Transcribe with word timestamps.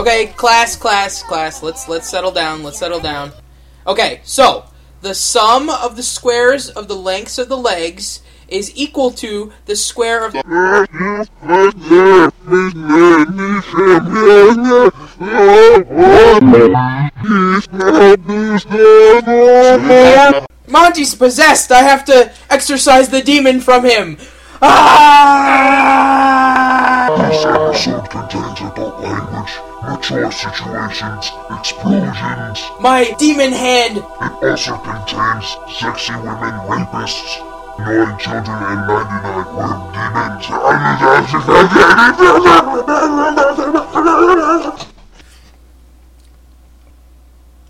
Okay, 0.00 0.28
class, 0.28 0.76
class, 0.76 1.22
class. 1.22 1.62
Let's 1.62 1.86
let's 1.86 2.08
settle 2.08 2.30
down. 2.32 2.62
Let's 2.62 2.78
settle 2.78 3.00
down. 3.00 3.32
Okay, 3.86 4.22
so 4.24 4.64
the 5.02 5.14
sum 5.14 5.68
of 5.68 5.96
the 5.96 6.02
squares 6.02 6.70
of 6.70 6.88
the 6.88 6.96
lengths 6.96 7.36
of 7.36 7.50
the 7.50 7.58
legs 7.58 8.22
is 8.48 8.72
equal 8.74 9.10
to 9.10 9.52
the 9.66 9.76
square 9.76 10.24
of 10.24 10.32
Monty's 20.66 21.14
possessed. 21.14 21.70
I 21.70 21.82
have 21.82 22.06
to 22.06 22.32
exorcise 22.48 23.10
the 23.10 23.20
demon 23.20 23.60
from 23.60 23.84
him. 23.84 24.16
Ah! 24.62 26.30
This 27.10 27.44
episode 27.44 28.08
contains 28.08 28.60
adult 28.60 29.00
language, 29.02 29.60
mature 29.82 30.30
situations, 30.30 31.30
explosions. 31.50 32.60
My 32.80 33.14
demon 33.18 33.52
hand. 33.52 33.98
It 33.98 34.02
also 34.42 34.76
contains 34.78 35.56
sexy 35.78 36.14
women 36.14 36.54
rapists, 36.68 37.38
nine 37.78 38.18
children, 38.18 38.46
and 38.46 38.86
99 38.88 39.56
worm 39.56 39.92
demons. 39.92 40.46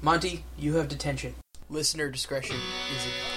Monty, 0.02 0.45
you 0.58 0.74
have 0.77 0.88
detention. 0.88 1.34
Listener 1.69 2.08
discretion 2.11 2.56
is 2.56 3.05
advised. 3.06 3.30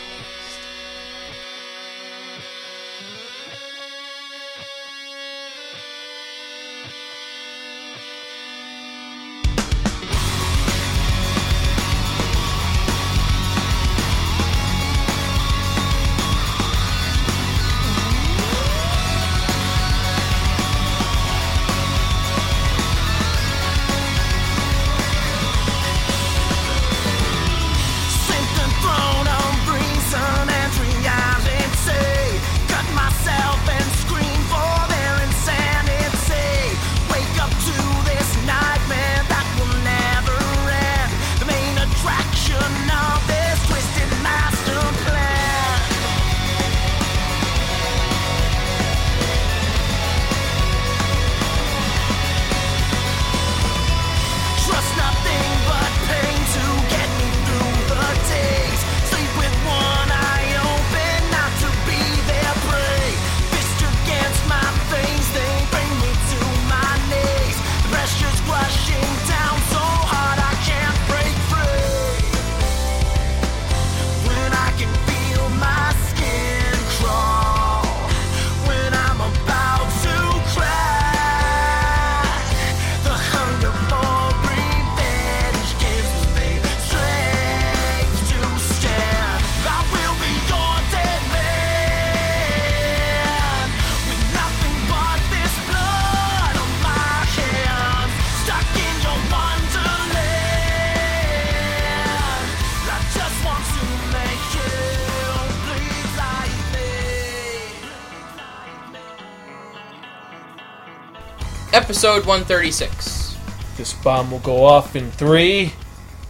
Episode 111.93 112.25
136. 112.25 113.37
This 113.77 113.93
bomb 113.93 114.31
will 114.31 114.39
go 114.39 114.65
off 114.65 114.95
in 114.95 115.11
three, 115.11 115.73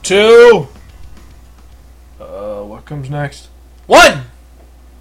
two. 0.01 0.67
Uh, 2.19 2.63
what 2.63 2.83
comes 2.83 3.09
next? 3.09 3.47
One! 3.87 4.25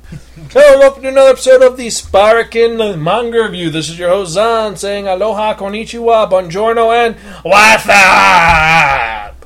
Hello, 0.52 0.78
welcome 0.78 1.02
to 1.02 1.08
another 1.08 1.30
episode 1.30 1.62
of 1.62 1.76
the 1.76 1.90
Sparkin 1.90 2.76
Manga 3.02 3.42
Review. 3.42 3.70
This 3.70 3.90
is 3.90 3.98
your 3.98 4.10
host 4.10 4.34
Zan 4.34 4.76
saying 4.76 5.08
aloha, 5.08 5.54
konnichiwa, 5.54 6.30
buongiorno, 6.30 6.94
and 6.94 7.16
what's 7.42 7.88
up? 7.88 9.44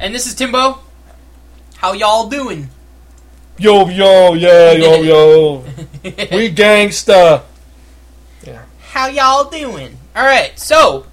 And 0.00 0.14
this 0.14 0.26
is 0.26 0.34
Timbo. 0.34 0.78
How 1.76 1.92
y'all 1.92 2.30
doing? 2.30 2.70
Yo, 3.58 3.90
yo, 3.90 4.32
yeah, 4.32 4.72
yo, 4.72 5.02
yo. 5.02 5.56
we 6.02 6.50
gangsta. 6.50 7.42
Yeah. 8.42 8.62
How 8.80 9.08
y'all 9.08 9.50
doing? 9.50 9.98
Alright, 10.16 10.60
so, 10.60 11.06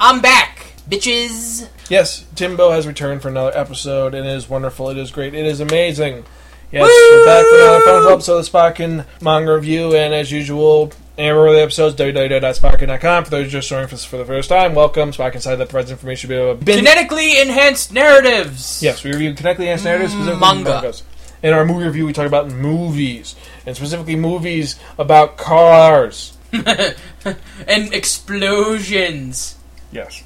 I'm 0.00 0.22
back, 0.22 0.72
bitches. 0.88 1.68
Yes, 1.90 2.24
Timbo 2.34 2.70
has 2.70 2.86
returned 2.86 3.20
for 3.20 3.28
another 3.28 3.54
episode, 3.54 4.14
and 4.14 4.26
it 4.26 4.30
is 4.34 4.48
wonderful. 4.48 4.88
It 4.88 4.96
is 4.96 5.10
great. 5.10 5.34
It 5.34 5.44
is 5.44 5.60
amazing. 5.60 6.24
Yes, 6.72 6.88
we're 6.88 7.24
back 7.26 7.44
for 7.44 7.56
another 7.56 7.84
fun 7.84 8.12
episode 8.14 8.38
of 8.38 8.76
the 8.78 9.04
Manga 9.22 9.54
Review, 9.54 9.94
and 9.94 10.14
as 10.14 10.32
usual, 10.32 10.90
and 11.18 11.36
remember 11.36 11.52
the 11.52 11.60
episodes, 11.60 11.96
www.sparkin.com. 11.96 13.24
For 13.24 13.30
those 13.30 13.52
just 13.52 13.68
joining 13.68 13.92
us 13.92 14.06
for 14.06 14.16
the 14.16 14.24
first 14.24 14.48
time, 14.48 14.74
welcome. 14.74 15.12
Sparkin 15.12 15.42
site 15.42 15.58
that 15.58 15.68
provides 15.68 15.90
information 15.90 16.32
about 16.32 16.64
Genetically 16.64 17.42
enhanced 17.42 17.92
narratives. 17.92 18.82
Yes, 18.82 19.04
we 19.04 19.10
review 19.12 19.34
kinetically 19.34 19.64
enhanced 19.64 19.84
narratives, 19.84 20.12
specifically 20.12 20.40
mm, 20.40 20.54
Manga. 20.54 20.70
mangas. 20.76 21.02
In 21.42 21.52
our 21.52 21.66
movie 21.66 21.84
review, 21.84 22.06
we 22.06 22.14
talk 22.14 22.26
about 22.26 22.50
movies, 22.50 23.36
and 23.66 23.76
specifically 23.76 24.16
movies 24.16 24.80
about 24.96 25.36
cars. 25.36 26.38
and 26.52 27.92
explosions. 27.94 29.56
Yes. 29.92 30.22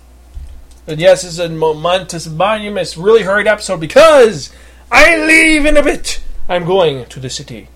And 0.87 1.01
yes, 1.01 1.23
this 1.23 1.33
is 1.33 1.39
a 1.39 1.49
momentous, 1.49 2.27
monumentous, 2.29 2.97
really 2.97 3.23
hurried 3.23 3.47
episode 3.47 3.81
because 3.81 4.51
I 4.93 5.17
leave 5.27 5.65
in 5.65 5.77
a 5.77 5.83
bit. 5.83 6.21
I'm 6.49 6.65
going 6.67 7.07
to 7.07 7.21
the 7.21 7.31
city. 7.31 7.69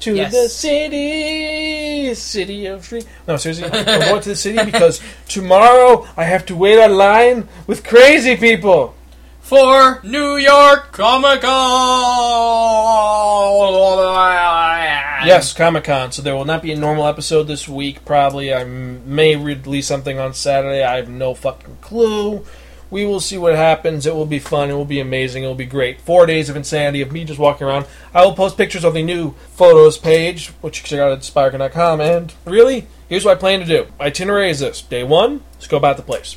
To 0.00 0.14
Yes. 0.14 0.32
the 0.32 0.48
city, 0.48 2.14
city 2.14 2.66
of 2.66 2.86
dreams. 2.86 3.06
No, 3.26 3.36
seriously, 3.36 3.64
I'm 3.66 3.84
going 3.84 4.22
to 4.22 4.28
the 4.28 4.36
city 4.36 4.64
because 4.64 5.00
tomorrow 5.28 6.06
I 6.16 6.24
have 6.24 6.46
to 6.46 6.56
wait 6.56 6.78
online 6.78 7.48
with 7.66 7.82
crazy 7.84 8.36
people. 8.36 8.94
For 9.40 10.00
New 10.04 10.36
York 10.36 10.92
Comic 10.92 11.40
Con. 11.40 11.56
Yes, 15.24 15.52
Comic 15.52 15.84
Con. 15.84 16.12
So 16.12 16.22
there 16.22 16.36
will 16.36 16.44
not 16.44 16.62
be 16.62 16.72
a 16.72 16.76
normal 16.76 17.06
episode 17.06 17.44
this 17.44 17.68
week. 17.68 18.04
Probably 18.04 18.54
I 18.54 18.64
may 18.64 19.36
release 19.36 19.86
something 19.86 20.18
on 20.18 20.32
Saturday. 20.32 20.82
I 20.82 20.96
have 20.96 21.08
no 21.08 21.34
fucking 21.34 21.78
clue. 21.80 22.44
We 22.90 23.04
will 23.04 23.20
see 23.20 23.36
what 23.36 23.54
happens. 23.54 24.06
It 24.06 24.14
will 24.14 24.24
be 24.24 24.38
fun. 24.38 24.70
It 24.70 24.74
will 24.74 24.86
be 24.86 25.00
amazing. 25.00 25.44
It 25.44 25.46
will 25.46 25.54
be 25.54 25.66
great. 25.66 26.00
Four 26.00 26.24
days 26.24 26.48
of 26.48 26.56
insanity 26.56 27.02
of 27.02 27.12
me 27.12 27.24
just 27.24 27.38
walking 27.38 27.66
around. 27.66 27.86
I 28.14 28.24
will 28.24 28.32
post 28.32 28.56
pictures 28.56 28.84
of 28.84 28.94
the 28.94 29.02
new 29.02 29.32
photos 29.50 29.98
page, 29.98 30.48
which 30.62 30.78
you 30.78 30.82
can 30.84 30.90
check 30.90 31.00
out 31.00 31.76
at. 31.76 32.00
And 32.00 32.34
really, 32.46 32.86
here's 33.08 33.26
what 33.26 33.36
I 33.36 33.40
plan 33.40 33.60
to 33.60 33.66
do. 33.66 33.88
My 33.98 34.06
itinerary 34.06 34.48
is 34.48 34.60
this: 34.60 34.80
Day 34.80 35.04
one, 35.04 35.42
let's 35.54 35.66
go 35.66 35.76
about 35.76 35.98
the 35.98 36.02
place, 36.02 36.36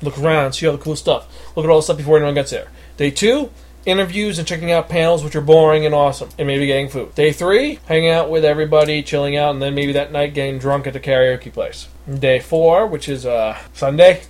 look 0.00 0.18
around, 0.18 0.54
see 0.54 0.66
all 0.66 0.76
the 0.76 0.82
cool 0.82 0.96
stuff, 0.96 1.28
look 1.54 1.64
at 1.64 1.70
all 1.70 1.78
the 1.78 1.82
stuff 1.82 1.98
before 1.98 2.16
anyone 2.16 2.34
gets 2.34 2.50
there. 2.50 2.68
Day 2.96 3.12
two, 3.12 3.50
interviews 3.86 4.38
and 4.38 4.46
checking 4.46 4.70
out 4.72 4.88
panels, 4.88 5.24
which 5.24 5.34
are 5.36 5.40
boring 5.40 5.84
and 5.86 5.94
awesome, 5.94 6.28
and 6.38 6.46
maybe 6.46 6.66
getting 6.66 6.88
food. 6.88 7.14
Day 7.14 7.32
three, 7.32 7.78
hanging 7.86 8.10
out 8.10 8.30
with 8.30 8.44
everybody, 8.44 9.02
chilling 9.02 9.36
out, 9.36 9.52
and 9.52 9.60
then 9.62 9.74
maybe 9.74 9.92
that 9.92 10.12
night 10.12 10.34
getting 10.34 10.58
drunk 10.58 10.86
at 10.86 10.92
the 10.92 11.00
karaoke 11.00 11.52
place. 11.52 11.88
Day 12.12 12.38
four, 12.38 12.86
which 12.86 13.08
is 13.08 13.26
uh, 13.26 13.58
Sunday, 13.72 14.22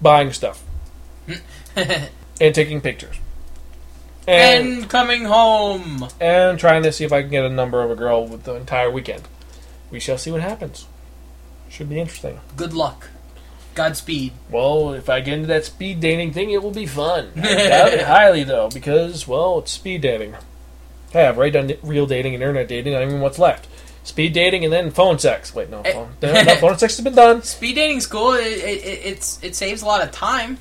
buying 0.00 0.32
stuff 0.32 0.62
and 1.76 2.54
taking 2.54 2.80
pictures. 2.80 3.16
And, 4.28 4.68
And 4.80 4.90
coming 4.90 5.24
home. 5.24 6.08
and 6.20 6.58
trying 6.58 6.82
to 6.82 6.92
see 6.92 7.04
if 7.04 7.12
I 7.12 7.22
can 7.22 7.30
get 7.30 7.44
a 7.44 7.48
number 7.50 7.82
of 7.82 7.90
a 7.90 7.94
girl 7.94 8.26
with 8.26 8.42
the 8.44 8.54
entire 8.54 8.90
weekend. 8.90 9.22
We 9.90 10.00
shall 10.00 10.18
see 10.18 10.32
what 10.32 10.40
happens. 10.40 10.86
Should 11.68 11.88
be 11.88 12.00
interesting. 12.00 12.40
Good 12.56 12.74
luck. 12.74 13.08
Godspeed. 13.76 14.32
Well, 14.50 14.94
if 14.94 15.08
I 15.08 15.20
get 15.20 15.34
into 15.34 15.46
that 15.48 15.64
speed 15.64 16.00
dating 16.00 16.32
thing, 16.32 16.50
it 16.50 16.62
will 16.62 16.72
be 16.72 16.86
fun. 16.86 17.30
I 17.36 17.40
doubt 17.68 17.92
it 17.92 18.02
highly, 18.02 18.42
though, 18.42 18.68
because, 18.68 19.28
well, 19.28 19.58
it's 19.60 19.70
speed 19.70 20.00
dating. 20.00 20.34
Hey, 21.10 21.26
I've 21.26 21.36
already 21.38 21.52
done 21.52 21.72
real 21.82 22.06
dating 22.06 22.34
and 22.34 22.42
internet 22.42 22.66
dating. 22.68 22.94
I 22.94 22.98
don't 23.00 23.08
even 23.08 23.20
what's 23.20 23.38
left. 23.38 23.68
Speed 24.02 24.32
dating 24.32 24.64
and 24.64 24.72
then 24.72 24.90
phone 24.90 25.18
sex. 25.18 25.54
Wait, 25.54 25.68
no, 25.70 25.82
Eh. 25.82 25.92
phone, 25.92 26.08
no, 26.22 26.32
no, 26.42 26.54
phone 26.56 26.78
sex 26.78 26.96
has 26.96 27.04
been 27.04 27.14
done. 27.14 27.42
Speed 27.42 27.74
dating's 27.74 28.06
cool. 28.06 28.32
It, 28.32 28.46
it, 28.46 28.84
it, 28.84 29.00
it's 29.04 29.42
it 29.42 29.54
saves 29.56 29.82
a 29.82 29.86
lot 29.86 30.02
of 30.02 30.10
time. 30.12 30.58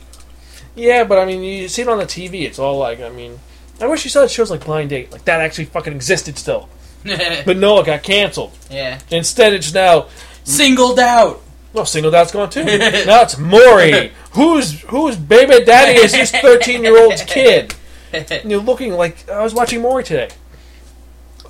Yeah, 0.75 1.03
but 1.03 1.17
I 1.19 1.25
mean, 1.25 1.41
you 1.43 1.67
see 1.69 1.81
it 1.83 1.87
on 1.87 1.97
the 1.99 2.05
TV. 2.05 2.41
It's 2.43 2.59
all 2.59 2.77
like, 2.77 2.99
I 3.01 3.09
mean, 3.09 3.39
I 3.79 3.87
wish 3.87 4.03
you 4.03 4.09
saw 4.09 4.25
shows 4.27 4.51
like 4.51 4.65
Blind 4.65 4.89
Date. 4.89 5.11
Like, 5.11 5.25
that 5.25 5.41
actually 5.41 5.65
fucking 5.65 5.93
existed 5.93 6.37
still. 6.37 6.69
But 7.45 7.57
no, 7.57 7.79
it 7.79 7.85
got 7.85 8.01
canceled. 8.03 8.51
yeah. 8.69 8.99
Instead, 9.11 9.53
it's 9.53 9.73
now, 9.73 10.07
Singled 10.43 10.99
out. 10.99 11.41
Well, 11.75 11.85
Singled 11.85 12.15
Out's 12.15 12.31
gone 12.31 12.49
too. 12.49 12.63
now 12.65 13.21
it's 13.23 13.37
Maury. 13.37 14.13
Who's, 14.31 14.79
whose 14.83 15.17
baby 15.17 15.63
daddy 15.65 15.99
is 15.99 16.13
this 16.13 16.31
13 16.31 16.83
year 16.83 16.97
old's 17.03 17.21
kid? 17.23 17.75
And 18.13 18.25
you're 18.49 18.61
looking 18.61 18.93
like, 18.93 19.29
I 19.29 19.43
was 19.43 19.53
watching 19.53 19.81
Maury 19.81 20.05
today. 20.05 20.29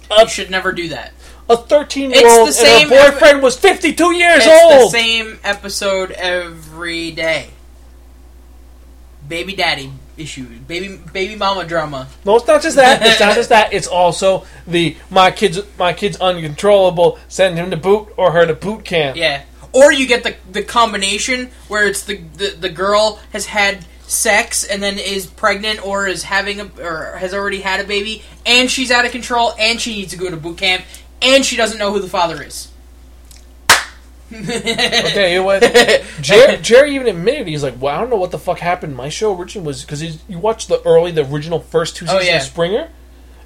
you 0.09 0.27
should 0.27 0.49
never 0.49 0.71
do 0.71 0.89
that. 0.89 1.13
A 1.47 1.55
13 1.55 2.09
year 2.09 2.27
old 2.27 2.47
the 2.47 2.47
and 2.47 2.55
same 2.55 2.89
her 2.89 3.11
boyfriend 3.11 3.43
was 3.43 3.55
52 3.55 4.15
years 4.15 4.37
It's 4.37 4.45
the 4.45 4.77
old. 4.81 4.91
same 4.91 5.39
episode 5.43 6.09
every 6.13 7.11
day. 7.11 7.51
Baby 9.27 9.55
daddy 9.55 9.91
issues. 10.17 10.57
Baby 10.59 10.99
baby 11.13 11.35
mama 11.35 11.65
drama. 11.65 12.07
No, 12.25 12.37
it's 12.37 12.47
not 12.47 12.63
just 12.63 12.75
that. 12.77 13.01
It's 13.05 13.19
not 13.19 13.35
just 13.41 13.49
that. 13.49 13.73
It's 13.73 13.85
also 13.87 14.45
the 14.65 14.97
my 15.11 15.29
kids, 15.29 15.59
my 15.77 15.93
kids 15.93 16.17
uncontrollable. 16.17 17.19
Send 17.27 17.57
him 17.57 17.69
to 17.69 17.77
boot 17.77 18.09
or 18.17 18.31
her 18.31 18.47
to 18.47 18.55
boot 18.55 18.83
camp. 18.83 19.15
Yeah. 19.17 19.43
Or 19.75 19.91
you 19.91 20.07
get 20.07 20.23
the 20.23 20.35
the 20.49 20.63
combination 20.63 21.51
where 21.67 21.85
it's 21.85 22.03
the 22.03 22.15
the, 22.37 22.55
the 22.57 22.69
girl 22.69 23.19
has 23.33 23.45
had 23.45 23.85
sex 24.07 24.63
and 24.63 24.81
then 24.81 24.97
is 24.97 25.25
pregnant 25.25 25.85
or 25.85 26.07
is 26.07 26.23
having 26.23 26.61
a 26.61 26.69
or 26.79 27.17
has 27.17 27.33
already 27.33 27.59
had 27.59 27.79
a 27.79 27.83
baby 27.83 28.23
and 28.45 28.69
she's 28.69 28.91
out 28.91 29.03
of 29.03 29.11
control 29.11 29.53
and 29.59 29.81
she 29.81 29.95
needs 29.95 30.11
to 30.11 30.17
go 30.17 30.29
to 30.29 30.37
boot 30.37 30.57
camp 30.57 30.85
and 31.21 31.43
she 31.43 31.55
doesn't 31.55 31.77
know 31.77 31.91
who 31.91 31.99
the 31.99 32.07
father 32.07 32.41
is. 32.41 32.71
Okay, 34.35 35.33
you 35.33 35.39
know 35.39 35.43
what? 35.43 35.61
Jerry, 36.21 36.57
Jerry 36.57 36.95
even 36.95 37.07
admitted 37.07 37.47
he's 37.47 37.63
like, 37.63 37.79
well, 37.79 37.95
I 37.95 38.01
don't 38.01 38.09
know 38.09 38.15
what 38.15 38.31
the 38.31 38.39
fuck 38.39 38.57
happened. 38.59 38.95
My 38.95 39.07
show 39.07 39.37
originally 39.37 39.67
was 39.67 39.83
because 39.83 40.01
you 40.27 40.39
watched 40.39 40.67
the 40.67 40.81
early, 40.81 41.11
the 41.11 41.25
original 41.25 41.59
first 41.59 41.95
two 41.95 42.05
oh, 42.05 42.19
seasons 42.19 42.27
yeah. 42.27 42.37
of 42.37 42.41
Springer. 42.43 42.89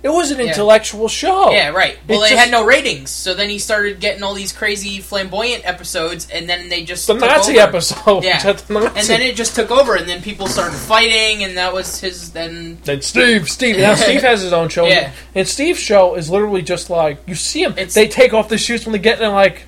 It 0.01 0.09
was 0.09 0.31
an 0.31 0.39
Yeah. 0.39 0.45
intellectual 0.45 1.09
show. 1.09 1.51
Yeah, 1.51 1.69
right. 1.69 1.97
Well, 2.07 2.19
It 2.19 2.23
they 2.23 2.29
just- 2.29 2.39
had 2.39 2.51
no 2.51 2.63
ratings, 2.63 3.09
so 3.09 3.33
then 3.33 3.49
he 3.49 3.59
started 3.59 3.99
getting 3.99 4.23
all 4.23 4.33
these 4.33 4.53
crazy 4.53 4.99
flamboyant 5.01 5.63
episodes, 5.65 6.25
and 6.31 6.49
then 6.49 6.69
they 6.69 6.83
just 6.83 7.05
The 7.07 7.15
Nazi 7.15 7.59
over. 7.59 7.67
episode. 7.67 8.23
Yeah, 8.23 8.41
the 8.53 8.73
Nazi. 8.73 8.87
and 8.99 9.07
then 9.07 9.21
it 9.21 9.35
just 9.35 9.55
took 9.55 9.69
over, 9.71 9.95
and 9.95 10.07
then 10.07 10.21
people 10.21 10.47
started 10.47 10.77
fighting, 10.77 11.43
and 11.43 11.57
that 11.57 11.73
was 11.73 11.99
his. 11.99 12.31
Then 12.31 12.77
Then 12.85 13.01
Steve, 13.01 13.49
Steve. 13.49 13.77
Now 13.77 13.95
Steve 13.95 14.21
has 14.21 14.41
his 14.41 14.53
own 14.53 14.69
show. 14.69 14.87
Yeah. 14.87 15.11
And 15.35 15.45
Steve's 15.45 15.79
show 15.81 16.15
is 16.15 16.29
literally 16.29 16.61
just 16.61 16.89
like 16.89 17.17
you 17.27 17.35
see 17.35 17.63
him. 17.63 17.73
It's- 17.73 17.93
they 17.93 18.07
take 18.07 18.33
off 18.33 18.47
the 18.47 18.57
shoes 18.57 18.85
when 18.85 18.93
they 18.93 18.99
get 18.99 19.17
in. 19.19 19.25
and 19.25 19.33
Like, 19.33 19.63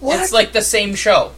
what? 0.00 0.18
it's 0.20 0.32
like 0.32 0.52
the 0.52 0.62
same 0.62 0.94
show. 0.94 1.32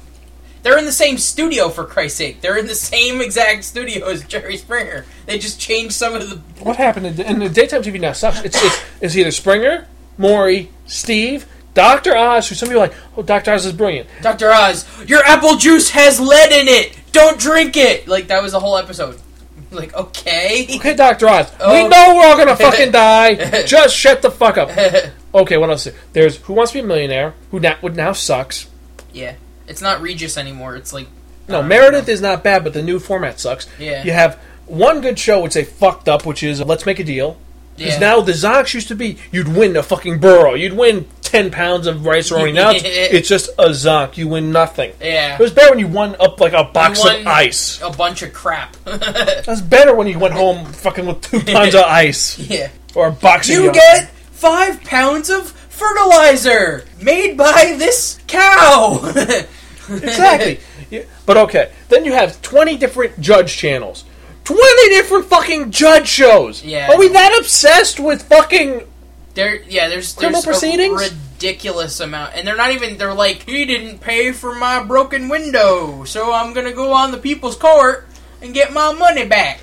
They're 0.62 0.78
in 0.78 0.84
the 0.84 0.92
same 0.92 1.16
studio 1.18 1.68
for 1.68 1.84
Christ's 1.84 2.18
sake. 2.18 2.40
They're 2.40 2.56
in 2.58 2.66
the 2.66 2.74
same 2.74 3.20
exact 3.20 3.64
studio 3.64 4.06
as 4.08 4.24
Jerry 4.24 4.56
Springer. 4.56 5.04
They 5.26 5.38
just 5.38 5.60
changed 5.60 5.94
some 5.94 6.14
of 6.14 6.28
the. 6.28 6.36
what 6.64 6.76
happened 6.76 7.20
in, 7.20 7.38
the 7.38 7.48
daytime 7.48 7.82
TV 7.82 8.00
now 8.00 8.12
sucks. 8.12 8.42
It's, 8.42 8.62
it's 8.62 8.80
it's 9.00 9.16
either 9.16 9.30
Springer, 9.30 9.86
Maury, 10.18 10.70
Steve, 10.86 11.46
Doctor 11.74 12.16
Oz. 12.16 12.48
Who 12.48 12.54
some 12.56 12.68
people 12.68 12.82
are 12.82 12.86
like, 12.88 12.96
oh, 13.16 13.22
Doctor 13.22 13.52
Oz 13.52 13.64
is 13.66 13.72
brilliant. 13.72 14.08
Doctor 14.22 14.50
Oz, 14.50 14.84
your 15.08 15.22
apple 15.24 15.56
juice 15.56 15.90
has 15.90 16.18
lead 16.18 16.50
in 16.52 16.66
it. 16.68 16.98
Don't 17.12 17.38
drink 17.38 17.76
it. 17.76 18.08
Like 18.08 18.26
that 18.28 18.42
was 18.42 18.52
the 18.52 18.60
whole 18.60 18.76
episode. 18.76 19.20
Like 19.72 19.94
okay. 19.94 20.66
Okay, 20.76 20.94
Doctor 20.94 21.28
Oz. 21.28 21.52
Oh. 21.60 21.72
We 21.82 21.88
know 21.88 22.14
we're 22.16 22.24
all 22.26 22.36
gonna 22.36 22.54
fucking 22.56 22.90
die. 22.92 23.62
Just 23.64 23.96
shut 23.96 24.22
the 24.22 24.30
fuck 24.30 24.56
up. 24.56 24.70
Okay, 25.34 25.58
what 25.58 25.68
else? 25.68 25.86
There's 26.14 26.36
Who 26.38 26.54
Wants 26.54 26.72
to 26.72 26.78
Be 26.78 26.84
a 26.84 26.86
Millionaire, 26.86 27.34
who 27.50 27.60
now, 27.60 27.76
would 27.82 27.94
now 27.94 28.12
sucks. 28.12 28.70
yeah, 29.12 29.34
it's 29.68 29.80
not 29.82 30.00
Regis 30.02 30.36
anymore. 30.36 30.76
It's 30.76 30.92
like 30.92 31.08
No, 31.48 31.62
Meredith 31.62 32.08
is 32.08 32.20
not 32.20 32.42
bad, 32.42 32.64
but 32.64 32.72
the 32.72 32.82
new 32.82 32.98
format 32.98 33.38
sucks. 33.40 33.66
Yeah. 33.78 34.02
You 34.04 34.12
have 34.12 34.34
one 34.66 35.00
good 35.00 35.18
show 35.18 35.40
which 35.42 35.54
they 35.54 35.64
fucked 35.64 36.08
up, 36.08 36.26
which 36.26 36.42
is 36.42 36.60
Let's 36.60 36.86
Make 36.86 36.98
a 36.98 37.04
Deal. 37.04 37.36
Because 37.76 37.94
Yeah. 37.94 37.98
now 38.00 38.20
the 38.22 38.32
Zonks 38.32 38.72
used 38.74 38.88
to 38.88 38.94
be 38.94 39.18
you'd 39.30 39.48
win 39.48 39.76
a 39.76 39.82
fucking 39.82 40.18
burro, 40.18 40.54
you'd 40.54 40.72
win 40.72 41.06
ten 41.20 41.50
pounds 41.50 41.86
of 41.86 42.06
rice 42.06 42.30
roni. 42.30 42.54
Now 42.54 42.70
it's, 42.70 42.82
it's 42.84 43.28
just 43.28 43.50
a 43.58 43.66
Zonk, 43.68 44.16
you 44.16 44.28
win 44.28 44.50
nothing. 44.50 44.92
yeah. 45.00 45.34
It 45.34 45.40
was 45.40 45.52
better 45.52 45.70
when 45.70 45.78
you 45.78 45.86
won 45.88 46.16
up 46.18 46.40
like 46.40 46.54
a 46.54 46.64
box 46.64 47.04
of 47.04 47.26
ice. 47.26 47.80
a 47.82 47.90
bunch 47.90 48.22
of 48.22 48.32
crap. 48.32 48.76
That's 48.84 49.60
better 49.60 49.94
when 49.94 50.06
you 50.06 50.18
went 50.18 50.32
home 50.34 50.64
fucking 50.72 51.04
with 51.04 51.20
two 51.20 51.40
tons 51.40 51.74
of 51.74 51.82
ice 51.86 52.38
yeah. 52.38 52.70
or 52.94 53.08
a 53.08 53.12
box. 53.12 53.48
of 53.50 53.54
You 53.56 53.72
get 53.72 54.08
five 54.32 54.82
pounds 54.84 55.28
of 55.28 55.50
fertilizer 55.76 56.84
made 57.00 57.36
by 57.36 57.74
this 57.78 58.18
cow. 58.26 59.00
exactly. 59.90 60.60
Yeah, 60.90 61.02
But 61.24 61.36
okay, 61.36 61.72
then 61.88 62.04
you 62.04 62.12
have 62.12 62.40
twenty 62.42 62.76
different 62.76 63.20
judge 63.20 63.56
channels, 63.56 64.04
twenty 64.44 64.88
different 64.88 65.26
fucking 65.26 65.70
judge 65.70 66.08
shows. 66.08 66.64
Yeah. 66.64 66.92
Are 66.92 66.98
we 66.98 67.08
that 67.08 67.36
obsessed 67.38 68.00
with 68.00 68.22
fucking? 68.22 68.86
There, 69.34 69.62
yeah, 69.62 69.88
there's 69.88 70.14
Criminal 70.14 70.42
proceedings? 70.42 71.02
a 71.02 71.14
ridiculous 71.14 72.00
amount, 72.00 72.34
and 72.34 72.46
they're 72.46 72.56
not 72.56 72.72
even. 72.72 72.96
They're 72.96 73.12
like, 73.12 73.42
he 73.42 73.64
didn't 73.64 73.98
pay 74.00 74.32
for 74.32 74.54
my 74.54 74.82
broken 74.82 75.28
window, 75.28 76.04
so 76.04 76.32
I'm 76.32 76.54
gonna 76.54 76.72
go 76.72 76.92
on 76.92 77.10
the 77.10 77.18
people's 77.18 77.56
court 77.56 78.06
and 78.40 78.54
get 78.54 78.72
my 78.72 78.92
money 78.92 79.26
back. 79.26 79.60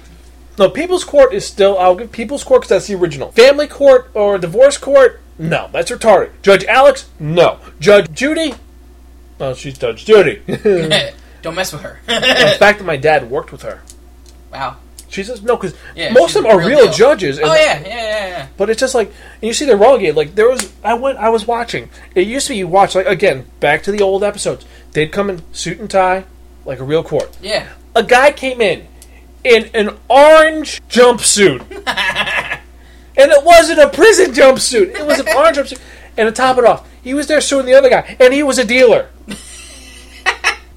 No, 0.57 0.69
People's 0.69 1.03
Court 1.03 1.33
is 1.33 1.47
still. 1.47 1.79
I'll 1.79 1.95
give 1.95 2.11
People's 2.11 2.43
Court 2.43 2.61
because 2.61 2.69
that's 2.69 2.87
the 2.87 2.93
original. 2.93 3.31
Family 3.31 3.65
Court 3.65 4.11
or 4.13 4.37
Divorce 4.37 4.77
Court? 4.77 5.19
No, 5.37 5.69
that's 5.71 5.91
retarded. 5.91 6.31
Judge 6.41 6.63
Alex? 6.65 7.09
No. 7.19 7.59
Judge 7.79 8.11
Judy? 8.13 8.53
Oh, 9.39 9.53
she's 9.53 9.77
Judge 9.77 10.05
Judy. 10.05 10.41
Don't 11.41 11.55
mess 11.55 11.73
with 11.73 11.81
her. 11.81 11.99
the 12.05 12.55
fact 12.59 12.79
that 12.79 12.85
my 12.85 12.97
dad 12.97 13.29
worked 13.29 13.51
with 13.51 13.63
her. 13.63 13.81
wow. 14.51 14.77
She's 15.09 15.27
just 15.27 15.43
no, 15.43 15.55
because 15.57 15.75
Yeah, 15.95 16.11
most 16.11 16.35
of 16.35 16.41
them 16.41 16.51
are 16.51 16.57
real 16.57 16.69
real 16.85 16.91
judges. 16.91 17.39
Oh 17.39 17.53
yeah, 17.53 17.79
yeah, 17.81 17.87
yeah, 17.87 18.27
yeah. 18.29 18.47
But 18.57 18.71
it's 18.71 18.79
just 18.79 18.95
like 18.95 19.09
and 19.09 19.43
you 19.43 19.53
see 19.53 19.65
they're 19.65 19.77
relegated. 19.77 20.15
Like 20.15 20.33
there 20.33 20.49
was, 20.49 20.73
I 20.83 20.95
went, 20.95 21.19
I 21.19 21.29
was 21.29 21.45
watching. 21.45 21.91
It 22.15 22.25
used 22.25 22.47
to 22.47 22.53
be 22.53 22.57
you 22.57 22.67
watch 22.67 22.95
like 22.95 23.05
again 23.05 23.45
back 23.59 23.83
to 23.83 23.91
the 23.91 24.01
old 24.01 24.23
episodes. 24.23 24.65
They'd 24.93 25.11
come 25.11 25.29
in 25.29 25.43
suit 25.53 25.79
and 25.79 25.87
tie, 25.87 26.25
like 26.65 26.79
a 26.79 26.83
real 26.83 27.03
court. 27.03 27.37
Yeah. 27.43 27.67
A 27.95 28.01
guy 28.01 28.31
came 28.31 28.59
in 28.59 28.87
in 29.43 29.69
an 29.75 29.95
orange 30.09 30.81
jumpsuit, 30.89 31.61
and 33.17 33.31
it 33.31 33.43
wasn't 33.43 33.79
a 33.79 33.89
prison 33.89 34.31
jumpsuit. 34.31 34.95
It 34.95 35.05
was 35.05 35.19
an 35.19 35.27
orange 35.35 35.57
jumpsuit. 35.57 35.79
And 36.17 36.27
to 36.27 36.31
top 36.31 36.57
it 36.57 36.65
off, 36.65 36.87
he 37.01 37.13
was 37.13 37.27
there 37.27 37.41
suing 37.41 37.65
the 37.65 37.73
other 37.73 37.89
guy, 37.89 38.15
and 38.19 38.33
he 38.33 38.43
was 38.43 38.59
a 38.59 38.65
dealer. 38.65 39.09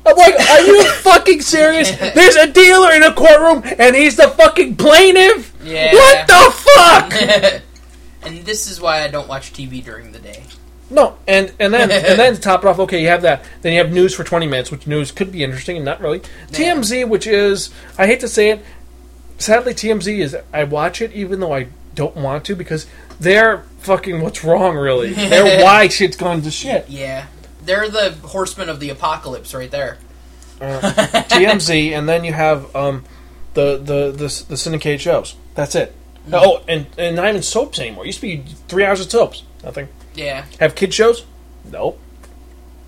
I'm 0.06 0.16
like, 0.16 0.34
are 0.38 0.60
you 0.60 0.90
fucking 0.92 1.42
serious? 1.42 1.90
There's 2.14 2.36
a 2.36 2.50
dealer 2.50 2.92
in 2.92 3.02
a 3.02 3.12
courtroom, 3.12 3.62
and 3.78 3.94
he's 3.94 4.16
the 4.16 4.28
fucking 4.28 4.76
plaintiff. 4.76 5.54
Yeah. 5.62 5.92
What 5.92 6.26
the 6.26 6.54
fuck? 6.74 7.62
and 8.22 8.44
this 8.44 8.70
is 8.70 8.80
why 8.80 9.02
I 9.02 9.08
don't 9.08 9.28
watch 9.28 9.52
TV 9.52 9.84
during 9.84 10.12
the 10.12 10.20
day. 10.20 10.44
No, 10.88 11.18
and 11.26 11.52
and 11.58 11.74
then 11.74 11.90
and 11.90 12.18
then 12.18 12.34
to 12.34 12.40
top 12.40 12.62
it 12.62 12.68
off, 12.68 12.78
okay, 12.78 13.02
you 13.02 13.08
have 13.08 13.22
that. 13.22 13.44
Then 13.62 13.72
you 13.72 13.78
have 13.80 13.92
news 13.92 14.14
for 14.14 14.22
twenty 14.22 14.46
minutes, 14.46 14.70
which 14.70 14.86
news 14.86 15.10
could 15.10 15.32
be 15.32 15.42
interesting 15.42 15.74
and 15.74 15.84
not 15.84 16.00
really. 16.00 16.20
TMZ, 16.52 17.08
which 17.08 17.26
is 17.26 17.70
I 17.98 18.06
hate 18.06 18.20
to 18.20 18.28
say 18.28 18.50
it, 18.50 18.64
sadly 19.38 19.74
TMZ 19.74 20.18
is 20.18 20.36
I 20.52 20.64
watch 20.64 21.00
it 21.00 21.12
even 21.12 21.40
though 21.40 21.54
I 21.54 21.68
don't 21.96 22.14
want 22.14 22.44
to 22.44 22.54
because 22.54 22.86
they're 23.18 23.64
fucking 23.80 24.20
what's 24.20 24.44
wrong 24.44 24.76
really. 24.76 25.12
they're 25.12 25.64
why 25.64 25.88
shit's 25.88 26.16
gone 26.16 26.42
to 26.42 26.50
shit. 26.52 26.88
Yeah. 26.88 27.26
They're 27.64 27.88
the 27.88 28.12
horsemen 28.22 28.68
of 28.68 28.78
the 28.78 28.90
apocalypse 28.90 29.52
right 29.52 29.70
there. 29.70 29.98
TMZ, 30.60 31.90
and 31.90 32.08
then 32.08 32.24
you 32.24 32.32
have 32.32 32.74
um 32.76 33.04
the 33.54 33.76
the 33.76 34.12
the, 34.12 34.44
the 34.48 34.56
syndicate 34.56 35.00
shows. 35.00 35.34
That's 35.54 35.74
it. 35.74 35.94
Oh, 36.32 36.62
and 36.68 36.86
and 36.96 37.16
not 37.16 37.28
even 37.28 37.42
soaps 37.42 37.78
anymore. 37.78 38.04
It 38.04 38.08
used 38.08 38.20
to 38.20 38.26
be 38.26 38.44
three 38.68 38.84
hours 38.84 39.00
of 39.00 39.10
soaps. 39.10 39.42
Nothing. 39.64 39.88
Yeah. 40.14 40.44
Have 40.60 40.74
kid 40.74 40.94
shows? 40.94 41.24
Nope. 41.70 42.00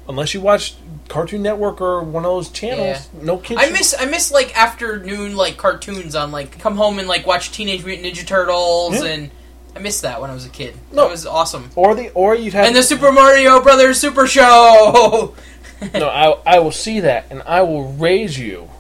Unless 0.09 0.33
you 0.33 0.41
watch 0.41 0.75
Cartoon 1.09 1.43
Network 1.43 1.81
or 1.83 2.03
one 2.03 2.25
of 2.25 2.31
those 2.31 2.49
channels, 2.49 3.09
no 3.21 3.37
kid. 3.37 3.59
I 3.59 3.71
miss 3.71 3.95
I 3.99 4.07
miss 4.07 4.31
like 4.33 4.57
afternoon 4.59 5.37
like 5.37 5.57
cartoons 5.59 6.15
on 6.15 6.33
like 6.33 6.59
come 6.59 6.77
home 6.77 6.99
and 6.99 7.07
like 7.07 7.27
watch 7.27 7.53
Teenage 7.53 7.85
Mutant 7.85 8.07
Ninja 8.07 8.27
Turtles 8.27 9.03
Yeah. 9.03 9.11
and 9.11 9.31
I 9.77 9.81
missed 9.81 10.03
that 10.03 10.21
when 10.21 10.31
I 10.31 10.35
was 10.35 10.47
a 10.47 10.49
kid. 10.49 10.75
No. 10.93 11.03
That 11.05 11.11
was 11.11 11.27
awesome. 11.27 11.71
or 11.77 11.95
the 11.95 12.09
or 12.11 12.35
you'd 12.35 12.55
have 12.55 12.65
And 12.67 12.75
the 12.75 12.83
Super 12.83 13.13
Mario 13.13 13.61
Brothers 13.63 14.01
Super 14.01 14.27
Show. 14.27 15.35
no. 15.95 16.09
I 16.09 16.55
I 16.57 16.59
will 16.61 16.73
see 16.73 17.01
that 17.01 17.27
and 17.31 17.43
I 17.43 17.61
will 17.63 17.93
raise 17.93 18.39
you 18.39 18.71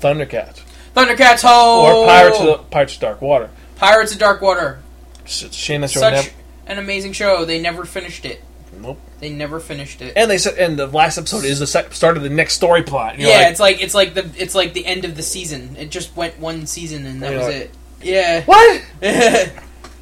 Thundercats 0.00 0.60
Thundercats 0.94 1.42
Ho 1.42 2.02
or 2.02 2.06
Pirates 2.06 2.38
of 2.38 2.46
the 2.46 2.58
Pirates 2.70 2.94
of 2.94 3.00
Dark 3.00 3.20
Water. 3.22 3.50
Pirates 3.76 4.12
of 4.12 4.18
Dark 4.18 4.40
Water. 4.40 4.80
Shame 5.24 5.80
that 5.80 5.90
show 5.90 6.00
Such 6.00 6.12
never. 6.14 6.28
an 6.66 6.78
amazing 6.78 7.12
show. 7.14 7.44
They 7.44 7.60
never 7.60 7.84
finished 7.84 8.24
it. 8.24 8.44
Nope. 8.84 9.00
They 9.20 9.30
never 9.30 9.58
finished 9.60 10.02
it. 10.02 10.12
And 10.16 10.30
they 10.30 10.38
said, 10.38 10.58
and 10.58 10.78
the 10.78 10.86
last 10.86 11.16
episode 11.18 11.44
is 11.44 11.58
the 11.58 11.66
sec- 11.66 11.94
start 11.94 12.16
of 12.16 12.22
the 12.22 12.28
next 12.28 12.54
story 12.54 12.82
plot. 12.82 13.18
Yeah, 13.18 13.28
like, 13.28 13.46
it's 13.50 13.60
like 13.60 13.82
it's 13.82 13.94
like 13.94 14.14
the 14.14 14.30
it's 14.36 14.54
like 14.54 14.74
the 14.74 14.84
end 14.86 15.04
of 15.04 15.16
the 15.16 15.22
season. 15.22 15.76
It 15.78 15.90
just 15.90 16.14
went 16.16 16.38
one 16.38 16.66
season 16.66 17.06
and 17.06 17.22
that 17.22 17.32
was 17.32 17.42
like- 17.46 17.54
it. 17.54 17.70
Yeah. 18.02 18.44
what? 18.44 18.82
it's 19.02 19.52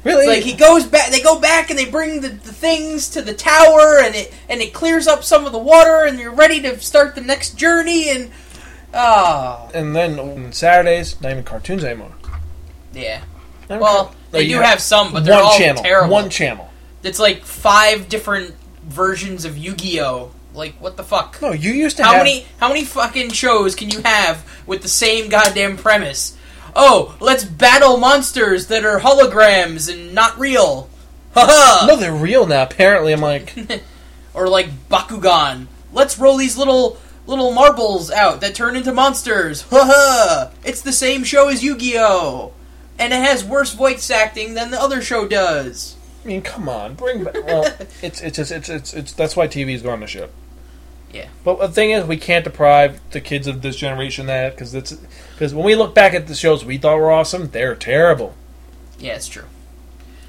Really? 0.03 0.27
like 0.27 0.43
he 0.43 0.51
goes 0.53 0.85
back. 0.85 1.11
They 1.11 1.21
go 1.21 1.39
back 1.39 1.69
and 1.69 1.79
they 1.79 1.85
bring 1.89 2.19
the, 2.19 2.27
the 2.27 2.51
things 2.51 3.07
to 3.11 3.21
the 3.21 3.33
tower, 3.33 3.99
and 4.03 4.13
it 4.15 4.33
and 4.49 4.59
it 4.59 4.73
clears 4.73 5.07
up 5.07 5.23
some 5.23 5.45
of 5.45 5.53
the 5.53 5.57
water, 5.59 6.03
and 6.03 6.19
you're 6.19 6.33
ready 6.35 6.61
to 6.63 6.77
start 6.81 7.15
the 7.15 7.21
next 7.21 7.57
journey. 7.57 8.09
And 8.09 8.29
ah, 8.93 9.69
and 9.73 9.95
then 9.95 10.19
on 10.19 10.51
Saturdays, 10.51 11.19
not 11.21 11.31
even 11.31 11.43
cartoons 11.45 11.83
anymore. 11.85 12.11
yeah. 12.93 13.21
Well, 13.69 14.13
they 14.31 14.47
do 14.47 14.59
have 14.59 14.81
some, 14.81 15.13
but 15.13 15.23
they're 15.23 15.35
one 15.35 15.43
all 15.45 15.57
channel. 15.57 15.81
terrible. 15.81 16.11
One 16.13 16.29
channel. 16.29 16.69
It's 17.01 17.17
like 17.19 17.43
five 17.43 18.07
different 18.09 18.53
versions 18.85 19.45
of 19.45 19.57
Yu-Gi-Oh. 19.57 20.31
Like 20.53 20.75
what 20.75 20.97
the 20.97 21.03
fuck? 21.03 21.41
No, 21.41 21.51
you 21.51 21.71
used 21.71 21.97
to 21.97 22.03
How 22.03 22.13
have. 22.13 22.19
many 22.23 22.45
how 22.59 22.67
many 22.67 22.83
fucking 22.85 23.31
shows 23.31 23.73
can 23.75 23.89
you 23.89 24.01
have 24.03 24.47
with 24.67 24.83
the 24.83 24.87
same 24.87 25.29
goddamn 25.29 25.77
premise? 25.77 26.37
Oh, 26.75 27.15
let's 27.19 27.43
battle 27.43 27.97
monsters 27.97 28.67
that 28.67 28.85
are 28.85 28.99
holograms 28.99 29.91
and 29.91 30.13
not 30.13 30.37
real. 30.39 30.89
Haha. 31.33 31.87
No, 31.87 31.95
they're 31.95 32.13
real 32.13 32.45
now. 32.45 32.63
Apparently, 32.63 33.13
I'm 33.13 33.21
like, 33.21 33.55
Or 34.35 34.47
like 34.47 34.69
Bakugan. 34.89 35.67
Let's 35.91 36.17
roll 36.19 36.37
these 36.37 36.57
little 36.57 36.97
little 37.25 37.51
marbles 37.51 38.11
out 38.11 38.41
that 38.41 38.53
turn 38.55 38.75
into 38.75 38.91
monsters. 38.93 39.63
Haha. 39.69 40.51
It's 40.63 40.81
the 40.81 40.91
same 40.91 41.23
show 41.23 41.49
as 41.49 41.63
Yu-Gi-Oh. 41.63 42.53
And 42.99 43.11
it 43.13 43.21
has 43.21 43.43
worse 43.43 43.73
voice 43.73 44.11
acting 44.11 44.53
than 44.53 44.69
the 44.71 44.79
other 44.81 45.01
show 45.01 45.27
does. 45.27 45.95
I 46.23 46.27
mean, 46.27 46.41
come 46.41 46.69
on, 46.69 46.95
bring 46.95 47.23
back. 47.23 47.35
Well, 47.45 47.65
it's 48.01 48.21
it's 48.21 48.37
just 48.37 48.51
it's 48.51 48.69
it's 48.69 48.93
it's 48.93 49.13
that's 49.13 49.35
why 49.35 49.47
TV's 49.47 49.81
gone 49.81 49.99
to 50.01 50.07
shit. 50.07 50.31
Yeah. 51.11 51.27
But 51.43 51.59
the 51.59 51.69
thing 51.69 51.91
is, 51.91 52.05
we 52.05 52.17
can't 52.17 52.43
deprive 52.43 52.99
the 53.11 53.21
kids 53.21 53.45
of 53.45 53.61
this 53.61 53.75
generation 53.75 54.25
that 54.25 54.55
because 54.55 54.73
it's 54.73 54.93
because 55.33 55.53
when 55.53 55.65
we 55.65 55.75
look 55.75 55.93
back 55.93 56.13
at 56.13 56.27
the 56.27 56.35
shows 56.35 56.65
we 56.65 56.77
thought 56.77 56.97
were 56.97 57.11
awesome, 57.11 57.49
they're 57.49 57.75
terrible. 57.75 58.35
Yeah, 58.99 59.13
it's 59.13 59.27
true. 59.27 59.45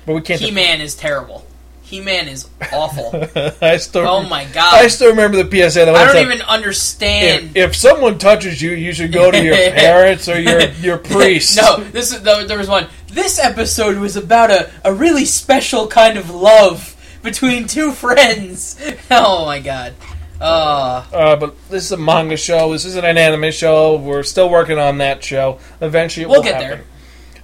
But 0.05 0.15
we 0.15 0.21
can't. 0.21 0.41
He-Man 0.41 0.81
is 0.81 0.95
terrible. 0.95 1.47
He-Man 1.83 2.29
is 2.29 2.49
awful. 2.73 3.11
I 3.63 3.77
still. 3.77 4.07
oh 4.07 4.23
my 4.23 4.47
god. 4.47 4.75
I 4.75 4.89
still 4.89 5.11
remember 5.11 5.43
the 5.43 5.45
PSA. 5.45 5.85
That 5.85 5.95
I 5.95 6.13
don't 6.13 6.27
even 6.27 6.43
understand. 6.43 7.51
If, 7.55 7.71
if 7.71 7.77
someone 7.77 8.19
touches 8.19 8.61
you, 8.61 8.73
you 8.73 8.93
should 8.93 9.13
go 9.13 9.31
to 9.31 9.43
your 9.43 9.55
parents 9.71 10.29
or 10.29 10.41
your 10.41 10.69
your 10.73 10.99
priest. 10.99 11.57
no, 11.57 11.85
this 11.85 12.13
is 12.13 12.23
there 12.23 12.59
was 12.59 12.69
one. 12.69 12.89
This 13.14 13.38
episode 13.38 13.99
was 13.99 14.16
about 14.16 14.50
a, 14.50 14.71
a 14.85 14.92
really 14.92 15.25
special 15.25 15.87
kind 15.87 16.18
of 16.18 16.30
love 16.30 16.97
between 17.23 17.66
two 17.66 17.92
friends. 17.92 18.80
Oh 19.11 19.47
my 19.47 19.61
god. 19.61 19.94
Uh, 20.40 21.04
Uh, 21.12 21.37
but 21.37 21.54
this 21.68 21.85
is 21.85 21.92
a 21.92 21.97
manga 21.97 22.37
show. 22.37 22.73
This 22.73 22.85
isn't 22.85 23.04
an 23.04 23.16
anime 23.16 23.52
show. 23.52 23.97
We're 23.97 24.25
still 24.25 24.50
working 24.50 24.78
on 24.78 24.99
that 24.99 25.23
show. 25.23 25.61
Eventually, 25.80 26.25
it 26.25 26.28
We'll 26.28 26.40
will 26.40 26.50
get 26.50 26.61
happen. 26.61 26.85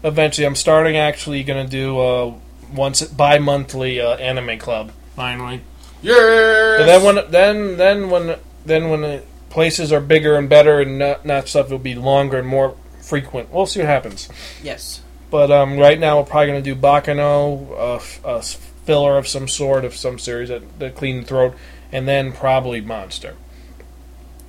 Eventually, 0.03 0.47
I'm 0.47 0.57
starting 0.57 0.97
actually 0.97 1.45
going 1.45 1.65
to 1.65 1.71
do 1.71 2.01
uh, 2.01 2.35
once 2.75 3.03
bi-monthly 3.03 4.01
uh, 4.01 4.17
anime 4.17 4.59
club. 4.59 4.91
Finally, 5.15 5.61
yes. 6.03 6.81
and 6.81 6.89
then 6.89 7.03
when 7.05 7.31
then 7.31 7.77
then 7.77 8.11
when 8.11 8.39
then 8.65 8.91
when 8.91 9.03
the 9.03 9.23
places 9.51 9.93
are 9.93 10.01
bigger 10.01 10.37
and 10.37 10.49
better 10.49 10.81
and 10.81 10.99
not, 10.99 11.25
not 11.25 11.49
stuff 11.49 11.71
will 11.71 11.79
be 11.79 11.95
longer 11.95 12.39
and 12.39 12.49
more 12.49 12.75
frequent. 13.03 13.53
We'll 13.53 13.67
see 13.67 13.81
what 13.81 13.89
happens. 13.89 14.29
yes. 14.63 15.03
But 15.31 15.51
um, 15.53 15.79
right 15.79 15.99
now, 15.99 16.19
we're 16.19 16.27
probably 16.27 16.49
going 16.49 16.63
to 16.65 16.75
do 16.75 16.81
Baccano, 16.81 17.71
a, 17.79 17.95
f- 17.97 18.25
a 18.25 18.39
s- 18.39 18.55
filler 18.85 19.17
of 19.17 19.29
some 19.29 19.47
sort 19.47 19.85
of 19.85 19.95
some 19.95 20.19
series 20.19 20.49
that, 20.49 20.79
that 20.81 20.97
clean 20.97 21.21
the 21.21 21.27
throat, 21.27 21.55
and 21.93 22.09
then 22.09 22.33
probably 22.33 22.81
Monster, 22.81 23.37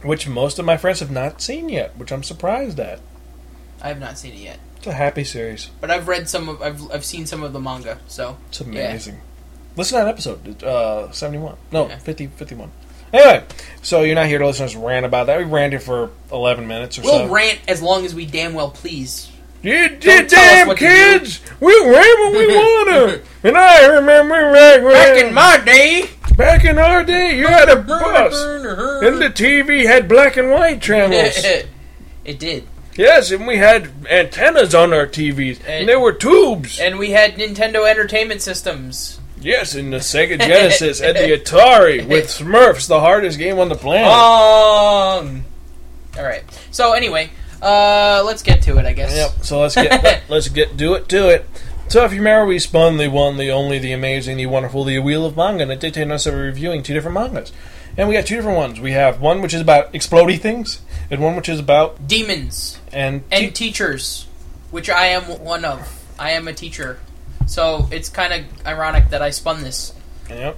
which 0.01 0.27
most 0.27 0.57
of 0.59 0.65
my 0.65 0.77
friends 0.77 0.99
have 0.99 1.11
not 1.11 1.41
seen 1.41 1.69
yet, 1.69 1.95
which 1.97 2.11
I'm 2.11 2.23
surprised 2.23 2.79
at. 2.79 2.99
I 3.81 3.89
have 3.89 3.99
not 3.99 4.17
seen 4.17 4.33
it 4.33 4.39
yet, 4.39 4.59
It's 4.77 4.87
a 4.87 4.93
happy 4.93 5.23
series. 5.23 5.69
but 5.79 5.89
I've 5.91 6.07
read 6.07 6.27
some 6.29 6.49
of. 6.49 6.61
I've 6.61 6.91
I've 6.91 7.05
seen 7.05 7.25
some 7.25 7.41
of 7.43 7.51
the 7.53 7.59
manga. 7.59 7.99
So 8.07 8.37
It's 8.49 8.61
amazing. 8.61 9.19
Listen 9.75 9.99
to 9.99 10.03
that 10.05 10.09
episode, 10.11 10.63
uh, 10.63 11.11
71. 11.11 11.55
No, 11.71 11.87
Yeah. 11.87 11.97
50, 11.97 12.27
51. 12.27 12.71
Anyway, 13.13 13.43
so 13.81 14.01
you're 14.01 14.15
not 14.15 14.27
here 14.27 14.37
to 14.39 14.45
listen 14.45 14.67
to 14.67 14.71
us 14.73 14.75
rant 14.83 15.05
about 15.05 15.27
that. 15.27 15.37
We 15.37 15.45
ranted 15.45 15.81
for 15.81 16.11
11 16.31 16.67
minutes 16.67 16.97
or 16.99 17.03
we'll 17.03 17.27
so. 17.27 17.33
rant 17.33 17.59
as 17.67 17.81
long 17.81 18.05
as 18.05 18.13
we 18.15 18.25
damn 18.25 18.53
well 18.53 18.69
please. 18.71 19.30
You, 19.63 19.73
you 19.73 19.89
Don't 19.89 19.99
tell 19.99 20.23
us 20.23 20.29
damn 20.29 20.75
kids! 20.75 21.41
We'll 21.59 21.89
rant 21.89 22.19
when 22.19 22.47
we 22.47 22.47
want 22.55 22.89
to! 22.89 23.47
and 23.47 23.57
I 23.57 23.85
remember 23.85 24.53
back 24.53 24.81
when... 24.81 24.93
Back 24.93 25.25
in 25.25 25.33
my 25.33 25.61
day, 25.63 26.09
Back 26.37 26.63
in 26.65 26.79
our 26.79 27.03
day, 27.03 27.37
you 27.37 27.45
had 27.45 27.69
a 27.69 27.75
bus, 27.75 28.41
and 29.03 29.21
the 29.21 29.29
TV 29.29 29.85
had 29.85 30.07
black 30.07 30.37
and 30.37 30.49
white 30.49 30.81
channels. 30.81 31.35
it 32.25 32.39
did, 32.39 32.67
yes, 32.95 33.31
and 33.31 33.45
we 33.45 33.57
had 33.57 33.91
antennas 34.09 34.73
on 34.73 34.93
our 34.93 35.05
TVs, 35.05 35.59
and 35.67 35.89
there 35.89 35.99
were 35.99 36.13
tubes. 36.13 36.79
and 36.79 36.97
we 36.97 37.11
had 37.11 37.35
Nintendo 37.35 37.87
Entertainment 37.87 38.41
Systems. 38.41 39.19
Yes, 39.41 39.75
and 39.75 39.91
the 39.91 39.97
Sega 39.97 40.39
Genesis 40.39 41.01
and 41.01 41.17
the 41.17 41.37
Atari 41.37 42.07
with 42.07 42.27
Smurfs, 42.27 42.87
the 42.87 42.99
hardest 42.99 43.37
game 43.37 43.59
on 43.59 43.69
the 43.69 43.75
planet. 43.75 44.07
Um. 44.07 45.45
All 46.17 46.23
right. 46.23 46.43
So 46.71 46.93
anyway, 46.93 47.29
uh, 47.61 48.23
let's 48.25 48.43
get 48.43 48.63
to 48.63 48.77
it. 48.77 48.85
I 48.85 48.93
guess. 48.93 49.15
Yep. 49.15 49.45
So 49.45 49.61
let's 49.61 49.75
get 49.75 50.23
let's 50.29 50.49
get 50.49 50.77
do 50.77 50.93
it 50.95 51.07
do 51.07 51.29
it. 51.29 51.47
So 51.87 52.05
if 52.05 52.13
you 52.13 52.19
remember, 52.19 52.45
we 52.45 52.57
spun 52.57 52.95
the 52.95 53.09
one, 53.09 53.35
the 53.35 53.51
only, 53.51 53.77
the 53.77 53.91
amazing, 53.91 54.37
the 54.37 54.45
wonderful, 54.45 54.85
the 54.85 54.99
wheel 54.99 55.25
of 55.25 55.35
manga, 55.35 55.63
and 55.63 55.71
it 55.73 55.81
dictated 55.81 56.09
us 56.09 56.23
that 56.23 56.33
we're 56.33 56.45
reviewing 56.45 56.83
two 56.83 56.93
different 56.93 57.15
mangas. 57.15 57.51
And 57.97 58.07
we 58.07 58.15
got 58.15 58.25
two 58.25 58.37
different 58.37 58.57
ones. 58.57 58.79
We 58.79 58.93
have 58.93 59.19
one 59.19 59.41
which 59.41 59.53
is 59.53 59.59
about 59.59 59.91
explodey 59.91 60.39
things, 60.39 60.81
and 61.09 61.21
one 61.21 61.35
which 61.35 61.49
is 61.49 61.59
about 61.59 62.07
Demons 62.07 62.79
and 62.93 63.23
and 63.29 63.53
teachers, 63.53 64.25
which 64.69 64.89
I 64.89 65.07
am 65.07 65.23
one 65.43 65.65
of. 65.65 66.01
I 66.17 66.31
am 66.31 66.47
a 66.47 66.53
teacher, 66.53 66.99
so 67.45 67.89
it's 67.91 68.07
kind 68.07 68.31
of 68.31 68.65
ironic 68.65 69.09
that 69.09 69.21
I 69.21 69.31
spun 69.31 69.63
this. 69.63 69.93
yep. 70.29 70.57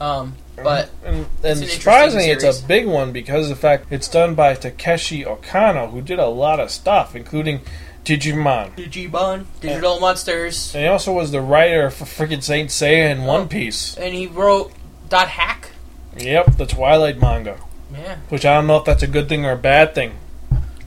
Um, 0.00 0.36
but 0.62 0.90
And, 1.04 1.26
It's 1.42 1.60
and 1.60 1.62
an 1.62 1.68
surprisingly, 1.68 2.26
it's 2.30 2.44
a 2.44 2.64
big 2.66 2.86
one 2.86 3.12
because 3.12 3.50
of 3.50 3.56
the 3.56 3.60
fact 3.60 3.86
it's 3.90 4.08
done 4.08 4.34
by 4.34 4.54
Takeshi 4.54 5.24
Okano, 5.24 5.90
who 5.90 6.00
did 6.02 6.18
a 6.18 6.26
lot 6.26 6.60
of 6.60 6.70
stuff, 6.70 7.14
including 7.14 7.60
Digimon. 8.04 8.74
Digimon, 8.76 9.46
Digital 9.60 9.98
Monsters, 10.00 10.74
And 10.74 10.84
he 10.84 10.88
also 10.88 11.12
was 11.12 11.30
the 11.32 11.40
writer 11.40 11.90
for 11.90 12.04
freaking 12.04 12.42
Saint 12.42 12.70
Seiya 12.70 13.10
and 13.10 13.26
One 13.26 13.42
oh, 13.42 13.46
Piece. 13.46 13.96
and 13.96 14.14
he 14.14 14.26
wrote 14.26 14.72
Dot 15.08 15.28
Hack. 15.28 15.70
Yep, 16.16 16.56
the 16.56 16.66
Twilight 16.66 17.20
manga. 17.20 17.58
Yeah. 17.92 18.16
Which 18.30 18.44
I 18.46 18.54
don't 18.54 18.66
know 18.66 18.78
if 18.78 18.84
that's 18.84 19.02
a 19.02 19.06
good 19.06 19.28
thing 19.28 19.44
or 19.44 19.52
a 19.52 19.56
bad 19.56 19.94
thing. 19.94 20.12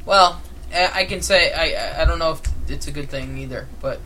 Well, 0.06 0.42
I 0.74 1.06
can 1.06 1.22
say 1.22 1.52
I 1.54 2.00
I- 2.00 2.02
I 2.02 2.06
don't 2.06 2.20
know 2.20 2.32
if 2.32 2.42
it's 2.70 2.88
a 2.88 2.92
good 2.92 3.10
thing 3.10 3.38
either, 3.38 3.68
but 3.82 4.00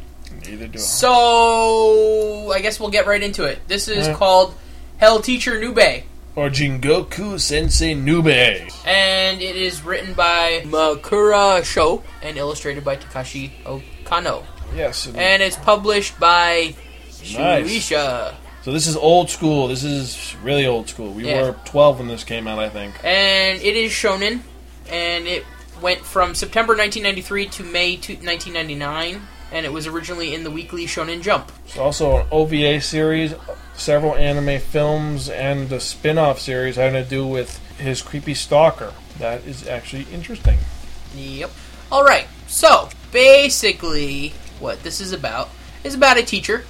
Neither 0.45 0.67
do 0.67 0.79
I. 0.79 0.81
so 0.81 2.51
I 2.51 2.59
guess 2.61 2.79
we'll 2.79 2.89
get 2.89 3.05
right 3.05 3.21
into 3.21 3.43
it. 3.45 3.59
This 3.67 3.87
is 3.87 4.07
Yeah. 4.07 4.13
called 4.15 4.53
Hell 5.03 5.19
Teacher 5.19 5.59
Nube. 5.59 6.03
Or 6.33 6.47
Jigoku 6.49 7.37
Sensei 7.37 7.93
Nube. 7.93 8.29
and 8.85 9.41
it 9.41 9.57
is 9.57 9.83
written 9.83 10.13
by 10.13 10.61
Makura 10.65 11.61
Sho 11.65 12.01
and 12.21 12.37
illustrated 12.37 12.85
by 12.85 12.95
Takeshi 12.95 13.51
Okano. 13.65 14.43
Yes. 14.73 15.05
and- 15.07 15.17
And 15.17 15.43
it's 15.43 15.57
published 15.57 16.17
by 16.21 16.73
Nice. 17.37 17.65
Shueisha. 17.67 18.33
so 18.63 18.71
this 18.71 18.87
is 18.87 18.95
old 18.95 19.29
school. 19.29 19.67
This 19.67 19.83
is 19.83 20.37
really 20.41 20.65
old 20.65 20.87
school. 20.87 21.11
We 21.11 21.25
Yeah. 21.27 21.41
were 21.41 21.55
12 21.65 21.99
when 21.99 22.07
this 22.07 22.23
came 22.23 22.47
out, 22.47 22.59
I 22.59 22.69
think. 22.69 22.93
And 23.03 23.61
it 23.61 23.75
is 23.75 23.91
shonen, 23.91 24.39
and 24.89 25.27
it 25.27 25.43
went 25.81 26.05
from 26.05 26.33
September 26.33 26.77
1993 26.77 27.47
to 27.47 27.63
May 27.63 27.97
1999, 27.97 29.27
and 29.53 29.67
it 29.67 29.71
was 29.71 29.87
originally 29.87 30.33
in 30.33 30.43
the 30.43 30.51
weekly 30.51 30.85
Shonen 30.85 31.21
Jump. 31.21 31.51
It's 31.65 31.77
also 31.77 32.17
an 32.17 32.27
OVA 32.31 32.81
series, 32.81 33.35
several 33.75 34.15
anime 34.15 34.59
films, 34.59 35.29
and 35.29 35.71
a 35.71 35.79
spin 35.79 36.17
off 36.17 36.39
series 36.39 36.75
having 36.75 37.01
to 37.01 37.07
do 37.07 37.25
with 37.25 37.59
his 37.77 38.01
creepy 38.01 38.33
stalker. 38.33 38.93
That 39.19 39.45
is 39.45 39.67
actually 39.67 40.07
interesting. 40.11 40.57
Yep. 41.15 41.51
All 41.91 42.03
right. 42.03 42.27
So 42.47 42.89
basically, 43.11 44.33
what 44.59 44.81
this 44.81 44.99
is 44.99 45.13
about 45.13 45.49
is 45.83 45.93
about 45.93 46.17
a 46.17 46.23
teacher, 46.23 46.65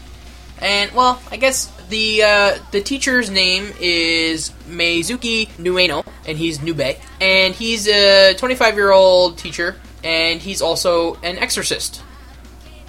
and 0.60 0.92
well, 0.92 1.22
I 1.32 1.38
guess 1.38 1.72
the 1.88 2.24
uh, 2.24 2.58
the 2.72 2.82
teacher's 2.82 3.30
name 3.30 3.72
is 3.80 4.50
Meisuke 4.68 5.48
Nueno, 5.58 6.06
and 6.28 6.38
he's 6.38 6.62
Nube, 6.62 6.98
and 7.22 7.54
he's 7.54 7.88
a 7.88 8.34
25 8.34 8.76
year 8.76 8.92
old 8.92 9.38
teacher, 9.38 9.78
and 10.04 10.42
he's 10.42 10.62
also 10.62 11.16
an 11.24 11.38
exorcist. 11.38 12.02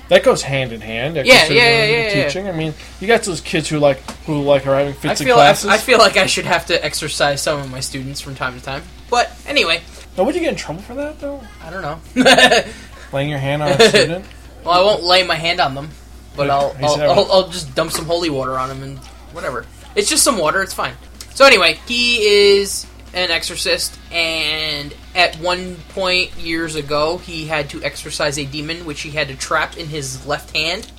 That 0.09 0.23
goes 0.23 0.43
hand 0.43 0.73
in 0.73 0.81
hand. 0.81 1.17
Yeah, 1.17 1.23
yeah, 1.23 1.47
yeah, 1.49 1.55
yeah, 1.55 1.87
yeah. 1.87 2.25
Teaching. 2.25 2.47
I 2.47 2.53
mean, 2.53 2.75
you 3.01 3.07
got 3.07 3.23
those 3.23 3.41
kids 3.41 3.69
who 3.69 3.79
like 3.79 3.99
who 4.27 4.43
like 4.43 4.67
are 4.67 4.75
having 4.77 4.93
I 4.93 4.97
fits 4.97 5.21
in 5.21 5.27
feel 5.27 5.37
I, 5.37 5.39
classes. 5.39 5.71
I 5.71 5.79
feel 5.79 5.99
like 5.99 6.17
I 6.17 6.27
should 6.27 6.45
have 6.45 6.67
to 6.67 6.85
exercise 6.85 7.41
some 7.41 7.61
of 7.61 7.71
my 7.71 7.81
students 7.81 8.21
from 8.21 8.35
time 8.35 8.59
to 8.59 8.63
time, 8.63 8.83
but 9.09 9.33
anyway, 9.47 9.81
now, 10.17 10.25
would 10.25 10.35
you 10.35 10.41
get 10.41 10.51
in 10.51 10.57
trouble 10.57 10.83
for 10.83 10.95
that 10.95 11.19
though? 11.21 11.41
I 11.63 11.71
don't 11.71 11.83
know. 11.83 12.01
Laying 13.13 13.31
your 13.31 13.39
hand 13.39 13.63
on 13.63 13.71
a 13.71 13.89
student? 13.89 14.25
Well, 14.65 14.73
I 14.73 14.83
won't 14.83 15.03
lay 15.03 15.23
my 15.27 15.35
hand 15.35 15.61
on 15.61 15.75
them, 15.75 15.91
but 16.35 16.49
I'll 16.49 16.75
I'll, 16.83 17.03
I'll 17.03 17.33
I'll 17.33 17.49
just 17.51 17.75
dump 17.75 17.91
some 17.91 18.07
holy 18.07 18.31
water 18.31 18.59
on 18.59 18.71
them 18.71 18.83
and 18.83 18.99
whatever. 19.33 19.67
It's 19.95 20.09
just 20.09 20.25
some 20.25 20.39
water. 20.39 20.63
It's 20.63 20.73
fine. 20.73 20.95
So 21.35 21.45
anyway, 21.45 21.79
he 21.87 22.23
is 22.23 22.87
an 23.13 23.31
exorcist, 23.31 23.99
and 24.11 24.95
at 25.15 25.37
one 25.37 25.77
point 25.91 26.37
years 26.37 26.75
ago, 26.75 27.19
he 27.19 27.47
had 27.47 27.71
to 27.71 27.83
exorcise 27.83 28.39
a 28.39 28.45
demon, 28.45 28.85
which 28.85 29.03
he 29.03 29.11
had 29.11 29.29
to 29.29 29.37
trap 29.37 29.77
in 29.77 29.87
his 29.87 30.27
left 30.27 30.57
hand. 30.57 30.91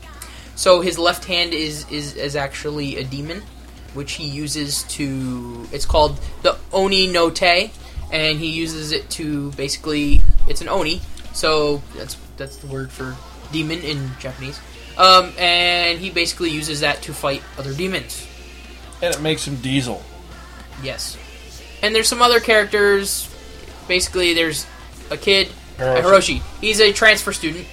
So 0.55 0.81
his 0.81 0.97
left 0.97 1.25
hand 1.25 1.53
is 1.53 1.89
is, 1.91 2.15
is 2.15 2.35
actually 2.35 2.97
a 2.97 3.03
demon, 3.03 3.43
which 3.93 4.13
he 4.13 4.25
uses 4.27 4.83
to. 4.83 5.67
It's 5.71 5.85
called 5.85 6.19
the 6.43 6.57
Oni 6.71 7.07
no 7.07 7.29
Te, 7.29 7.71
and 8.11 8.39
he 8.39 8.49
uses 8.49 8.91
it 8.91 9.09
to 9.11 9.51
basically. 9.51 10.21
It's 10.47 10.61
an 10.61 10.69
Oni, 10.69 11.01
so 11.33 11.81
that's 11.95 12.17
that's 12.37 12.57
the 12.57 12.67
word 12.67 12.91
for 12.91 13.15
demon 13.51 13.81
in 13.81 14.11
Japanese. 14.19 14.59
Um, 14.97 15.33
and 15.37 15.99
he 15.99 16.09
basically 16.09 16.51
uses 16.51 16.79
that 16.79 17.01
to 17.03 17.13
fight 17.13 17.43
other 17.57 17.73
demons. 17.73 18.25
And 19.01 19.13
it 19.13 19.21
makes 19.21 19.45
him 19.45 19.57
Diesel. 19.57 20.01
Yes. 20.81 21.17
And 21.81 21.93
there's 21.93 22.07
some 22.07 22.21
other 22.21 22.39
characters. 22.39 23.29
Basically, 23.87 24.33
there's 24.33 24.65
a 25.11 25.17
kid, 25.17 25.47
Hiroshi. 25.77 26.01
Hiroshi. 26.01 26.41
He's 26.61 26.79
a 26.79 26.91
transfer 26.91 27.33
student. 27.33 27.65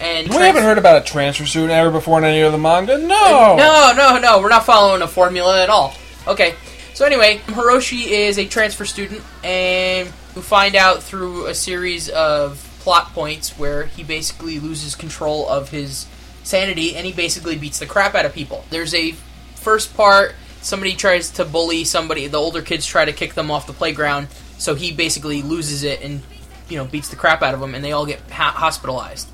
And 0.00 0.28
We 0.28 0.34
trans- 0.36 0.46
haven't 0.46 0.62
heard 0.62 0.78
about 0.78 1.02
a 1.02 1.04
transfer 1.04 1.44
student 1.46 1.72
ever 1.72 1.90
before 1.90 2.18
in 2.18 2.24
any 2.24 2.40
of 2.40 2.52
the 2.52 2.58
manga. 2.58 2.96
No. 2.96 3.56
No, 3.56 3.92
no, 3.96 4.18
no. 4.18 4.40
We're 4.40 4.48
not 4.48 4.64
following 4.64 5.02
a 5.02 5.06
formula 5.08 5.62
at 5.62 5.68
all. 5.68 5.94
Okay. 6.26 6.54
So 6.94 7.04
anyway, 7.04 7.38
Hiroshi 7.46 8.06
is 8.06 8.38
a 8.38 8.46
transfer 8.46 8.84
student, 8.84 9.22
and 9.44 10.10
we 10.34 10.42
find 10.42 10.74
out 10.74 11.02
through 11.02 11.46
a 11.46 11.54
series 11.54 12.08
of 12.08 12.66
plot 12.80 13.12
points 13.12 13.58
where 13.58 13.86
he 13.86 14.02
basically 14.02 14.58
loses 14.58 14.94
control 14.94 15.48
of 15.48 15.68
his 15.70 16.06
sanity, 16.44 16.96
and 16.96 17.06
he 17.06 17.12
basically 17.12 17.56
beats 17.56 17.78
the 17.78 17.86
crap 17.86 18.14
out 18.14 18.24
of 18.24 18.32
people. 18.34 18.64
There's 18.70 18.94
a 18.94 19.12
first 19.56 19.94
part. 19.96 20.34
Somebody 20.62 20.94
tries 20.94 21.30
to 21.32 21.44
bully 21.44 21.84
somebody. 21.84 22.26
The 22.26 22.38
older 22.38 22.60
kids 22.62 22.86
try 22.86 23.04
to 23.04 23.12
kick 23.12 23.34
them 23.34 23.50
off 23.50 23.66
the 23.66 23.72
playground, 23.74 24.28
so 24.60 24.74
he 24.74 24.92
basically 24.92 25.42
loses 25.42 25.82
it 25.82 26.00
and 26.02 26.20
you 26.68 26.76
know 26.76 26.84
beats 26.84 27.08
the 27.08 27.16
crap 27.16 27.42
out 27.42 27.54
of 27.54 27.60
them, 27.60 27.74
and 27.74 27.84
they 27.84 27.92
all 27.92 28.06
get 28.06 28.20
ha- 28.30 28.54
hospitalized 28.56 29.28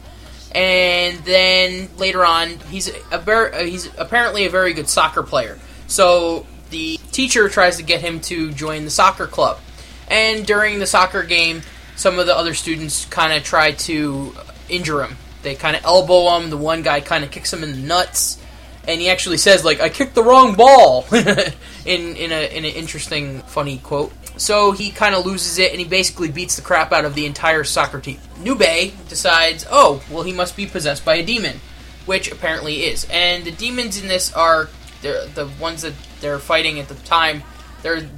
and 0.57 1.19
then 1.19 1.89
later 1.99 2.25
on 2.25 2.59
he's 2.71 2.89
a 2.89 3.15
uh, 3.15 3.63
he's 3.63 3.91
apparently 3.99 4.47
a 4.47 4.51
very 4.51 4.73
good 4.73 4.89
soccer 4.89 5.23
player. 5.23 5.59
So 5.87 6.47
the 6.71 6.97
teacher 7.13 7.49
tries 7.49 7.77
to 7.77 7.83
get 7.83 8.01
him 8.01 8.21
to 8.23 8.53
join 8.53 8.85
the 8.85 8.91
soccer 8.91 9.27
club, 9.27 9.61
and 10.09 10.47
during 10.47 10.79
the 10.79 10.87
soccer 10.87 11.23
game, 11.23 11.63
some 11.95 12.19
of 12.19 12.27
the 12.27 12.37
other 12.37 12.55
students 12.55 13.05
kind 13.05 13.35
of 13.35 13.45
try 13.45 13.73
to 13.73 14.35
injure 14.71 15.05
him. 15.05 15.17
They 15.43 15.55
kind 15.55 15.77
of 15.77 15.85
elbow 15.85 16.39
him. 16.39 16.49
The 16.49 16.57
one 16.57 16.83
guy 16.83 17.01
kind 17.01 17.23
of 17.23 17.31
kicks 17.31 17.53
him 17.53 17.63
in 17.63 17.73
the 17.73 17.87
nuts, 17.87 18.41
and 18.89 18.99
he 18.99 19.11
actually 19.11 19.37
says 19.37 19.63
like, 19.63 19.81
"I 19.81 19.91
kicked 19.91 20.15
the 20.15 20.25
wrong 20.25 20.55
ball," 20.55 21.05
in 21.13 22.17
in 22.17 22.33
a 22.33 22.57
in 22.57 22.65
an 22.65 22.73
interesting, 22.73 23.43
funny 23.43 23.77
quote. 23.77 24.11
So 24.37 24.73
he 24.73 24.91
kind 24.91 25.15
of 25.15 25.25
loses 25.25 25.59
it, 25.59 25.71
and 25.71 25.81
he 25.81 25.87
basically 25.87 26.31
beats 26.31 26.57
the 26.57 26.63
crap 26.63 26.93
out 26.93 27.05
of 27.05 27.15
the 27.15 27.27
entire 27.27 27.65
soccer 27.65 28.01
team. 28.01 28.19
Nube 28.41 28.93
decides, 29.09 29.67
oh, 29.71 30.03
well, 30.11 30.23
he 30.23 30.33
must 30.33 30.57
be 30.57 30.67
possessed 30.67 31.05
by 31.05 31.17
a 31.17 31.25
demon, 31.25 31.61
which 32.05 32.31
apparently 32.31 32.85
is. 32.85 33.07
And 33.11 33.45
the 33.45 33.51
demons 33.51 34.01
in 34.01 34.09
this 34.09 34.33
are 34.35 34.69
the 35.03 35.51
ones 35.61 35.83
that 35.83 35.95
they're 36.21 36.39
fighting 36.39 36.79
at 36.79 36.89
the 36.89 36.95
time. 36.97 37.43
They're 37.83 38.09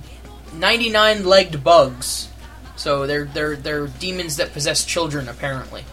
99 0.55 1.25
legged 1.25 1.63
bugs. 1.63 2.29
So 2.77 3.07
they're 3.07 3.25
they're 3.25 3.57
they're 3.57 3.89
demons 3.89 4.37
that 4.37 4.53
possess 4.53 4.85
children 4.85 5.29
apparently. 5.29 5.85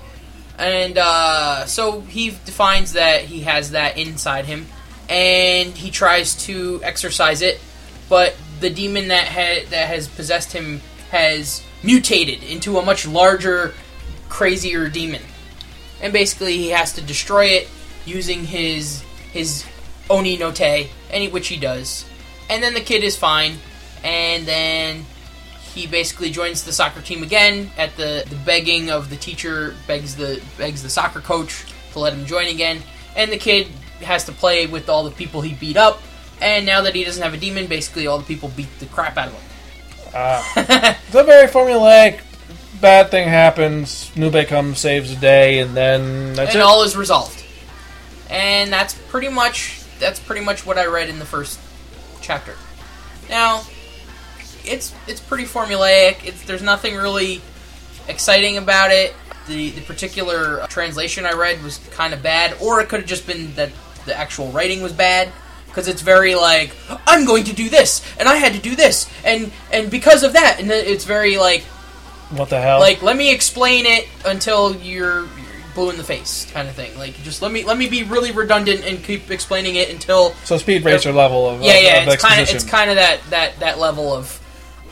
And 0.57 0.97
uh, 0.97 1.65
so 1.65 2.01
he 2.01 2.29
defines 2.29 2.93
that 2.93 3.23
he 3.23 3.41
has 3.41 3.71
that 3.71 3.97
inside 3.97 4.45
him, 4.45 4.67
and 5.09 5.69
he 5.75 5.91
tries 5.91 6.35
to 6.45 6.79
exercise 6.83 7.41
it, 7.41 7.59
but 8.07 8.35
the 8.59 8.69
demon 8.69 9.07
that 9.09 9.27
ha- 9.27 9.65
that 9.69 9.87
has 9.87 10.07
possessed 10.07 10.53
him 10.53 10.81
has 11.11 11.63
mutated 11.83 12.43
into 12.43 12.77
a 12.77 12.85
much 12.85 13.07
larger, 13.07 13.73
crazier 14.29 14.89
demon, 14.89 15.21
and 16.01 16.11
basically 16.11 16.57
he 16.57 16.69
has 16.69 16.93
to 16.93 17.01
destroy 17.01 17.45
it 17.45 17.67
using 18.05 18.45
his 18.45 19.01
his 19.31 19.65
oni 20.09 20.37
no 20.37 20.51
te, 20.51 20.89
any 21.09 21.27
which 21.27 21.47
he 21.47 21.57
does, 21.57 22.05
and 22.49 22.63
then 22.63 22.73
the 22.73 22.81
kid 22.81 23.03
is 23.03 23.15
fine, 23.15 23.57
and 24.03 24.45
then 24.45 25.05
he 25.75 25.85
basically 25.87 26.31
joins 26.31 26.63
the 26.63 26.71
soccer 26.71 27.01
team 27.01 27.21
again 27.21 27.69
at 27.77 27.97
the, 27.97 28.23
the 28.29 28.35
begging 28.37 28.89
of 28.89 29.09
the 29.09 29.17
teacher 29.17 29.75
begs 29.87 30.15
the 30.15 30.41
begs 30.57 30.81
the 30.81 30.89
soccer 30.89 31.19
coach 31.19 31.65
to 31.91 31.99
let 31.99 32.13
him 32.13 32.25
join 32.25 32.47
again. 32.47 32.81
And 33.15 33.29
the 33.29 33.37
kid 33.37 33.67
has 34.01 34.23
to 34.25 34.31
play 34.31 34.67
with 34.67 34.87
all 34.87 35.03
the 35.03 35.11
people 35.11 35.41
he 35.41 35.53
beat 35.53 35.75
up 35.75 36.01
and 36.41 36.65
now 36.65 36.81
that 36.81 36.95
he 36.95 37.03
doesn't 37.03 37.23
have 37.23 37.33
a 37.33 37.37
demon 37.37 37.67
basically 37.67 38.07
all 38.07 38.17
the 38.17 38.25
people 38.25 38.49
beat 38.49 38.79
the 38.79 38.85
crap 38.87 39.17
out 39.17 39.27
of 39.27 39.33
him. 39.33 39.41
Ah. 40.13 40.97
It's 41.07 41.15
a 41.15 41.23
very 41.23 41.47
formulaic. 41.47 42.21
Bad 42.81 43.09
thing 43.09 43.27
happens. 43.27 44.11
Nube 44.15 44.47
comes, 44.47 44.79
saves 44.79 45.13
the 45.13 45.19
day, 45.19 45.59
and 45.59 45.75
then 45.75 46.33
that's 46.33 46.51
and 46.51 46.59
it. 46.59 46.63
all 46.63 46.83
is 46.83 46.95
resolved 46.95 47.45
and 48.29 48.71
that's 48.71 48.93
pretty 49.09 49.29
much 49.29 49.81
that's 49.99 50.19
pretty 50.19 50.43
much 50.43 50.65
what 50.65 50.77
i 50.77 50.85
read 50.85 51.09
in 51.09 51.19
the 51.19 51.25
first 51.25 51.59
chapter 52.21 52.55
now 53.29 53.63
it's 54.63 54.93
it's 55.07 55.21
pretty 55.21 55.43
formulaic 55.43 56.23
it's, 56.25 56.43
there's 56.43 56.63
nothing 56.63 56.95
really 56.95 57.41
exciting 58.07 58.57
about 58.57 58.91
it 58.91 59.13
the 59.47 59.69
the 59.71 59.81
particular 59.81 60.61
uh, 60.61 60.67
translation 60.67 61.25
i 61.25 61.31
read 61.31 61.61
was 61.63 61.77
kind 61.91 62.13
of 62.13 62.23
bad 62.23 62.55
or 62.61 62.81
it 62.81 62.89
could 62.89 62.99
have 62.99 63.09
just 63.09 63.27
been 63.27 63.53
that 63.55 63.69
the 64.05 64.17
actual 64.17 64.51
writing 64.51 64.81
was 64.81 64.93
bad 64.93 65.31
because 65.75 65.89
it's 65.89 66.01
very 66.01 66.35
like 66.35 66.73
i'm 67.05 67.25
going 67.25 67.43
to 67.43 67.53
do 67.53 67.67
this 67.69 68.01
and 68.17 68.29
i 68.29 68.35
had 68.37 68.53
to 68.53 68.59
do 68.59 68.77
this 68.77 69.09
and 69.25 69.51
and 69.73 69.91
because 69.91 70.23
of 70.23 70.31
that 70.31 70.57
and 70.61 70.71
it's 70.71 71.03
very 71.03 71.37
like 71.37 71.63
what 72.31 72.49
the 72.49 72.59
hell? 72.59 72.79
like 72.79 73.01
let 73.01 73.17
me 73.17 73.31
explain 73.31 73.85
it 73.85 74.07
until 74.25 74.75
you're, 74.77 75.27
blue 75.75 75.89
in 75.89 75.97
the 75.97 76.03
face 76.03 76.49
kind 76.51 76.69
of 76.69 76.73
thing. 76.73 76.97
Like 76.97 77.21
just 77.21 77.41
let 77.41 77.51
me 77.51 77.65
let 77.65 77.77
me 77.77 77.87
be 77.87 78.03
really 78.03 78.31
redundant 78.31 78.83
and 78.85 79.03
keep 79.03 79.29
explaining 79.29 79.75
it 79.75 79.89
until 79.89 80.31
so 80.45 80.57
speed 80.57 80.85
racer 80.85 81.11
level 81.11 81.49
of 81.49 81.61
yeah 81.61 81.73
of, 81.73 81.83
yeah 81.83 82.01
of 82.03 82.13
it's 82.13 82.23
kind 82.23 82.41
of 82.41 82.49
it's 82.49 82.63
kind 82.63 82.89
of 82.89 82.95
that 82.95 83.21
that 83.29 83.59
that 83.59 83.77
level 83.77 84.13
of 84.13 84.41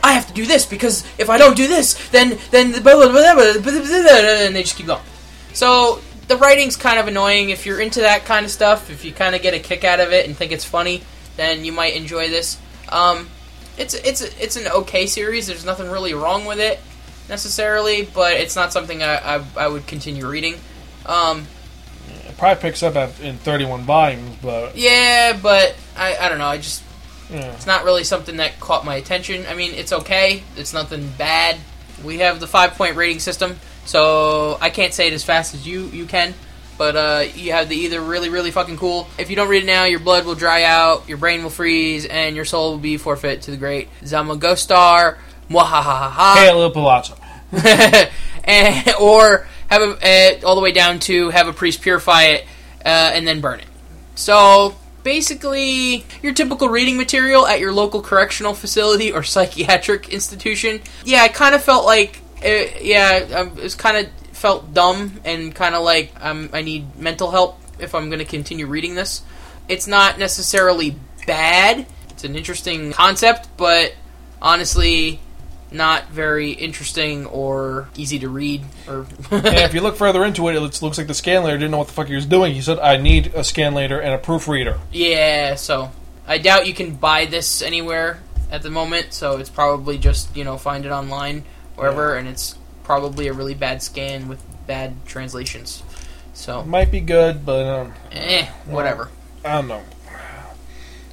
I 0.04 0.12
have 0.12 0.26
to 0.28 0.34
do 0.34 0.44
this 0.44 0.66
because 0.66 1.02
if 1.18 1.30
I 1.30 1.38
don't 1.38 1.56
do 1.56 1.66
this 1.66 1.94
then 2.10 2.38
then 2.50 2.72
the 2.72 2.82
blah, 2.82 2.94
blah, 2.94 3.10
blah, 3.10 3.34
blah, 3.34 3.52
blah, 3.54 3.62
blah, 3.62 3.80
blah, 3.80 4.44
and 4.44 4.54
they 4.54 4.62
just 4.62 4.76
keep 4.76 4.86
going. 4.86 5.02
So 5.54 6.00
the 6.28 6.36
writing's 6.36 6.76
kind 6.76 6.98
of 6.98 7.06
annoying 7.08 7.50
if 7.50 7.66
you're 7.66 7.80
into 7.80 8.00
that 8.00 8.24
kind 8.24 8.44
of 8.44 8.50
stuff 8.50 8.90
if 8.90 9.04
you 9.04 9.12
kind 9.12 9.34
of 9.34 9.42
get 9.42 9.54
a 9.54 9.58
kick 9.58 9.84
out 9.84 10.00
of 10.00 10.12
it 10.12 10.26
and 10.26 10.36
think 10.36 10.52
it's 10.52 10.64
funny 10.64 11.02
then 11.36 11.64
you 11.64 11.72
might 11.72 11.94
enjoy 11.94 12.28
this 12.28 12.58
um 12.90 13.28
it's 13.76 13.94
it's 13.94 14.22
it's 14.22 14.56
an 14.56 14.66
okay 14.68 15.06
series 15.06 15.46
there's 15.46 15.64
nothing 15.64 15.90
really 15.90 16.14
wrong 16.14 16.44
with 16.44 16.60
it 16.60 16.80
necessarily 17.28 18.02
but 18.14 18.34
it's 18.34 18.54
not 18.54 18.72
something 18.72 19.02
I, 19.02 19.36
I, 19.36 19.44
I 19.56 19.68
would 19.68 19.86
continue 19.86 20.28
reading 20.28 20.54
um 21.06 21.46
It 22.28 22.36
probably 22.36 22.60
picks 22.60 22.82
up 22.82 22.96
at, 22.96 23.18
in 23.20 23.36
31 23.38 23.82
volumes, 23.82 24.36
but 24.42 24.76
yeah 24.76 25.38
but 25.40 25.74
I, 25.96 26.16
I 26.16 26.28
don't 26.28 26.38
know 26.38 26.46
I 26.46 26.58
just 26.58 26.82
yeah. 27.30 27.52
It's 27.54 27.66
not 27.66 27.84
really 27.84 28.04
something 28.04 28.36
that 28.36 28.60
caught 28.60 28.84
my 28.84 28.96
attention. 28.96 29.46
I 29.48 29.54
mean, 29.54 29.72
it's 29.72 29.92
okay. 29.92 30.42
It's 30.56 30.74
nothing 30.74 31.08
bad. 31.16 31.56
We 32.04 32.18
have 32.18 32.38
the 32.38 32.46
five 32.46 32.72
point 32.74 32.96
rating 32.96 33.18
system, 33.18 33.58
so 33.84 34.58
I 34.60 34.70
can't 34.70 34.92
say 34.92 35.08
it 35.08 35.12
as 35.12 35.24
fast 35.24 35.54
as 35.54 35.66
you 35.66 35.86
you 35.86 36.06
can. 36.06 36.34
But 36.76 36.96
uh, 36.96 37.24
you 37.36 37.52
have 37.52 37.68
the 37.68 37.76
either 37.76 38.00
really 38.00 38.28
really 38.28 38.50
fucking 38.50 38.78
cool. 38.78 39.08
If 39.16 39.30
you 39.30 39.36
don't 39.36 39.48
read 39.48 39.62
it 39.62 39.66
now, 39.66 39.84
your 39.84 40.00
blood 40.00 40.24
will 40.24 40.34
dry 40.34 40.64
out, 40.64 41.08
your 41.08 41.18
brain 41.18 41.42
will 41.42 41.50
freeze, 41.50 42.04
and 42.04 42.34
your 42.34 42.44
soul 42.44 42.72
will 42.72 42.78
be 42.78 42.96
forfeit 42.96 43.42
to 43.42 43.50
the 43.50 43.56
great 43.56 43.88
Zamagostar. 44.02 45.18
Mwahahaha. 45.48 46.34
Caleb 46.34 46.72
Palazzo. 46.72 47.16
and, 48.44 48.94
or 49.00 49.46
have 49.68 49.82
a, 49.82 50.40
uh, 50.42 50.46
all 50.46 50.54
the 50.54 50.60
way 50.60 50.72
down 50.72 50.98
to 51.00 51.30
have 51.30 51.48
a 51.48 51.52
priest 51.52 51.82
purify 51.82 52.22
it 52.24 52.44
uh, 52.84 53.12
and 53.14 53.26
then 53.26 53.40
burn 53.40 53.60
it. 53.60 53.66
So 54.14 54.74
basically, 55.02 56.04
your 56.22 56.32
typical 56.32 56.68
reading 56.68 56.96
material 56.96 57.46
at 57.46 57.60
your 57.60 57.72
local 57.72 58.00
correctional 58.00 58.54
facility 58.54 59.12
or 59.12 59.22
psychiatric 59.22 60.08
institution. 60.08 60.80
Yeah, 61.04 61.22
I 61.22 61.28
kind 61.28 61.54
of 61.54 61.62
felt 61.62 61.84
like, 61.84 62.20
uh, 62.44 62.78
yeah, 62.80 63.26
I 63.34 63.42
it 63.42 63.54
was 63.54 63.74
kind 63.74 63.96
of 63.96 64.12
felt 64.36 64.74
dumb 64.74 65.20
and 65.24 65.54
kind 65.54 65.74
of 65.74 65.82
like 65.82 66.12
um, 66.20 66.50
I 66.52 66.62
need 66.62 66.96
mental 66.96 67.30
help 67.30 67.60
if 67.78 67.94
I'm 67.94 68.08
going 68.08 68.18
to 68.18 68.24
continue 68.24 68.66
reading 68.66 68.94
this. 68.94 69.22
It's 69.68 69.86
not 69.86 70.18
necessarily 70.18 70.96
bad. 71.26 71.86
It's 72.10 72.24
an 72.24 72.36
interesting 72.36 72.92
concept, 72.92 73.48
but 73.56 73.94
honestly, 74.42 75.20
not 75.70 76.08
very 76.10 76.52
interesting 76.52 77.26
or 77.26 77.88
easy 77.96 78.18
to 78.18 78.28
read. 78.28 78.62
Or 78.86 79.06
if 79.30 79.74
you 79.74 79.80
look 79.80 79.96
further 79.96 80.24
into 80.24 80.46
it, 80.48 80.54
it 80.54 80.60
looks, 80.60 80.82
looks 80.82 80.98
like 80.98 81.06
the 81.06 81.14
scanlator 81.14 81.54
didn't 81.54 81.70
know 81.70 81.78
what 81.78 81.88
the 81.88 81.94
fuck 81.94 82.08
he 82.08 82.14
was 82.14 82.26
doing. 82.26 82.54
He 82.54 82.60
said, 82.60 82.78
I 82.78 82.98
need 82.98 83.28
a 83.28 83.40
scanlator 83.40 84.02
and 84.02 84.12
a 84.12 84.18
proofreader. 84.18 84.78
yeah, 84.92 85.54
so 85.54 85.90
I 86.26 86.38
doubt 86.38 86.66
you 86.66 86.74
can 86.74 86.94
buy 86.94 87.24
this 87.24 87.62
anywhere 87.62 88.20
at 88.50 88.62
the 88.62 88.70
moment. 88.70 89.12
So 89.12 89.38
it's 89.38 89.50
probably 89.50 89.98
just 89.98 90.36
you 90.36 90.44
know 90.44 90.58
find 90.58 90.84
it 90.84 90.90
online 90.90 91.44
wherever, 91.76 92.14
and 92.14 92.28
it's 92.28 92.56
probably 92.82 93.28
a 93.28 93.32
really 93.32 93.54
bad 93.54 93.82
scan 93.82 94.28
with 94.28 94.42
bad 94.66 95.04
translations. 95.06 95.82
So 96.32 96.64
Might 96.64 96.90
be 96.90 97.00
good, 97.00 97.46
but 97.46 97.66
um, 97.66 97.92
eh, 98.12 98.46
whatever. 98.66 99.10
I 99.44 99.52
don't 99.56 99.68
know. 99.68 99.82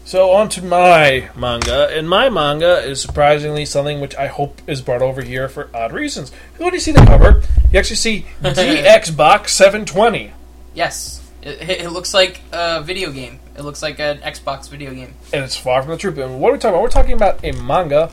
So 0.04 0.32
on 0.32 0.50
to 0.50 0.64
my 0.64 1.30
manga, 1.38 1.88
and 1.96 2.10
my 2.10 2.30
manga 2.30 2.80
is 2.80 3.00
surprisingly 3.00 3.66
something 3.66 4.02
which 4.02 4.16
I 4.16 4.28
hope 4.28 4.62
is 4.68 4.82
brought 4.82 5.02
over 5.02 5.22
here 5.22 5.48
for 5.48 5.70
odd 5.74 5.94
reasons. 5.94 6.32
When 6.58 6.74
you 6.74 6.80
see 6.80 6.92
the 6.92 7.06
cover, 7.06 7.44
you 7.72 7.80
actually 7.80 7.96
see 7.98 8.26
DX 8.42 9.16
Box 9.16 9.54
720, 9.54 10.34
Yes, 10.74 11.22
it, 11.42 11.70
it 11.70 11.90
looks 11.92 12.14
like 12.14 12.42
a 12.52 12.82
video 12.82 13.12
game. 13.12 13.40
It 13.56 13.62
looks 13.62 13.82
like 13.82 14.00
an 14.00 14.18
Xbox 14.20 14.70
video 14.70 14.94
game. 14.94 15.14
and 15.34 15.44
it's 15.44 15.56
far 15.56 15.82
from 15.82 15.92
the 15.92 15.98
truth. 15.98 16.18
And 16.18 16.40
what 16.40 16.50
are 16.50 16.54
we 16.54 16.60
talking 16.60 16.74
about? 16.74 16.82
We're 16.82 16.90
talking 16.90 17.14
about 17.14 17.44
a 17.46 17.52
manga 17.52 18.12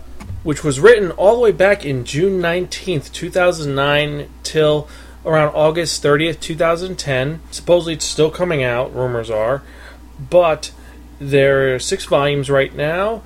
which 0.48 0.64
was 0.64 0.80
written 0.80 1.10
all 1.10 1.34
the 1.34 1.42
way 1.42 1.52
back 1.52 1.84
in 1.84 2.06
June 2.06 2.40
19th, 2.40 3.12
2009, 3.12 4.30
till 4.42 4.88
around 5.26 5.54
August 5.54 6.02
30th, 6.02 6.40
2010. 6.40 7.42
Supposedly 7.50 7.92
it's 7.92 8.06
still 8.06 8.30
coming 8.30 8.62
out, 8.62 8.96
rumors 8.96 9.28
are, 9.28 9.62
but 10.18 10.72
there 11.18 11.74
are 11.74 11.78
six 11.78 12.06
volumes 12.06 12.48
right 12.48 12.74
now. 12.74 13.22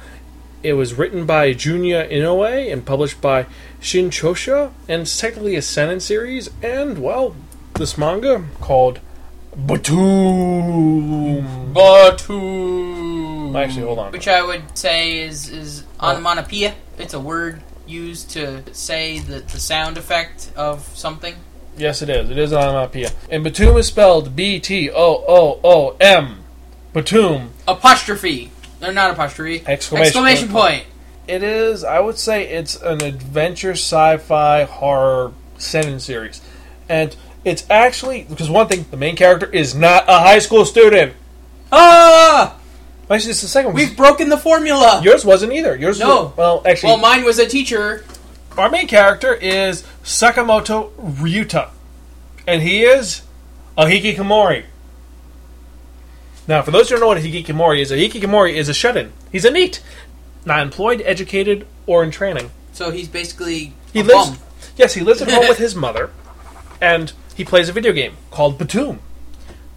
It 0.65 0.73
was 0.73 0.95
written 0.95 1.25
by 1.25 1.55
Junya 1.55 2.11
Inoue 2.11 2.73
and 2.73 2.85
published 2.85 3.21
by 3.21 3.47
Shinchosha, 3.81 4.73
and 4.89 5.03
it's 5.03 5.17
technically 5.17 5.55
a 5.55 5.63
Seinen 5.63 6.01
series. 6.01 6.51
And, 6.61 7.01
well, 7.01 7.37
this 7.75 7.97
manga 7.97 8.47
called 8.61 8.99
Btooom. 9.57 11.63
Batu. 11.73 13.57
Actually, 13.57 13.83
hold 13.83 13.99
on. 13.99 14.13
Which 14.13 14.29
I 14.29 14.43
would 14.43 14.77
say 14.77 15.21
is 15.21 15.49
is 15.49 15.85
oh. 16.01 16.09
onomatopoeia. 16.09 16.75
It's 17.03 17.15
a 17.15 17.21
word 17.21 17.61
used 17.85 18.31
to 18.31 18.63
say 18.73 19.19
the, 19.19 19.41
the 19.41 19.59
sound 19.59 19.99
effect 19.99 20.53
of 20.55 20.85
something. 20.97 21.35
Yes, 21.77 22.01
it 22.01 22.09
is. 22.09 22.31
It 22.31 22.39
is 22.39 22.53
onomatopoeia. 22.53 23.11
And 23.29 23.45
Btooom 23.45 23.77
is 23.77 23.89
spelled 23.89 24.37
B 24.37 24.61
T 24.61 24.89
O 24.89 25.25
O 25.27 25.61
O 25.65 25.97
M. 26.01 26.45
Btooom. 26.95 27.49
Apostrophe. 27.67 28.53
They're 28.79 28.93
not 28.93 29.11
apostrophe. 29.11 29.65
Exclamation 29.67 30.07
Exclamation 30.07 30.49
point. 30.49 30.85
point. 30.85 30.87
It 31.27 31.43
is, 31.43 31.83
I 31.83 31.99
would 31.99 32.19
say, 32.19 32.49
it's 32.49 32.77
an 32.81 33.03
adventure 33.03 33.73
sci 33.73 34.17
fi 34.19 34.63
horror 34.63 35.33
seinen 35.59 35.99
series. 35.99 36.41
And 36.89 37.17
it's 37.45 37.65
actually, 37.69 38.23
because 38.29 38.49
one 38.49 38.69
thing, 38.69 38.87
the 38.93 38.97
main 38.97 39.17
character 39.17 39.47
is 39.47 39.75
not 39.75 40.05
a 40.09 40.21
high 40.21 40.39
school 40.39 40.65
student. 40.65 41.15
Ah! 41.73 42.59
Actually, 43.13 43.33
the 43.33 43.35
second 43.49 43.67
one. 43.73 43.75
We've 43.77 43.97
broken 43.97 44.29
the 44.29 44.39
formula. 44.39 45.01
Yours 45.05 45.25
wasn't 45.25 45.53
either. 45.53 45.77
Yours 45.77 45.99
No. 46.01 46.25
was, 46.27 46.37
well, 46.37 46.63
actually, 46.67 46.89
Well, 46.93 46.99
mine 46.99 47.25
was 47.25 47.39
a 47.39 47.47
teacher. 47.47 48.05
our 48.57 48.71
main 48.71 48.87
character 48.89 49.35
is 49.35 49.85
Sakamoto 50.05 50.91
Ryuta. 50.99 51.69
And 52.47 52.63
he 52.63 52.85
is 52.85 53.23
a 53.77 53.85
hikikomori. 53.85 54.65
Now, 56.49 56.63
for 56.63 56.71
those 56.73 56.89
who 56.89 56.95
don't 56.97 57.01
know 57.01 57.07
what 57.09 57.19
a 57.19 57.21
hikikomori 57.21 57.81
is, 57.81 57.93
a 57.93 57.97
hikikomori 57.97 58.55
is 58.55 58.69
a 58.69 58.75
shut-in. 58.75 59.13
He's 59.31 59.45
a 59.45 59.51
NEET, 59.51 59.81
not 60.45 60.61
employed, 60.61 61.03
educated, 61.05 61.67
or 61.87 62.03
in 62.03 62.11
training. 62.11 62.51
So 62.73 62.91
he's 62.91 63.09
basically 63.09 63.75
He 63.93 64.01
a 64.01 64.05
lives. 64.05 64.31
bum. 64.31 64.39
Yes, 64.77 64.95
he 64.95 65.03
lives 65.03 65.23
at 65.23 65.31
home 65.31 65.49
with 65.49 65.59
his 65.67 65.75
mother, 65.77 66.11
and 66.81 67.13
he 67.37 67.45
plays 67.45 67.69
a 67.69 67.73
video 67.73 67.93
game 67.93 68.15
called 68.31 68.59
Btooom. 68.59 68.99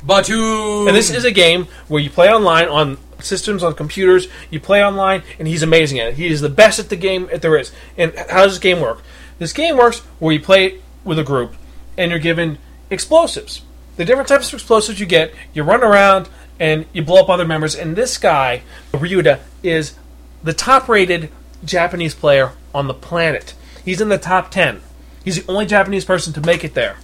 Batu. 0.03 0.87
And 0.87 0.95
this 0.95 1.09
is 1.09 1.25
a 1.25 1.31
game 1.31 1.67
where 1.87 2.01
you 2.01 2.09
play 2.09 2.29
online 2.29 2.67
on 2.67 2.97
systems 3.19 3.63
on 3.63 3.73
computers. 3.73 4.27
You 4.49 4.59
play 4.59 4.83
online, 4.83 5.23
and 5.39 5.47
he's 5.47 5.63
amazing 5.63 5.99
at 5.99 6.09
it. 6.09 6.15
He 6.15 6.27
is 6.27 6.41
the 6.41 6.49
best 6.49 6.79
at 6.79 6.89
the 6.89 6.95
game 6.95 7.27
that 7.27 7.41
there 7.41 7.57
is. 7.57 7.71
And 7.97 8.13
how 8.15 8.43
does 8.43 8.53
this 8.53 8.59
game 8.59 8.79
work? 8.81 9.01
This 9.39 9.53
game 9.53 9.77
works 9.77 9.99
where 10.19 10.33
you 10.33 10.39
play 10.39 10.81
with 11.03 11.19
a 11.19 11.23
group, 11.23 11.55
and 11.97 12.11
you're 12.11 12.19
given 12.19 12.57
explosives. 12.89 13.61
The 13.97 14.05
different 14.05 14.27
types 14.27 14.47
of 14.49 14.55
explosives 14.55 14.99
you 14.99 15.05
get, 15.05 15.33
you 15.53 15.63
run 15.63 15.83
around 15.83 16.29
and 16.59 16.85
you 16.93 17.03
blow 17.03 17.21
up 17.21 17.29
other 17.29 17.45
members. 17.45 17.75
And 17.75 17.95
this 17.95 18.17
guy, 18.17 18.61
Ryuta, 18.93 19.39
is 19.61 19.95
the 20.41 20.53
top-rated 20.53 21.29
Japanese 21.65 22.13
player 22.13 22.51
on 22.73 22.87
the 22.87 22.93
planet. 22.93 23.53
He's 23.83 23.99
in 23.99 24.09
the 24.09 24.17
top 24.17 24.51
ten. 24.51 24.81
He's 25.23 25.43
the 25.43 25.51
only 25.51 25.65
Japanese 25.65 26.05
person 26.05 26.31
to 26.33 26.41
make 26.41 26.63
it 26.63 26.73
there. 26.73 26.97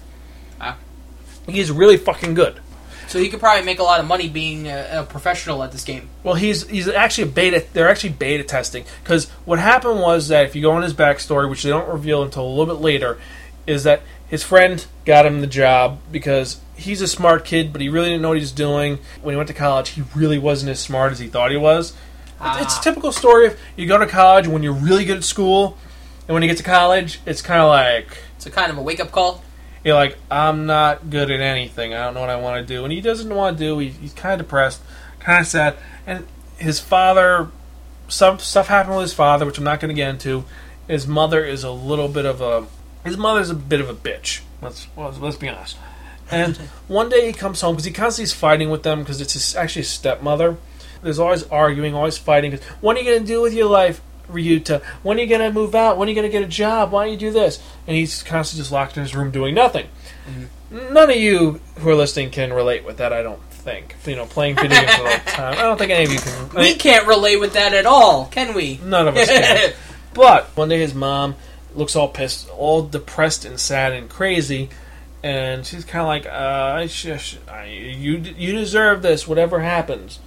Ah. 0.60 0.78
He's 1.48 1.72
really 1.72 1.98
fucking 1.98 2.34
good. 2.34 2.61
So 3.12 3.20
he 3.20 3.28
could 3.30 3.40
probably 3.42 3.66
make 3.66 3.80
a 3.80 3.84
lot 3.84 4.00
of 4.00 4.06
money 4.08 4.30
being 4.30 4.68
a, 4.68 5.02
a 5.02 5.04
professional 5.04 5.62
at 5.64 5.72
this 5.74 5.84
game. 5.84 6.10
Well, 6.24 6.36
he's 6.36 6.68
he's 6.70 6.88
actually 6.88 7.26
a 7.30 7.32
beta. 7.34 7.66
They're 7.74 7.90
actually 7.90 8.12
beta 8.14 8.44
testing 8.44 8.86
because 9.04 9.30
what 9.46 9.60
happened 9.60 10.00
was 10.00 10.30
that 10.30 10.46
if 10.46 10.56
you 10.56 10.62
go 10.62 10.72
on 10.72 10.82
his 10.82 10.94
backstory, 10.94 11.50
which 11.50 11.64
they 11.64 11.70
don't 11.70 11.90
reveal 11.90 12.24
until 12.24 12.46
a 12.48 12.50
little 12.50 12.74
bit 12.74 12.82
later, 12.82 13.20
is 13.68 13.84
that 13.84 14.02
his 14.28 14.44
friend 14.44 14.86
got 15.06 15.26
him 15.26 15.42
the 15.42 15.48
job 15.48 16.00
because 16.10 16.62
he's 16.76 17.02
a 17.02 17.08
smart 17.08 17.44
kid, 17.44 17.74
but 17.74 17.82
he 17.82 17.90
really 17.90 18.08
didn't 18.10 18.22
know 18.22 18.30
what 18.30 18.38
he 18.38 18.42
was 18.42 18.54
doing. 18.54 19.00
When 19.22 19.34
he 19.34 19.38
went 19.38 19.48
to 19.50 19.54
college, 19.54 19.90
he 19.90 20.04
really 20.16 20.40
wasn't 20.40 20.72
as 20.72 20.80
smart 20.80 21.12
as 21.12 21.20
he 21.20 21.28
thought 21.28 21.52
he 21.52 21.58
was. 21.58 21.92
It's- 22.40 22.62
It's 22.62 22.76
a 22.76 22.78
Ah. 22.80 22.82
typical 22.82 23.12
story 23.12 23.48
of 23.48 23.58
you 23.76 23.88
go 23.88 23.98
to 23.98 24.08
college 24.08 24.48
when 24.48 24.64
you're 24.64 24.72
really 24.74 25.04
good 25.04 25.18
at 25.18 25.24
school, 25.26 25.78
and 26.30 26.34
when 26.34 26.42
you 26.44 26.48
get 26.48 26.58
to 26.58 26.64
college, 26.64 27.20
it's 27.26 27.42
kind 27.42 27.60
of 27.62 27.68
like 27.68 28.08
It's 28.38 28.46
a 28.46 28.50
kind 28.52 28.72
of 28.72 28.78
a 28.78 28.82
wake 28.82 29.02
up 29.02 29.12
call. 29.12 29.44
You're 29.84 29.96
like, 29.96 30.18
I'm 30.30 30.66
not 30.66 31.10
good 31.10 31.32
at 31.32 31.40
anything. 31.40 31.94
I 31.94 32.06
don't 32.06 32.14
know 32.14 32.22
what 32.22 32.30
I 32.30 32.36
want 32.36 32.66
to 32.68 32.74
do. 32.74 32.84
And 32.84 32.92
he 32.94 33.02
doesn't 33.02 33.34
want 33.34 33.58
to 33.58 33.64
do. 33.64 33.78
He, 33.80 33.90
he's 33.90 34.14
kind 34.14 34.40
of 34.40 34.46
depressed, 34.48 34.82
kind 35.20 35.42
of 35.42 35.48
sad. 35.48 35.78
And 36.06 36.28
his 36.58 36.80
father, 36.80 37.50
some 38.08 38.40
stuff 38.40 38.68
happened 38.68 38.96
with 38.96 39.04
his 39.04 39.14
father, 39.14 39.46
which 39.46 39.58
I'm 39.58 39.64
not 39.64 39.80
going 39.80 39.90
to 39.90 39.96
get 39.96 40.10
into. 40.10 40.44
His 40.88 41.08
mother 41.08 41.44
is 41.44 41.64
a 41.64 41.72
little 41.72 42.08
bit 42.08 42.26
of 42.26 42.42
a. 42.42 42.68
His 43.04 43.18
mother's 43.18 43.50
a 43.50 43.56
bit 43.56 43.82
of 43.82 43.90
a 43.90 43.94
bitch. 43.94 44.42
Let's 44.62 44.88
let's 44.96 45.38
be 45.38 45.50
honest. 45.50 45.78
And 46.30 46.58
one 46.88 47.10
day 47.10 47.26
he 47.28 47.34
comes 47.34 47.62
home 47.62 47.76
because 47.76 47.86
he 47.86 47.92
constantly 47.92 48.26
is 48.26 48.34
fighting 48.34 48.70
with 48.70 48.84
them 48.84 49.00
because 49.00 49.22
it's 49.22 49.34
his, 49.34 49.56
actually 49.56 49.82
his 49.82 49.90
stepmother. 49.90 50.58
There's 51.02 51.18
always 51.18 51.44
arguing, 51.48 51.96
always 51.96 52.18
fighting. 52.20 52.52
'cause, 52.52 52.64
What 52.80 52.96
are 52.96 53.00
you 53.00 53.06
going 53.10 53.22
to 53.22 53.26
do 53.28 53.42
with 53.42 53.54
your 53.56 53.68
life, 53.70 54.02
Ryuta? 54.32 54.82
When 55.04 55.18
are 55.18 55.22
you 55.22 55.28
going 55.28 55.42
to 55.42 55.52
move 55.52 55.76
out? 55.76 55.98
When 55.98 56.08
are 56.08 56.12
you 56.12 56.16
going 56.16 56.30
to 56.30 56.32
get 56.32 56.44
a 56.44 56.48
job? 56.48 56.92
Why 56.92 57.04
don't 57.06 57.14
you 57.14 57.20
do 57.20 57.32
this? 57.32 57.62
And 57.88 57.96
he's 57.96 58.24
constantly 58.24 58.62
just 58.62 58.72
locked 58.72 58.98
in 58.98 59.04
his 59.04 59.16
room 59.16 59.32
doing 59.32 59.54
nothing. 59.56 59.88
None 60.70 61.10
of 61.10 61.16
you 61.16 61.60
who 61.80 61.90
are 61.90 61.96
listening 61.96 62.30
can 62.30 62.54
relate 62.54 62.86
with 62.86 62.98
that, 62.98 63.12
I 63.12 63.22
don't 63.22 63.42
think. 63.50 63.96
You 64.06 64.16
know, 64.16 64.26
playing 64.26 64.56
video 64.56 64.80
games 64.80 64.92
all 64.98 65.04
the 65.04 65.20
time. 65.26 65.54
I 65.58 65.62
don't 65.64 65.78
think 65.78 65.92
any 65.92 66.06
of 66.06 66.14
you 66.14 66.20
can. 66.20 66.50
I 66.58 66.60
We 66.62 66.76
can't 66.76 67.06
relate 67.08 67.38
with 67.38 67.54
that 67.54 67.74
at 67.74 67.86
all, 67.86 68.26
can 68.28 68.54
we? 68.54 68.80
none 68.84 69.08
of 69.08 69.18
us 69.18 69.28
can. 69.30 69.74
But 70.14 70.48
one 70.58 70.68
day 70.68 70.80
his 70.80 70.94
mom 70.94 71.36
looks 71.74 71.96
all 71.96 72.10
pissed, 72.10 72.50
all 72.50 72.84
depressed 72.84 73.46
and 73.46 73.58
sad 73.58 73.94
and 73.94 74.10
crazy, 74.10 74.70
and 75.24 75.66
she's 75.66 75.86
kind 75.86 76.02
of 76.02 76.08
like, 76.08 76.26
uh, 76.26 76.74
I 76.80 76.88
sh- 76.88 77.38
I, 77.50 77.66
"You 77.68 78.18
you 78.18 78.52
deserve 78.52 79.04
this, 79.04 79.26
whatever 79.26 79.62
happens." 79.62 80.20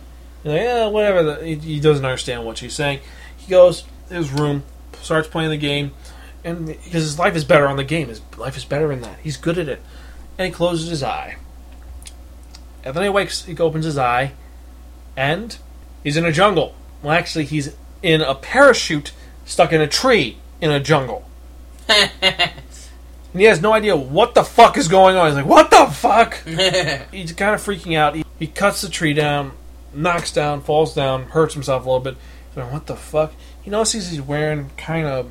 Like, 0.42 0.62
yeah, 0.62 0.86
whatever. 0.86 1.22
The, 1.22 1.44
he, 1.44 1.54
he 1.56 1.80
doesn't 1.80 2.02
understand 2.04 2.46
what 2.46 2.56
she's 2.56 2.72
saying. 2.74 3.00
He 3.36 3.50
goes 3.50 3.84
his 4.08 4.30
room, 4.30 4.64
starts 5.00 5.28
playing 5.28 5.50
the 5.50 5.56
game, 5.56 5.92
and 6.42 6.66
because 6.66 7.02
his 7.02 7.18
life 7.18 7.34
is 7.34 7.44
better 7.44 7.66
on 7.66 7.76
the 7.76 7.84
game, 7.84 8.08
his 8.08 8.20
life 8.36 8.56
is 8.56 8.64
better 8.64 8.92
in 8.92 9.00
that. 9.02 9.18
He's 9.20 9.36
good 9.36 9.58
at 9.58 9.68
it, 9.68 9.82
and 10.38 10.46
he 10.46 10.52
closes 10.52 10.88
his 10.88 11.02
eye. 11.02 11.36
And 12.84 12.94
then 12.94 13.02
he 13.02 13.08
wakes, 13.08 13.44
he 13.44 13.56
opens 13.58 13.84
his 13.84 13.96
eye, 13.96 14.32
and 15.16 15.56
he's 16.02 16.16
in 16.16 16.24
a 16.24 16.32
jungle. 16.32 16.74
Well, 17.02 17.12
actually, 17.12 17.46
he's 17.46 17.74
in 18.02 18.20
a 18.20 18.34
parachute 18.34 19.12
stuck 19.44 19.72
in 19.72 19.80
a 19.80 19.88
tree 19.88 20.38
in 20.60 20.70
a 20.70 20.80
jungle. 20.80 21.28
And 23.34 23.40
he 23.40 23.48
has 23.48 23.60
no 23.60 23.72
idea 23.72 23.96
what 23.96 24.36
the 24.36 24.44
fuck 24.44 24.78
is 24.78 24.86
going 24.86 25.16
on. 25.16 25.26
He's 25.26 25.34
like, 25.34 25.44
what 25.44 25.68
the 25.68 25.86
fuck? 25.86 26.40
He's 27.10 27.32
kind 27.32 27.52
of 27.52 27.60
freaking 27.60 27.98
out. 27.98 28.14
He, 28.14 28.24
he 28.38 28.46
cuts 28.46 28.80
the 28.80 28.88
tree 28.88 29.12
down, 29.12 29.50
knocks 29.92 30.30
down, 30.30 30.62
falls 30.62 30.94
down, 30.94 31.24
hurts 31.24 31.52
himself 31.52 31.84
a 31.84 31.88
little 31.88 31.98
bit. 31.98 32.16
He's 32.50 32.58
like, 32.58 32.72
what 32.72 32.86
the 32.86 32.94
fuck? 32.94 33.32
He 33.64 33.70
notices 33.70 34.10
he's 34.10 34.20
wearing 34.20 34.70
kind 34.76 35.06
of. 35.06 35.30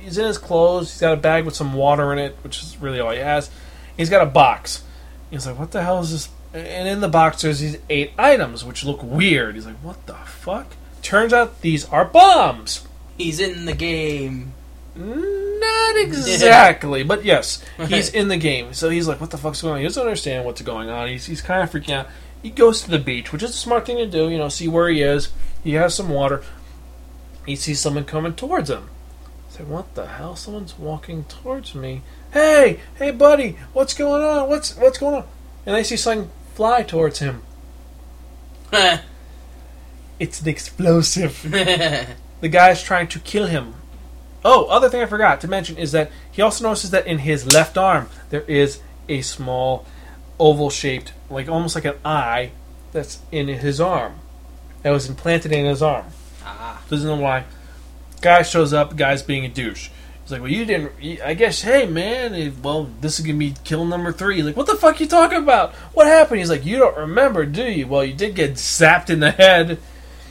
He's 0.00 0.18
in 0.18 0.26
his 0.26 0.36
clothes. 0.36 0.92
He's 0.92 1.00
got 1.00 1.14
a 1.14 1.16
bag 1.16 1.46
with 1.46 1.56
some 1.56 1.72
water 1.72 2.12
in 2.12 2.18
it, 2.18 2.36
which 2.42 2.62
is 2.62 2.76
really 2.76 3.00
all 3.00 3.10
he 3.10 3.18
has. 3.18 3.50
He's 3.96 4.10
got 4.10 4.22
a 4.22 4.30
box. 4.30 4.82
He's 5.30 5.46
like, 5.46 5.58
what 5.58 5.70
the 5.70 5.82
hell 5.82 6.00
is 6.00 6.12
this? 6.12 6.28
And 6.52 6.86
in 6.86 7.00
the 7.00 7.08
box, 7.08 7.40
there's 7.40 7.60
these 7.60 7.78
eight 7.88 8.12
items, 8.18 8.62
which 8.62 8.84
look 8.84 9.02
weird. 9.02 9.54
He's 9.54 9.64
like, 9.64 9.76
what 9.76 10.06
the 10.06 10.14
fuck? 10.14 10.66
Turns 11.00 11.32
out 11.32 11.62
these 11.62 11.86
are 11.86 12.04
bombs. 12.04 12.86
He's 13.16 13.40
in 13.40 13.64
the 13.64 13.72
game. 13.72 14.52
Not 14.94 15.96
exactly, 16.02 17.02
but 17.02 17.24
yes, 17.24 17.64
he's 17.88 18.10
in 18.10 18.28
the 18.28 18.36
game. 18.36 18.74
So 18.74 18.90
he's 18.90 19.08
like, 19.08 19.20
"What 19.20 19.30
the 19.30 19.38
fuck's 19.38 19.62
going 19.62 19.74
on?" 19.74 19.78
He 19.78 19.84
doesn't 19.84 20.02
understand 20.02 20.44
what's 20.44 20.60
going 20.60 20.90
on. 20.90 21.08
He's 21.08 21.24
he's 21.24 21.40
kind 21.40 21.62
of 21.62 21.70
freaking 21.70 21.94
out. 21.94 22.08
He 22.42 22.50
goes 22.50 22.82
to 22.82 22.90
the 22.90 22.98
beach, 22.98 23.32
which 23.32 23.42
is 23.42 23.50
a 23.50 23.54
smart 23.54 23.86
thing 23.86 23.96
to 23.96 24.06
do. 24.06 24.28
You 24.28 24.36
know, 24.36 24.48
see 24.50 24.68
where 24.68 24.88
he 24.90 25.00
is. 25.00 25.30
He 25.64 25.74
has 25.74 25.94
some 25.94 26.10
water. 26.10 26.42
He 27.46 27.56
sees 27.56 27.80
someone 27.80 28.04
coming 28.04 28.34
towards 28.34 28.70
him. 28.70 28.88
He's 29.48 29.60
like, 29.60 29.68
"What 29.68 29.94
the 29.94 30.06
hell? 30.06 30.36
Someone's 30.36 30.78
walking 30.78 31.24
towards 31.24 31.74
me." 31.74 32.02
Hey, 32.32 32.80
hey, 32.96 33.10
buddy, 33.10 33.58
what's 33.72 33.94
going 33.94 34.22
on? 34.22 34.48
What's 34.48 34.76
what's 34.76 34.98
going 34.98 35.16
on? 35.16 35.24
And 35.66 35.76
I 35.76 35.82
see 35.82 35.96
something 35.96 36.30
fly 36.54 36.82
towards 36.82 37.18
him. 37.18 37.42
It's 40.22 40.40
an 40.40 40.48
explosive. 40.48 41.42
the 42.40 42.48
guy's 42.48 42.80
trying 42.80 43.08
to 43.08 43.18
kill 43.18 43.48
him. 43.48 43.74
Oh, 44.44 44.66
other 44.66 44.88
thing 44.88 45.02
I 45.02 45.06
forgot 45.06 45.40
to 45.40 45.48
mention 45.48 45.76
is 45.76 45.90
that 45.90 46.12
he 46.30 46.40
also 46.42 46.62
notices 46.62 46.92
that 46.92 47.08
in 47.08 47.18
his 47.18 47.52
left 47.52 47.76
arm 47.76 48.08
there 48.30 48.42
is 48.42 48.80
a 49.08 49.22
small 49.22 49.84
oval 50.38 50.70
shaped, 50.70 51.12
like 51.28 51.48
almost 51.48 51.74
like 51.74 51.84
an 51.84 51.96
eye, 52.04 52.52
that's 52.92 53.18
in 53.32 53.48
his 53.48 53.80
arm. 53.80 54.20
that 54.82 54.90
was 54.90 55.08
implanted 55.08 55.50
in 55.50 55.64
his 55.64 55.82
arm. 55.82 56.06
Ah. 56.44 56.82
Doesn't 56.88 57.08
know 57.08 57.16
why. 57.22 57.44
Guy 58.20 58.42
shows 58.42 58.72
up. 58.72 58.96
Guy's 58.96 59.22
being 59.22 59.44
a 59.44 59.48
douche. 59.48 59.88
He's 60.22 60.30
like, 60.30 60.40
"Well, 60.40 60.50
you 60.50 60.64
didn't. 60.64 60.92
I 61.24 61.34
guess. 61.34 61.62
Hey, 61.62 61.86
man. 61.86 62.34
eh, 62.34 62.50
Well, 62.62 62.88
this 63.00 63.18
is 63.18 63.26
gonna 63.26 63.38
be 63.38 63.54
kill 63.64 63.84
number 63.84 64.12
three. 64.12 64.36
He's 64.36 64.44
like, 64.44 64.56
what 64.56 64.66
the 64.66 64.76
fuck 64.76 65.00
you 65.00 65.06
talking 65.06 65.38
about? 65.38 65.74
What 65.94 66.06
happened? 66.06 66.38
He's 66.38 66.50
like, 66.50 66.64
you 66.64 66.78
don't 66.78 66.96
remember, 66.96 67.44
do 67.44 67.64
you? 67.64 67.86
Well, 67.88 68.04
you 68.04 68.14
did 68.14 68.34
get 68.36 68.52
zapped 68.54 69.10
in 69.10 69.20
the 69.20 69.32
head. 69.32 69.78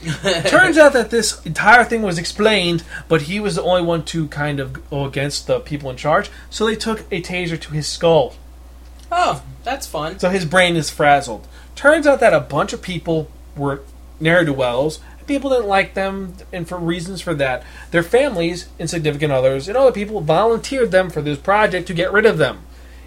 Turns 0.47 0.78
out 0.80 0.93
that 0.93 1.12
this 1.12 1.45
entire 1.45 1.84
thing 1.84 2.02
was 2.02 2.17
explained, 2.17 2.84
but 3.08 3.24
he 3.24 3.39
was 3.39 3.56
the 3.56 3.62
only 3.63 3.84
one 3.84 4.04
to 4.06 4.28
kind 4.30 4.60
of 4.60 4.89
go 4.89 5.06
against 5.06 5.45
the 5.45 5.60
people 5.60 5.89
in 5.91 5.97
charge. 5.97 6.32
So 6.50 6.65
they 6.65 6.76
took 6.76 7.02
a 7.12 7.21
taser 7.21 7.60
to 7.60 7.71
his 7.74 7.86
skull. 7.88 8.34
Oh, 9.12 9.43
that's 9.63 9.86
fun. 9.86 10.17
So 10.17 10.30
his 10.30 10.45
brain 10.45 10.76
is 10.76 10.89
frazzled. 10.89 11.47
Turns 11.76 12.08
out 12.08 12.19
that 12.19 12.34
a 12.34 12.39
bunch 12.39 12.74
of 12.74 12.82
people 12.82 13.30
were 13.56 13.82
ne'er 14.19 14.43
do 14.45 14.54
wells. 14.54 15.02
People 15.32 15.52
didn't 15.52 15.67
like 15.70 15.94
them, 15.94 16.34
and 16.52 16.67
for 16.67 16.78
reasons 16.78 17.22
for 17.22 17.34
that, 17.36 17.63
their 17.91 18.04
families 18.04 18.67
and 18.78 18.89
significant 18.89 19.32
others 19.32 19.70
and 19.70 19.78
other 19.78 19.94
people 19.94 20.20
volunteered 20.20 20.91
them 20.91 21.10
for 21.10 21.22
this 21.22 21.39
project 21.39 21.88
to 21.88 21.94
get 21.94 22.12
rid 22.12 22.26
of 22.26 22.38
them. 22.38 22.63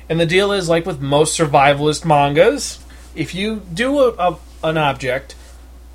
And 0.08 0.18
the 0.18 0.24
deal 0.24 0.50
is 0.50 0.66
like 0.66 0.86
with 0.86 1.02
most 1.02 1.38
survivalist 1.38 2.06
mangas, 2.06 2.82
if 3.14 3.34
you 3.34 3.60
do 3.74 3.98
a, 3.98 4.08
a, 4.14 4.38
an 4.62 4.78
object, 4.78 5.34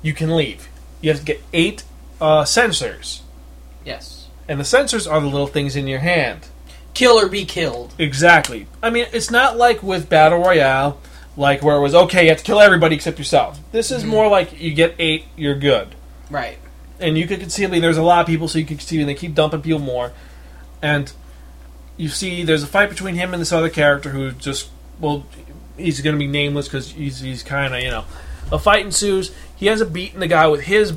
you 0.02 0.12
can 0.14 0.36
leave. 0.36 0.68
You 1.00 1.10
have 1.10 1.18
to 1.18 1.24
get 1.26 1.42
eight 1.52 1.82
uh, 2.20 2.44
sensors, 2.44 3.22
Yes. 3.84 4.28
and 4.46 4.60
the 4.60 4.64
sensors 4.64 5.10
are 5.10 5.20
the 5.20 5.26
little 5.26 5.48
things 5.48 5.74
in 5.74 5.88
your 5.88 5.98
hand. 5.98 6.46
Kill 6.94 7.18
or 7.18 7.28
be 7.28 7.44
killed. 7.44 7.92
Exactly. 7.98 8.68
I 8.80 8.90
mean, 8.90 9.06
it's 9.12 9.32
not 9.32 9.56
like 9.56 9.82
with 9.82 10.08
Battle 10.08 10.38
Royale, 10.44 11.00
like 11.36 11.60
where 11.64 11.74
it 11.76 11.80
was 11.80 11.96
okay, 11.96 12.22
you 12.22 12.28
have 12.28 12.38
to 12.38 12.44
kill 12.44 12.60
everybody 12.60 12.94
except 12.94 13.18
yourself. 13.18 13.58
This 13.72 13.90
is 13.90 14.04
more 14.04 14.28
like 14.28 14.60
you 14.60 14.72
get 14.72 14.94
eight, 15.00 15.24
you're 15.36 15.56
good. 15.58 15.96
Right. 16.30 16.58
And 16.98 17.18
you 17.18 17.26
could 17.26 17.40
conceivably, 17.40 17.80
there's 17.80 17.96
a 17.96 18.02
lot 18.02 18.20
of 18.20 18.26
people, 18.26 18.48
so 18.48 18.58
you 18.58 18.66
can 18.66 18.78
see, 18.78 19.00
and 19.00 19.08
they 19.08 19.14
keep 19.14 19.34
dumping 19.34 19.62
people 19.62 19.80
more. 19.80 20.12
And 20.82 21.12
you 21.96 22.08
see, 22.08 22.44
there's 22.44 22.62
a 22.62 22.66
fight 22.66 22.88
between 22.88 23.16
him 23.16 23.34
and 23.34 23.40
this 23.40 23.52
other 23.52 23.68
character 23.68 24.10
who 24.10 24.32
just, 24.32 24.70
well, 25.00 25.26
he's 25.76 26.00
going 26.00 26.14
to 26.14 26.18
be 26.18 26.26
nameless 26.26 26.68
because 26.68 26.92
he's, 26.92 27.20
he's 27.20 27.42
kind 27.42 27.74
of, 27.74 27.82
you 27.82 27.90
know. 27.90 28.04
A 28.52 28.58
fight 28.58 28.84
ensues. 28.84 29.32
He 29.56 29.68
ends 29.68 29.82
up 29.82 29.92
beating 29.92 30.20
the 30.20 30.26
guy 30.26 30.46
with 30.46 30.62
his 30.62 30.94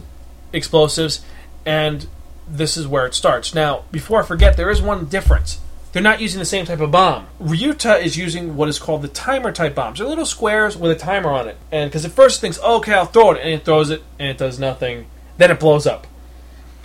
explosives, 0.51 1.23
and 1.65 2.07
this 2.47 2.77
is 2.77 2.87
where 2.87 3.05
it 3.05 3.13
starts. 3.13 3.53
Now, 3.53 3.85
before 3.91 4.21
I 4.21 4.25
forget, 4.25 4.57
there 4.57 4.69
is 4.69 4.81
one 4.81 5.05
difference. 5.05 5.59
They're 5.91 6.01
not 6.01 6.19
using 6.19 6.39
the 6.39 6.45
same 6.45 6.65
type 6.65 6.79
of 6.79 6.89
bomb. 6.89 7.27
Ryuta 7.39 8.01
is 8.01 8.17
using 8.17 8.55
what 8.55 8.67
is 8.67 8.79
called 8.79 9.03
the 9.03 9.07
timer 9.07 9.51
type 9.51 9.75
bombs. 9.75 9.99
They're 9.99 10.07
little 10.07 10.25
squares 10.25 10.75
with 10.75 10.91
a 10.91 10.95
timer 10.95 11.29
on 11.29 11.47
it. 11.47 11.57
And 11.71 11.89
because 11.89 12.03
at 12.03 12.11
first 12.11 12.39
it 12.39 12.41
thinks, 12.41 12.59
okay, 12.59 12.93
I'll 12.93 13.05
throw 13.05 13.31
it, 13.31 13.39
and 13.39 13.49
it 13.49 13.63
throws 13.63 13.91
it, 13.91 14.01
and 14.17 14.29
it 14.29 14.37
does 14.37 14.57
nothing. 14.59 15.05
Then 15.43 15.51
it 15.51 15.59
blows 15.59 15.85
up. 15.85 16.07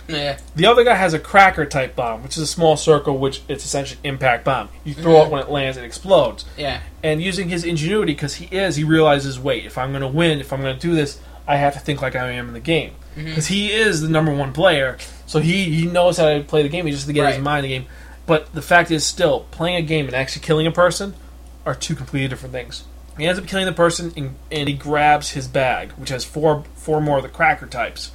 Yeah. 0.09 0.37
The 0.53 0.65
other 0.65 0.83
guy 0.83 0.95
has 0.95 1.13
a 1.13 1.19
cracker 1.19 1.65
type 1.65 1.95
bomb, 1.95 2.23
which 2.23 2.35
is 2.35 2.43
a 2.43 2.47
small 2.47 2.75
circle, 2.75 3.17
which 3.17 3.41
it's 3.47 3.63
essentially 3.63 4.01
impact 4.03 4.43
bomb. 4.43 4.67
You 4.83 4.93
throw 4.93 5.23
it 5.23 5.29
when 5.31 5.41
it 5.41 5.49
lands, 5.49 5.77
it 5.77 5.85
explodes. 5.85 6.43
Yeah. 6.57 6.81
And 7.01 7.21
using 7.21 7.47
his 7.47 7.63
ingenuity, 7.63 8.11
because 8.11 8.35
he 8.35 8.53
is, 8.53 8.75
he 8.75 8.83
realizes, 8.83 9.39
wait, 9.39 9.65
if 9.65 9.77
I'm 9.77 9.91
going 9.91 10.01
to 10.01 10.09
win, 10.09 10.41
if 10.41 10.51
I'm 10.51 10.59
going 10.59 10.75
to 10.77 10.81
do 10.87 10.93
this, 10.93 11.21
I 11.47 11.55
have 11.55 11.73
to 11.75 11.79
think 11.79 12.01
like 12.01 12.17
I 12.17 12.31
am 12.31 12.49
in 12.49 12.53
the 12.53 12.59
game. 12.59 12.95
Mm-hmm. 13.15 13.25
Because 13.29 13.47
he 13.47 13.71
is 13.71 14.01
the 14.01 14.09
number 14.09 14.33
one 14.35 14.51
player, 14.51 14.97
so 15.25 15.39
he, 15.39 15.65
he 15.73 15.85
knows 15.85 16.17
how 16.17 16.33
to 16.33 16.43
play 16.43 16.63
the 16.63 16.69
game. 16.69 16.85
He 16.85 16.91
just 16.91 17.07
to 17.07 17.13
get 17.13 17.25
his 17.25 17.35
Right. 17.37 17.43
mind 17.43 17.65
in 17.65 17.71
the 17.71 17.77
game. 17.77 17.87
But 18.25 18.51
the 18.53 18.61
fact 18.61 18.91
is, 18.91 19.05
still, 19.05 19.47
playing 19.51 19.77
a 19.77 19.81
game 19.81 20.05
and 20.07 20.13
actually 20.15 20.41
killing 20.41 20.67
a 20.67 20.71
person 20.71 21.13
are 21.65 21.75
two 21.75 21.95
completely 21.95 22.27
different 22.27 22.51
things. 22.51 22.83
He 23.17 23.25
ends 23.25 23.39
up 23.39 23.47
killing 23.47 23.65
the 23.67 23.71
person, 23.71 24.11
and, 24.17 24.35
and 24.51 24.67
he 24.67 24.73
grabs 24.75 25.29
his 25.31 25.47
bag, 25.47 25.91
which 25.93 26.09
has 26.09 26.25
four 26.25 26.65
four 26.75 26.99
more 26.99 27.17
of 27.17 27.23
the 27.23 27.29
cracker 27.29 27.65
types. 27.65 28.11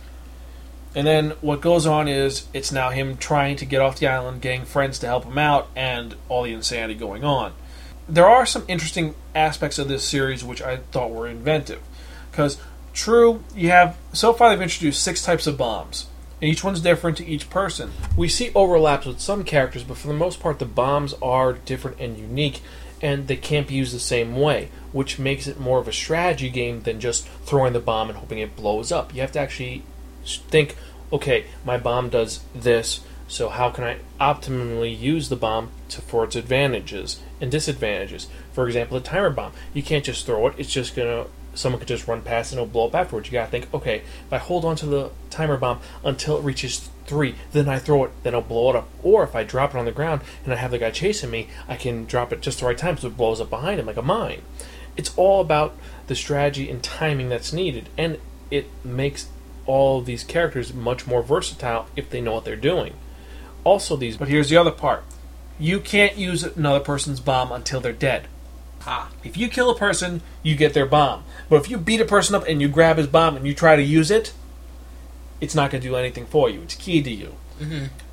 And 0.95 1.07
then 1.07 1.31
what 1.41 1.61
goes 1.61 1.87
on 1.87 2.07
is 2.07 2.47
it's 2.55 2.71
now 2.71 2.91
him 2.91 3.17
trying 3.17 3.57
to 3.57 3.65
get 3.65 3.81
off 3.81 3.99
the 3.99 4.07
island, 4.07 4.41
getting 4.41 4.65
friends 4.65 4.99
to 5.01 5.07
help 5.07 5.25
him 5.25 5.39
out, 5.39 5.69
and 5.75 6.15
all 6.29 6.45
the 6.45 6.53
insanity 6.53 6.95
going 6.95 7.25
on. 7.25 7.53
There 8.09 8.29
are 8.29 8.47
some 8.47 8.65
interesting 8.69 9.15
aspects 9.35 9.79
of 9.79 9.89
this 9.89 10.05
series 10.05 10.45
which 10.45 10.63
I 10.63 10.77
thought 10.77 11.11
were 11.11 11.27
inventive. 11.27 11.81
Because, 12.31 12.59
true, 12.93 13.43
you 13.57 13.71
have, 13.71 13.97
so 14.13 14.33
far 14.33 14.51
they've 14.51 14.61
introduced 14.61 15.03
six 15.03 15.23
types 15.23 15.47
of 15.47 15.59
bombs, 15.59 16.07
and 16.41 16.51
each 16.51 16.63
one's 16.63 16.81
different 16.81 17.17
to 17.19 17.27
each 17.27 17.51
person. 17.51 17.91
We 18.17 18.29
see 18.29 18.53
overlaps 18.55 19.07
with 19.07 19.21
some 19.21 19.43
characters, 19.43 19.83
but 19.83 19.97
for 19.97 20.09
the 20.09 20.15
most 20.15 20.39
part, 20.39 20.59
the 20.59 20.65
bombs 20.65 21.15
are 21.23 21.55
different 21.55 22.01
and 22.01 22.19
unique, 22.19 22.61
and 23.01 23.27
they 23.27 23.37
can't 23.37 23.69
be 23.69 23.75
used 23.75 23.95
the 23.95 24.01
same 24.01 24.37
way, 24.37 24.69
which 24.93 25.19
makes 25.19 25.47
it 25.47 25.59
more 25.59 25.79
of 25.79 25.89
a 25.89 25.93
strategy 25.93 26.51
game 26.51 26.83
than 26.83 27.01
just 27.01 27.27
throwing 27.45 27.73
the 27.73 27.81
bomb 27.81 28.11
and 28.11 28.19
hoping 28.19 28.39
it 28.39 28.57
blows 28.57 28.93
up. 28.93 29.15
You 29.15 29.23
have 29.23 29.33
to 29.33 29.41
actually 29.41 29.83
think, 30.25 30.77
okay, 31.13 31.47
my 31.65 31.77
bomb 31.77 32.09
does 32.09 32.41
this, 32.55 33.01
so 33.29 33.49
how 33.49 33.71
can 33.71 33.85
I 33.85 33.99
optimally 34.21 34.99
use 34.99 35.29
the 35.29 35.37
bomb 35.37 35.71
to, 35.91 36.01
for 36.01 36.25
its 36.25 36.37
advantages 36.37 37.21
and 37.41 37.51
disadvantages? 37.51 38.29
For 38.53 38.67
example, 38.67 38.97
a 38.97 39.01
timer 39.01 39.31
bomb. 39.31 39.53
You 39.73 39.83
can't 39.83 40.05
just 40.05 40.27
throw 40.27 40.47
it, 40.49 40.55
it's 40.59 40.73
just 40.73 40.95
gonna 40.97 41.27
someone 41.55 41.79
could 41.79 41.89
just 41.89 42.09
run 42.09 42.21
past 42.21 42.53
and 42.53 42.59
it'll 42.59 42.71
blow 42.71 42.87
up 42.87 42.95
afterwards. 42.95 43.29
You 43.29 43.33
gotta 43.33 43.51
think, 43.51 43.73
okay, 43.73 43.99
if 43.99 44.33
I 44.33 44.39
hold 44.39 44.65
on 44.65 44.77
to 44.77 44.87
the 44.87 45.11
timer 45.31 45.57
bomb 45.57 45.81
until 46.05 46.37
it 46.37 46.43
reaches 46.43 46.91
three, 47.07 47.37
then 47.53 47.69
I 47.69 47.79
throw 47.79 48.05
it, 48.05 48.11
then 48.23 48.35
I'll 48.35 48.43
blow 48.43 48.71
it 48.71 48.77
up. 48.77 48.89
Or 49.03 49.23
if 49.23 49.35
I 49.35 49.45
drop 49.45 49.75
it 49.75 49.79
on 49.79 49.85
the 49.85 49.93
ground 49.93 50.23
and 50.45 50.53
I 50.53 50.57
have 50.57 50.71
the 50.71 50.79
guy 50.79 50.91
chasing 50.91 51.31
me, 51.31 51.49
I 51.69 51.77
can 51.77 52.05
drop 52.07 52.33
it 52.33 52.41
just 52.41 52.61
the 52.61 52.67
right 52.67 52.79
time 52.79 52.97
so 52.97 53.09
it 53.09 53.17
blows 53.17 53.41
up 53.41 53.51
behind 53.51 53.81
him 53.81 53.87
like 53.87 53.97
a 53.97 54.03
mine. 54.03 54.43
It's 54.97 55.13
all 55.17 55.41
about 55.41 55.77
the 56.07 56.15
strategy 56.15 56.71
and 56.71 56.83
timing 56.83 57.29
that's 57.29 57.53
needed, 57.53 57.89
and 57.99 58.19
it 58.51 58.67
makes 58.85 59.29
all 59.67 59.99
of 59.99 60.07
these 60.07 60.25
characters 60.25 60.75
much 60.75 61.07
more 61.07 61.23
versatile 61.23 61.87
if 61.97 62.11
they 62.11 62.21
know 62.21 62.33
what 62.35 62.45
they're 62.45 62.57
doing. 62.57 62.95
Also, 63.63 63.97
these, 63.97 64.17
but 64.17 64.29
here's 64.29 64.51
the 64.51 64.57
other 64.57 64.71
part 64.71 65.05
you 65.59 65.79
can't 65.79 66.17
use 66.17 66.43
another 66.43 66.81
person's 66.81 67.21
bomb 67.21 67.53
until 67.53 67.81
they're 67.81 67.93
dead. 67.93 68.27
Ah. 68.87 69.11
If 69.23 69.37
you 69.37 69.49
kill 69.49 69.71
a 69.71 69.79
person, 69.79 70.21
you 70.43 70.57
get 70.57 70.75
their 70.75 70.87
bomb. 70.87 71.25
But 71.49 71.57
if 71.57 71.71
you 71.71 71.79
beat 71.79 72.01
a 72.01 72.05
person 72.05 72.35
up 72.35 72.47
and 72.47 72.61
you 72.61 72.69
grab 72.69 72.99
his 72.99 73.07
bomb 73.07 73.37
and 73.37 73.47
you 73.47 73.55
try 73.55 73.77
to 73.77 73.83
use 73.83 74.11
it, 74.11 74.33
it's 75.41 75.55
not 75.55 75.71
going 75.71 75.81
to 75.81 75.89
do 75.89 75.97
anything 75.97 76.27
for 76.27 76.51
you. 76.51 76.61
It's 76.63 76.75
key 76.75 77.03
to 77.03 77.11
you. 77.11 77.35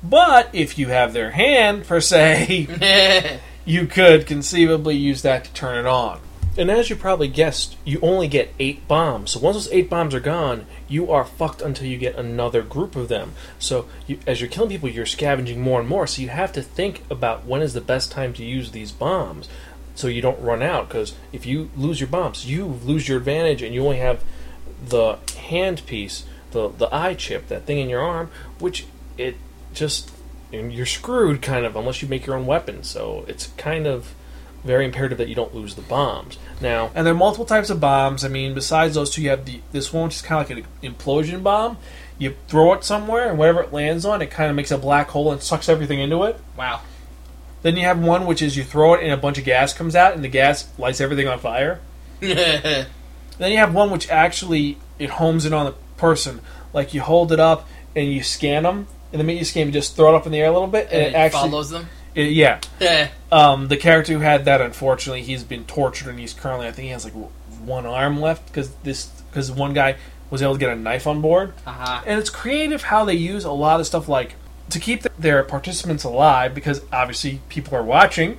But 0.02 0.50
if 0.52 0.78
you 0.78 0.88
have 0.88 1.12
their 1.12 1.32
hand, 1.32 1.84
per 1.84 2.00
se, 2.00 3.40
you 3.64 3.86
could 3.86 4.26
conceivably 4.26 4.96
use 4.96 5.22
that 5.22 5.44
to 5.44 5.52
turn 5.52 5.78
it 5.78 5.86
on. 5.86 6.20
And 6.56 6.70
as 6.70 6.90
you 6.90 6.96
probably 6.96 7.28
guessed, 7.28 7.78
you 7.82 7.98
only 8.02 8.28
get 8.28 8.52
eight 8.58 8.86
bombs. 8.86 9.30
So 9.30 9.40
once 9.40 9.56
those 9.56 9.72
eight 9.72 9.88
bombs 9.88 10.14
are 10.14 10.20
gone, 10.20 10.66
you 10.86 11.10
are 11.10 11.24
fucked 11.24 11.62
until 11.62 11.86
you 11.86 11.96
get 11.96 12.16
another 12.16 12.60
group 12.60 12.94
of 12.94 13.08
them. 13.08 13.32
So 13.58 13.86
you, 14.06 14.18
as 14.26 14.40
you're 14.40 14.50
killing 14.50 14.68
people, 14.68 14.90
you're 14.90 15.06
scavenging 15.06 15.62
more 15.62 15.80
and 15.80 15.88
more. 15.88 16.06
So 16.06 16.20
you 16.20 16.28
have 16.28 16.52
to 16.52 16.62
think 16.62 17.04
about 17.10 17.46
when 17.46 17.62
is 17.62 17.72
the 17.72 17.80
best 17.80 18.12
time 18.12 18.34
to 18.34 18.44
use 18.44 18.72
these 18.72 18.92
bombs, 18.92 19.48
so 19.94 20.08
you 20.08 20.20
don't 20.20 20.40
run 20.42 20.62
out. 20.62 20.88
Because 20.88 21.14
if 21.32 21.46
you 21.46 21.70
lose 21.74 22.00
your 22.00 22.08
bombs, 22.08 22.44
you 22.44 22.66
lose 22.66 23.08
your 23.08 23.16
advantage, 23.16 23.62
and 23.62 23.74
you 23.74 23.82
only 23.82 23.98
have 23.98 24.22
the 24.86 25.18
hand 25.38 25.86
piece, 25.86 26.24
the 26.50 26.68
the 26.68 26.94
eye 26.94 27.14
chip, 27.14 27.48
that 27.48 27.64
thing 27.64 27.78
in 27.78 27.88
your 27.88 28.02
arm, 28.02 28.30
which 28.58 28.84
it 29.16 29.36
just 29.72 30.10
you're 30.50 30.84
screwed 30.84 31.40
kind 31.40 31.64
of 31.64 31.76
unless 31.76 32.02
you 32.02 32.08
make 32.08 32.26
your 32.26 32.36
own 32.36 32.44
weapon. 32.44 32.82
So 32.82 33.24
it's 33.26 33.46
kind 33.56 33.86
of 33.86 34.14
very 34.64 34.84
imperative 34.84 35.18
that 35.18 35.28
you 35.28 35.34
don't 35.34 35.54
lose 35.54 35.74
the 35.74 35.82
bombs. 35.82 36.38
Now, 36.62 36.90
and 36.94 37.06
there 37.06 37.12
are 37.12 37.16
multiple 37.16 37.44
types 37.44 37.70
of 37.70 37.80
bombs. 37.80 38.24
I 38.24 38.28
mean, 38.28 38.54
besides 38.54 38.94
those 38.94 39.10
two, 39.10 39.22
you 39.22 39.30
have 39.30 39.44
the 39.44 39.60
this 39.72 39.92
one 39.92 40.04
which 40.04 40.16
is 40.16 40.22
kind 40.22 40.42
of 40.42 40.48
like 40.48 40.64
an 40.64 40.94
implosion 40.94 41.42
bomb. 41.42 41.76
You 42.18 42.36
throw 42.46 42.72
it 42.74 42.84
somewhere, 42.84 43.28
and 43.28 43.38
whatever 43.38 43.62
it 43.62 43.72
lands 43.72 44.04
on, 44.04 44.22
it 44.22 44.30
kind 44.30 44.48
of 44.48 44.56
makes 44.56 44.70
a 44.70 44.78
black 44.78 45.08
hole 45.10 45.32
and 45.32 45.42
sucks 45.42 45.68
everything 45.68 45.98
into 45.98 46.22
it. 46.24 46.38
Wow. 46.56 46.80
Then 47.62 47.76
you 47.76 47.84
have 47.84 47.98
one 48.00 48.26
which 48.26 48.42
is 48.42 48.56
you 48.56 48.64
throw 48.64 48.94
it, 48.94 49.02
and 49.02 49.12
a 49.12 49.16
bunch 49.16 49.38
of 49.38 49.44
gas 49.44 49.72
comes 49.72 49.96
out, 49.96 50.14
and 50.14 50.22
the 50.22 50.28
gas 50.28 50.68
lights 50.78 51.00
everything 51.00 51.28
on 51.28 51.38
fire. 51.38 51.80
Then 53.38 53.50
you 53.50 53.58
have 53.58 53.74
one 53.74 53.90
which 53.90 54.08
actually 54.10 54.78
it 54.98 55.10
homes 55.10 55.46
in 55.46 55.52
on 55.52 55.66
the 55.66 55.74
person. 55.96 56.40
Like 56.72 56.94
you 56.94 57.00
hold 57.00 57.32
it 57.32 57.40
up 57.40 57.68
and 57.96 58.12
you 58.12 58.22
scan 58.22 58.62
them, 58.62 58.86
and 59.10 59.20
the 59.20 59.24
minute 59.24 59.40
you 59.40 59.44
scan, 59.44 59.66
you 59.66 59.72
just 59.72 59.96
throw 59.96 60.14
it 60.14 60.16
up 60.16 60.26
in 60.26 60.32
the 60.32 60.38
air 60.38 60.46
a 60.46 60.52
little 60.52 60.68
bit, 60.68 60.86
and, 60.86 60.94
And 60.94 61.02
it 61.02 61.08
it 61.08 61.14
actually 61.14 61.50
follows 61.50 61.70
them. 61.70 61.88
It- 62.14 62.32
yeah. 62.32 62.60
Yeah. 62.80 63.08
Um, 63.30 63.68
the 63.68 63.76
character 63.76 64.12
who 64.12 64.18
had 64.20 64.44
that, 64.46 64.60
unfortunately, 64.60 65.22
he's 65.22 65.44
been 65.44 65.64
tortured, 65.64 66.08
and 66.08 66.18
he's 66.18 66.34
currently, 66.34 66.66
I 66.66 66.72
think, 66.72 66.86
he 66.86 66.90
has 66.92 67.04
like 67.04 67.14
one 67.64 67.86
arm 67.86 68.20
left 68.20 68.46
because 68.46 68.70
this 68.82 69.06
because 69.30 69.50
one 69.50 69.72
guy 69.72 69.96
was 70.30 70.42
able 70.42 70.54
to 70.54 70.58
get 70.58 70.70
a 70.70 70.76
knife 70.76 71.06
on 71.06 71.20
board, 71.20 71.52
Uh-huh. 71.66 72.02
and 72.06 72.18
it's 72.18 72.30
creative 72.30 72.82
how 72.84 73.04
they 73.04 73.14
use 73.14 73.44
a 73.44 73.52
lot 73.52 73.80
of 73.80 73.86
stuff 73.86 74.08
like 74.08 74.34
to 74.70 74.78
keep 74.80 75.02
their 75.18 75.42
participants 75.42 76.04
alive 76.04 76.54
because 76.54 76.80
obviously 76.92 77.40
people 77.48 77.74
are 77.76 77.82
watching, 77.82 78.38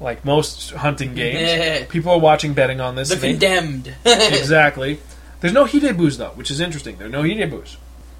like 0.00 0.24
most 0.24 0.72
hunting 0.72 1.14
games. 1.14 1.86
People 1.88 2.12
are 2.12 2.18
watching, 2.18 2.52
betting 2.54 2.80
on 2.80 2.94
this. 2.96 3.08
The 3.10 3.16
they- 3.16 3.30
condemned. 3.32 3.94
exactly. 4.04 4.98
There's 5.40 5.52
no 5.54 5.64
hidebus 5.64 6.16
though, 6.18 6.30
which 6.30 6.50
is 6.50 6.60
interesting. 6.60 6.96
There 6.98 7.06
are 7.06 7.10
no 7.10 7.22
hidebus. 7.22 7.76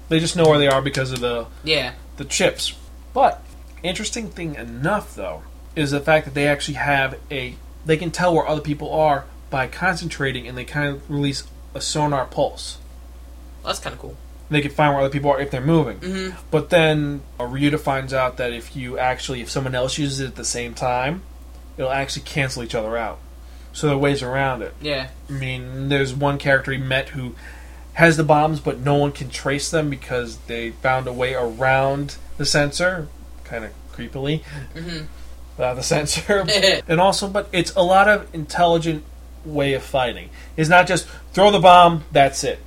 They 0.09 0.19
just 0.19 0.35
know 0.35 0.45
where 0.45 0.57
they 0.59 0.67
are 0.67 0.81
because 0.81 1.11
of 1.11 1.19
the 1.19 1.45
yeah. 1.63 1.93
the 2.17 2.25
chips. 2.25 2.73
But 3.13 3.41
interesting 3.83 4.29
thing 4.29 4.55
enough 4.55 5.15
though 5.15 5.43
is 5.75 5.91
the 5.91 5.99
fact 5.99 6.25
that 6.25 6.33
they 6.33 6.47
actually 6.47 6.75
have 6.75 7.17
a 7.29 7.55
they 7.85 7.97
can 7.97 8.11
tell 8.11 8.33
where 8.35 8.47
other 8.47 8.61
people 8.61 8.93
are 8.93 9.25
by 9.49 9.67
concentrating 9.67 10.47
and 10.47 10.57
they 10.57 10.63
kind 10.65 10.87
of 10.87 11.09
release 11.09 11.43
a 11.73 11.81
sonar 11.81 12.25
pulse. 12.25 12.77
That's 13.65 13.79
kind 13.79 13.93
of 13.93 13.99
cool. 13.99 14.15
They 14.49 14.61
can 14.61 14.71
find 14.71 14.93
where 14.93 15.03
other 15.03 15.11
people 15.11 15.31
are 15.31 15.39
if 15.39 15.49
they're 15.51 15.61
moving. 15.61 15.99
Mhm. 15.99 16.35
But 16.51 16.69
then 16.69 17.21
Ryuta 17.39 17.79
finds 17.79 18.13
out 18.13 18.37
that 18.37 18.51
if 18.51 18.75
you 18.75 18.97
actually, 18.99 19.41
if 19.41 19.49
someone 19.49 19.73
else 19.75 19.97
uses 19.97 20.19
it 20.19 20.27
at 20.27 20.35
the 20.35 20.45
same 20.45 20.73
time, 20.73 21.23
it'll 21.77 21.91
actually 21.91 22.23
cancel 22.23 22.61
each 22.63 22.75
other 22.75 22.97
out. 22.97 23.19
So 23.73 23.87
there 23.87 23.95
are 23.95 23.99
ways 23.99 24.21
around 24.21 24.61
it. 24.61 24.73
Yeah. 24.81 25.07
I 25.29 25.31
mean, 25.31 25.87
there's 25.89 26.13
one 26.13 26.37
character 26.37 26.71
he 26.71 26.77
met 26.77 27.09
who 27.09 27.35
has 27.93 28.17
the 28.17 28.23
bombs, 28.23 28.59
but 28.59 28.79
no 28.79 28.95
one 28.95 29.11
can 29.13 29.29
trace 29.29 29.69
them 29.71 29.89
because 29.89 30.37
they 30.47 30.71
found 30.71 31.07
a 31.07 31.13
way 31.13 31.33
around 31.33 32.15
the 32.37 32.45
sensor, 32.45 33.07
kind 33.51 33.65
of 33.65 33.71
creepily, 33.93 34.41
Mhm. 34.73 35.05
without 35.57 35.75
the 35.75 35.83
sensor. 35.83 36.45
and 36.87 36.99
also, 37.01 37.27
but 37.27 37.49
it's 37.51 37.75
a 37.75 37.83
lot 37.83 38.07
of 38.07 38.27
intelligent 38.33 39.03
way 39.45 39.73
of 39.73 39.83
fighting. 39.83 40.29
It's 40.55 40.69
not 40.69 40.87
just 40.87 41.07
throw 41.33 41.51
the 41.51 41.59
bomb, 41.59 42.05
that's 42.11 42.43
it. 42.43 42.59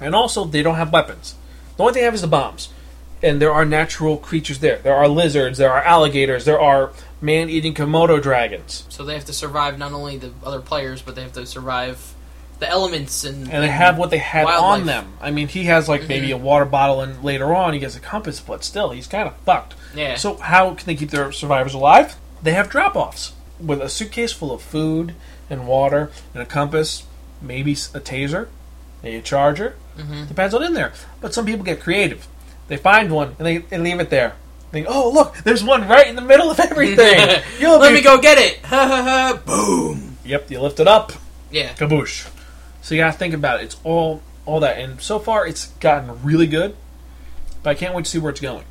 And 0.00 0.14
also, 0.14 0.44
they 0.44 0.62
don't 0.62 0.76
have 0.76 0.92
weapons. 0.92 1.34
The 1.76 1.82
only 1.82 1.94
thing 1.94 2.02
they 2.02 2.04
have 2.04 2.14
is 2.14 2.20
the 2.20 2.26
bombs. 2.28 2.68
And 3.22 3.40
there 3.42 3.52
are 3.52 3.64
natural 3.64 4.16
creatures 4.16 4.60
there. 4.60 4.78
There 4.78 4.94
are 4.94 5.08
lizards, 5.08 5.58
there 5.58 5.72
are 5.72 5.82
alligators, 5.82 6.44
there 6.44 6.60
are 6.60 6.92
man 7.20 7.48
eating 7.50 7.74
Komodo 7.74 8.22
dragons. 8.22 8.84
So 8.90 9.04
they 9.04 9.14
have 9.14 9.24
to 9.24 9.32
survive 9.32 9.76
not 9.78 9.92
only 9.92 10.18
the 10.18 10.30
other 10.44 10.60
players, 10.60 11.02
but 11.02 11.16
they 11.16 11.22
have 11.22 11.32
to 11.32 11.46
survive 11.46 12.14
the 12.58 12.68
elements 12.68 13.24
and 13.24 13.48
And 13.52 13.62
they 13.62 13.68
have 13.68 13.98
what 13.98 14.10
they 14.10 14.18
had 14.18 14.44
Wildlife. 14.44 14.80
on 14.80 14.86
them. 14.86 15.12
I 15.20 15.30
mean, 15.30 15.48
he 15.48 15.64
has 15.64 15.88
like 15.88 16.08
maybe 16.08 16.30
a 16.32 16.36
water 16.36 16.64
bottle, 16.64 17.00
and 17.00 17.22
later 17.22 17.54
on 17.54 17.72
he 17.72 17.78
gets 17.78 17.96
a 17.96 18.00
compass, 18.00 18.40
but 18.40 18.64
still, 18.64 18.90
he's 18.90 19.06
kind 19.06 19.28
of 19.28 19.36
fucked. 19.38 19.74
Yeah. 19.94 20.16
So, 20.16 20.36
how 20.36 20.74
can 20.74 20.86
they 20.86 20.94
keep 20.96 21.10
their 21.10 21.30
survivors 21.32 21.74
alive? 21.74 22.16
They 22.42 22.52
have 22.52 22.68
drop 22.68 22.96
offs 22.96 23.32
with 23.60 23.80
a 23.80 23.88
suitcase 23.88 24.32
full 24.32 24.52
of 24.52 24.62
food 24.62 25.14
and 25.50 25.66
water 25.66 26.10
and 26.34 26.42
a 26.42 26.46
compass, 26.46 27.04
maybe 27.42 27.72
a 27.72 28.00
taser, 28.00 28.48
maybe 29.02 29.16
a 29.16 29.22
charger. 29.22 29.74
Mhm. 29.98 30.28
Depends 30.28 30.54
on 30.54 30.62
in 30.62 30.74
there. 30.74 30.92
But 31.20 31.34
some 31.34 31.44
people 31.46 31.64
get 31.64 31.80
creative. 31.80 32.26
They 32.68 32.76
find 32.76 33.10
one 33.10 33.34
and 33.38 33.46
they, 33.46 33.58
they 33.58 33.78
leave 33.78 33.98
it 33.98 34.10
there. 34.10 34.34
They 34.70 34.82
go, 34.82 34.88
oh, 34.90 35.10
look, 35.10 35.38
there's 35.38 35.64
one 35.64 35.88
right 35.88 36.06
in 36.06 36.14
the 36.14 36.22
middle 36.22 36.50
of 36.50 36.60
everything. 36.60 37.40
You'll 37.58 37.78
Let 37.78 37.88
be- 37.88 37.94
me 37.94 38.00
go 38.02 38.20
get 38.20 38.36
it. 38.38 38.58
Ha 38.66 38.86
ha 38.86 39.02
ha. 39.02 39.40
Boom. 39.46 40.18
Yep, 40.24 40.50
you 40.50 40.60
lift 40.60 40.78
it 40.78 40.86
up, 40.86 41.12
Yeah. 41.50 41.72
kaboosh. 41.74 42.28
So 42.82 42.94
you 42.94 43.00
gotta 43.00 43.16
think 43.16 43.34
about 43.34 43.60
it. 43.60 43.64
It's 43.64 43.76
all 43.84 44.22
all 44.46 44.60
that, 44.60 44.78
and 44.78 45.00
so 45.00 45.18
far 45.18 45.46
it's 45.46 45.66
gotten 45.80 46.22
really 46.22 46.46
good. 46.46 46.74
But 47.62 47.70
I 47.70 47.74
can't 47.74 47.94
wait 47.94 48.04
to 48.04 48.10
see 48.10 48.18
where 48.18 48.30
it's 48.30 48.40
going. 48.40 48.64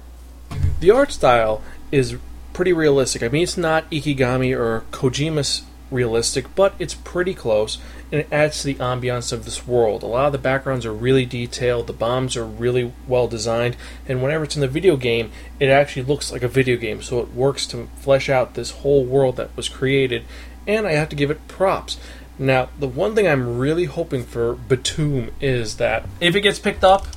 The 0.79 0.91
art 0.91 1.11
style 1.11 1.61
is 1.91 2.15
pretty 2.53 2.73
realistic. 2.73 3.21
I 3.21 3.27
mean, 3.27 3.43
it's 3.43 3.57
not 3.57 3.89
Ikigami 3.91 4.57
or 4.57 4.85
Kojima's 4.91 5.63
realistic, 5.91 6.53
but 6.55 6.73
it's 6.79 6.93
pretty 6.93 7.33
close, 7.33 7.77
and 8.11 8.21
it 8.21 8.27
adds 8.31 8.61
to 8.61 8.67
the 8.67 8.75
ambiance 8.75 9.31
of 9.31 9.45
this 9.45 9.67
world. 9.67 10.03
A 10.03 10.07
lot 10.07 10.25
of 10.27 10.31
the 10.31 10.37
backgrounds 10.37 10.85
are 10.85 10.93
really 10.93 11.25
detailed. 11.25 11.87
The 11.87 11.93
bombs 11.93 12.35
are 12.35 12.45
really 12.45 12.91
well 13.07 13.27
designed, 13.27 13.77
and 14.07 14.21
whenever 14.21 14.43
it's 14.43 14.55
in 14.55 14.61
the 14.61 14.67
video 14.67 14.97
game, 14.97 15.31
it 15.59 15.69
actually 15.69 16.03
looks 16.03 16.31
like 16.31 16.43
a 16.43 16.47
video 16.47 16.77
game. 16.77 17.01
So 17.01 17.19
it 17.19 17.33
works 17.33 17.65
to 17.67 17.87
flesh 17.97 18.29
out 18.29 18.55
this 18.55 18.71
whole 18.71 19.05
world 19.05 19.37
that 19.37 19.55
was 19.55 19.69
created, 19.69 20.25
and 20.65 20.85
I 20.85 20.93
have 20.93 21.09
to 21.09 21.15
give 21.15 21.31
it 21.31 21.47
props. 21.47 21.97
Now, 22.39 22.69
the 22.79 22.87
one 22.87 23.15
thing 23.15 23.27
I'm 23.27 23.57
really 23.57 23.85
hoping 23.85 24.23
for 24.23 24.55
Btooom 24.55 25.31
is 25.41 25.77
that 25.77 26.05
if 26.21 26.35
it 26.35 26.41
gets 26.41 26.59
picked 26.59 26.83
up, 26.83 27.07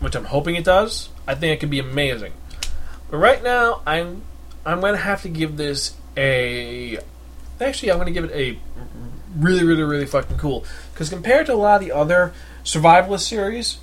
which 0.00 0.14
I'm 0.14 0.24
hoping 0.24 0.56
it 0.56 0.64
does, 0.64 1.10
I 1.26 1.34
think 1.34 1.52
it 1.52 1.60
could 1.60 1.70
be 1.70 1.78
amazing. 1.78 2.32
But 3.10 3.18
right 3.18 3.42
now, 3.42 3.82
I'm 3.86 4.22
I'm 4.64 4.80
gonna 4.80 4.96
have 4.96 5.22
to 5.22 5.28
give 5.28 5.56
this 5.56 5.94
a. 6.16 6.98
Actually, 7.60 7.92
I'm 7.92 7.98
gonna 7.98 8.10
give 8.10 8.24
it 8.24 8.32
a 8.32 8.58
really, 9.36 9.64
really, 9.64 9.82
really 9.82 10.06
fucking 10.06 10.38
cool. 10.38 10.64
Because 10.92 11.08
compared 11.08 11.46
to 11.46 11.54
a 11.54 11.56
lot 11.56 11.80
of 11.80 11.86
the 11.86 11.92
other 11.94 12.32
survivalist 12.64 13.20
series, 13.20 13.78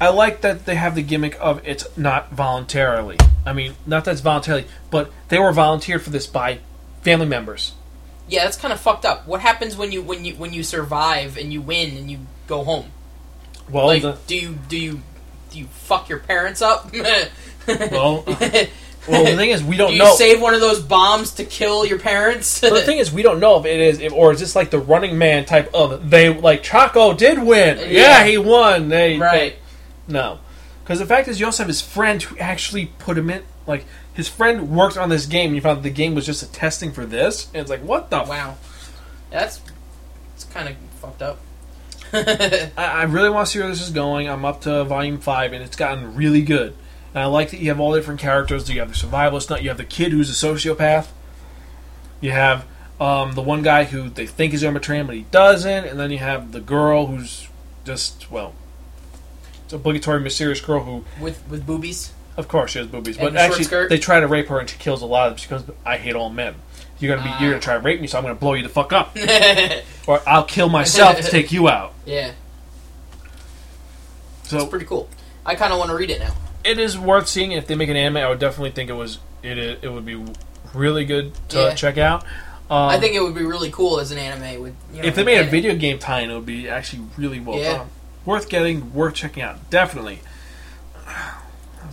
I 0.00 0.08
like 0.08 0.40
that 0.40 0.66
they 0.66 0.74
have 0.74 0.94
the 0.94 1.02
gimmick 1.02 1.36
of 1.40 1.60
it's 1.66 1.86
not 1.96 2.32
voluntarily. 2.32 3.18
I 3.46 3.52
mean, 3.52 3.74
not 3.86 4.04
that 4.04 4.12
it's 4.12 4.20
voluntarily, 4.20 4.66
but 4.90 5.12
they 5.28 5.38
were 5.38 5.52
volunteered 5.52 6.02
for 6.02 6.10
this 6.10 6.26
by 6.26 6.58
family 7.02 7.26
members. 7.26 7.72
Yeah, 8.30 8.44
that's 8.44 8.56
kind 8.56 8.72
of 8.72 8.80
fucked 8.80 9.04
up. 9.04 9.26
What 9.26 9.40
happens 9.40 9.76
when 9.76 9.90
you 9.92 10.02
when 10.02 10.24
you 10.24 10.34
when 10.36 10.52
you 10.52 10.62
survive 10.62 11.36
and 11.36 11.52
you 11.52 11.60
win 11.60 11.96
and 11.96 12.10
you 12.10 12.20
go 12.46 12.62
home? 12.64 12.86
Well, 13.68 13.86
like, 13.86 14.02
the, 14.02 14.16
do 14.26 14.36
you 14.36 14.58
do 14.68 14.78
you 14.78 15.00
do 15.50 15.58
you 15.58 15.66
fuck 15.66 16.08
your 16.08 16.20
parents 16.20 16.62
up? 16.62 16.92
well, 17.66 18.24
uh, 18.26 18.64
well, 19.08 19.24
the 19.24 19.36
thing 19.36 19.50
is, 19.50 19.64
we 19.64 19.76
don't 19.76 19.88
do 19.90 19.96
you 19.96 20.02
know. 20.04 20.14
save 20.14 20.40
one 20.40 20.54
of 20.54 20.60
those 20.60 20.80
bombs 20.80 21.32
to 21.34 21.44
kill 21.44 21.84
your 21.84 21.98
parents? 21.98 22.60
But 22.60 22.74
the 22.74 22.82
thing 22.82 22.98
is, 22.98 23.12
we 23.12 23.22
don't 23.22 23.40
know 23.40 23.58
if 23.58 23.66
it 23.66 23.80
is, 23.80 23.98
if, 23.98 24.12
or 24.12 24.32
is 24.32 24.38
this 24.40 24.54
like 24.54 24.70
the 24.70 24.78
Running 24.78 25.18
Man 25.18 25.44
type 25.44 25.72
of 25.74 26.08
they 26.10 26.32
like 26.32 26.62
Chaco 26.62 27.14
did 27.14 27.42
win? 27.42 27.78
Yeah, 27.78 27.86
Yeah. 27.86 28.24
he 28.24 28.38
won. 28.38 28.88
They 28.88 29.18
right. 29.18 29.56
no, 30.06 30.38
because 30.84 31.00
the 31.00 31.06
fact 31.06 31.26
is, 31.26 31.40
you 31.40 31.46
also 31.46 31.64
have 31.64 31.68
his 31.68 31.80
friend 31.80 32.22
who 32.22 32.38
actually 32.38 32.86
put 32.98 33.18
him 33.18 33.28
in. 33.30 33.42
Like 33.66 33.84
his 34.14 34.28
friend 34.28 34.70
worked 34.70 34.96
on 34.96 35.08
this 35.08 35.26
game, 35.26 35.46
and 35.46 35.54
you 35.56 35.60
found 35.62 35.78
that 35.78 35.82
the 35.82 35.90
game 35.90 36.14
was 36.14 36.26
just 36.26 36.42
a 36.42 36.50
testing 36.50 36.92
for 36.92 37.06
this. 37.06 37.46
And 37.54 37.56
it's 37.62 37.70
like, 37.70 37.82
what 37.82 38.10
the? 38.10 38.18
F- 38.20 38.28
Wow. 38.28 38.56
That's 39.30 39.60
it's 40.34 40.44
kind 40.44 40.68
of 40.68 40.76
fucked 41.00 41.22
up. 41.22 41.38
I, 42.12 42.70
I 42.76 43.02
really 43.04 43.30
want 43.30 43.46
to 43.46 43.52
see 43.52 43.60
where 43.60 43.68
this 43.68 43.80
is 43.80 43.90
going. 43.90 44.28
I'm 44.28 44.44
up 44.44 44.62
to 44.62 44.84
volume 44.84 45.18
five, 45.18 45.52
and 45.52 45.62
it's 45.62 45.76
gotten 45.76 46.14
really 46.16 46.42
good. 46.42 46.74
And 47.14 47.22
I 47.22 47.26
like 47.26 47.50
that 47.50 47.60
you 47.60 47.68
have 47.68 47.78
all 47.80 47.92
the 47.92 47.98
different 47.98 48.20
characters. 48.20 48.68
You 48.68 48.80
have 48.80 48.88
the 48.88 48.94
survivalist, 49.06 49.50
nut. 49.50 49.62
You 49.62 49.68
have 49.68 49.78
the 49.78 49.84
kid 49.84 50.12
who's 50.12 50.30
a 50.30 50.46
sociopath. 50.46 51.08
You 52.20 52.32
have 52.32 52.66
um, 53.00 53.32
the 53.34 53.42
one 53.42 53.62
guy 53.62 53.84
who 53.84 54.08
they 54.08 54.26
think 54.26 54.52
is 54.52 54.62
going 54.62 54.74
to 54.74 54.80
betray 54.80 54.98
him, 54.98 55.06
but 55.06 55.16
he 55.16 55.22
doesn't. 55.30 55.84
And 55.86 55.98
then 55.98 56.10
you 56.10 56.18
have 56.18 56.52
the 56.52 56.60
girl 56.60 57.06
who's 57.06 57.48
just 57.84 58.30
well, 58.30 58.54
it's 59.64 59.72
obligatory 59.72 60.20
mysterious 60.20 60.60
girl 60.60 60.82
who, 60.84 61.04
with 61.22 61.42
with 61.48 61.64
boobies. 61.66 62.12
Of 62.36 62.48
course, 62.48 62.70
she 62.72 62.78
has 62.78 62.88
boobies, 62.88 63.16
And 63.16 63.26
but 63.26 63.32
the 63.32 63.38
short 63.38 63.50
actually 63.50 63.64
skirt? 63.64 63.88
they 63.90 63.98
try 63.98 64.20
to 64.20 64.26
rape 64.26 64.48
her, 64.48 64.58
and 64.58 64.68
she 64.68 64.76
kills 64.78 65.02
a 65.02 65.06
lot 65.06 65.28
of 65.28 65.32
them. 65.34 65.38
She 65.38 65.48
goes, 65.48 65.64
"I 65.84 65.96
hate 65.98 66.14
all 66.14 66.30
men. 66.30 66.54
You're 66.98 67.16
gonna 67.16 67.26
be, 67.38 67.42
you're 67.44 67.52
gonna 67.52 67.62
try 67.62 67.74
to 67.74 67.80
rape 67.80 68.00
me, 68.00 68.06
so 68.06 68.18
I'm 68.18 68.24
gonna 68.24 68.34
blow 68.34 68.54
you 68.54 68.62
the 68.62 68.68
fuck 68.68 68.92
up, 68.92 69.16
yeah. 69.16 69.80
or 70.06 70.20
I'll 70.26 70.44
kill 70.44 70.68
myself 70.68 71.16
to 71.16 71.22
take 71.22 71.50
you 71.52 71.68
out." 71.68 71.94
Yeah. 72.06 72.32
It's 74.40 74.50
So 74.50 74.66
pretty 74.66 74.84
cool. 74.86 75.08
I 75.46 75.54
kind 75.54 75.72
of 75.72 75.78
want 75.78 75.90
to 75.90 75.96
read 75.96 76.10
it 76.10 76.18
now. 76.20 76.34
it 76.64 76.78
is 76.78 76.98
worth 76.98 77.28
seeing. 77.28 77.52
If 77.52 77.66
they 77.66 77.74
make 77.74 77.88
an 77.88 77.96
anime, 77.96 78.18
I 78.18 78.28
would 78.28 78.38
definitely 78.38 78.72
think 78.72 78.90
it 78.90 78.94
was 78.94 79.18
it. 79.42 79.58
It 79.58 79.90
would 79.92 80.04
be 80.04 80.22
really 80.74 81.04
good 81.04 81.32
to 81.50 81.58
Yeah. 81.58 81.74
check 81.74 81.98
out. 81.98 82.24
Um, 82.68 82.88
I 82.88 83.00
think 83.00 83.14
it 83.14 83.20
would 83.22 83.34
be 83.34 83.44
really 83.44 83.70
cool 83.70 83.98
as 84.00 84.10
an 84.12 84.18
anime. 84.18 84.62
With 84.62 84.74
you 84.92 85.02
know, 85.02 85.08
if 85.08 85.14
they 85.14 85.24
made 85.24 85.38
a 85.40 85.44
video 85.50 85.74
game 85.74 85.98
tie-in, 85.98 86.30
it 86.30 86.34
would 86.34 86.46
be 86.46 86.68
actually 86.68 87.02
really 87.16 87.40
well 87.40 87.58
Yeah. 87.58 87.78
done. 87.78 87.88
Worth 88.26 88.48
getting, 88.48 88.92
worth 88.94 89.14
checking 89.14 89.42
out, 89.42 89.70
definitely. 89.70 90.20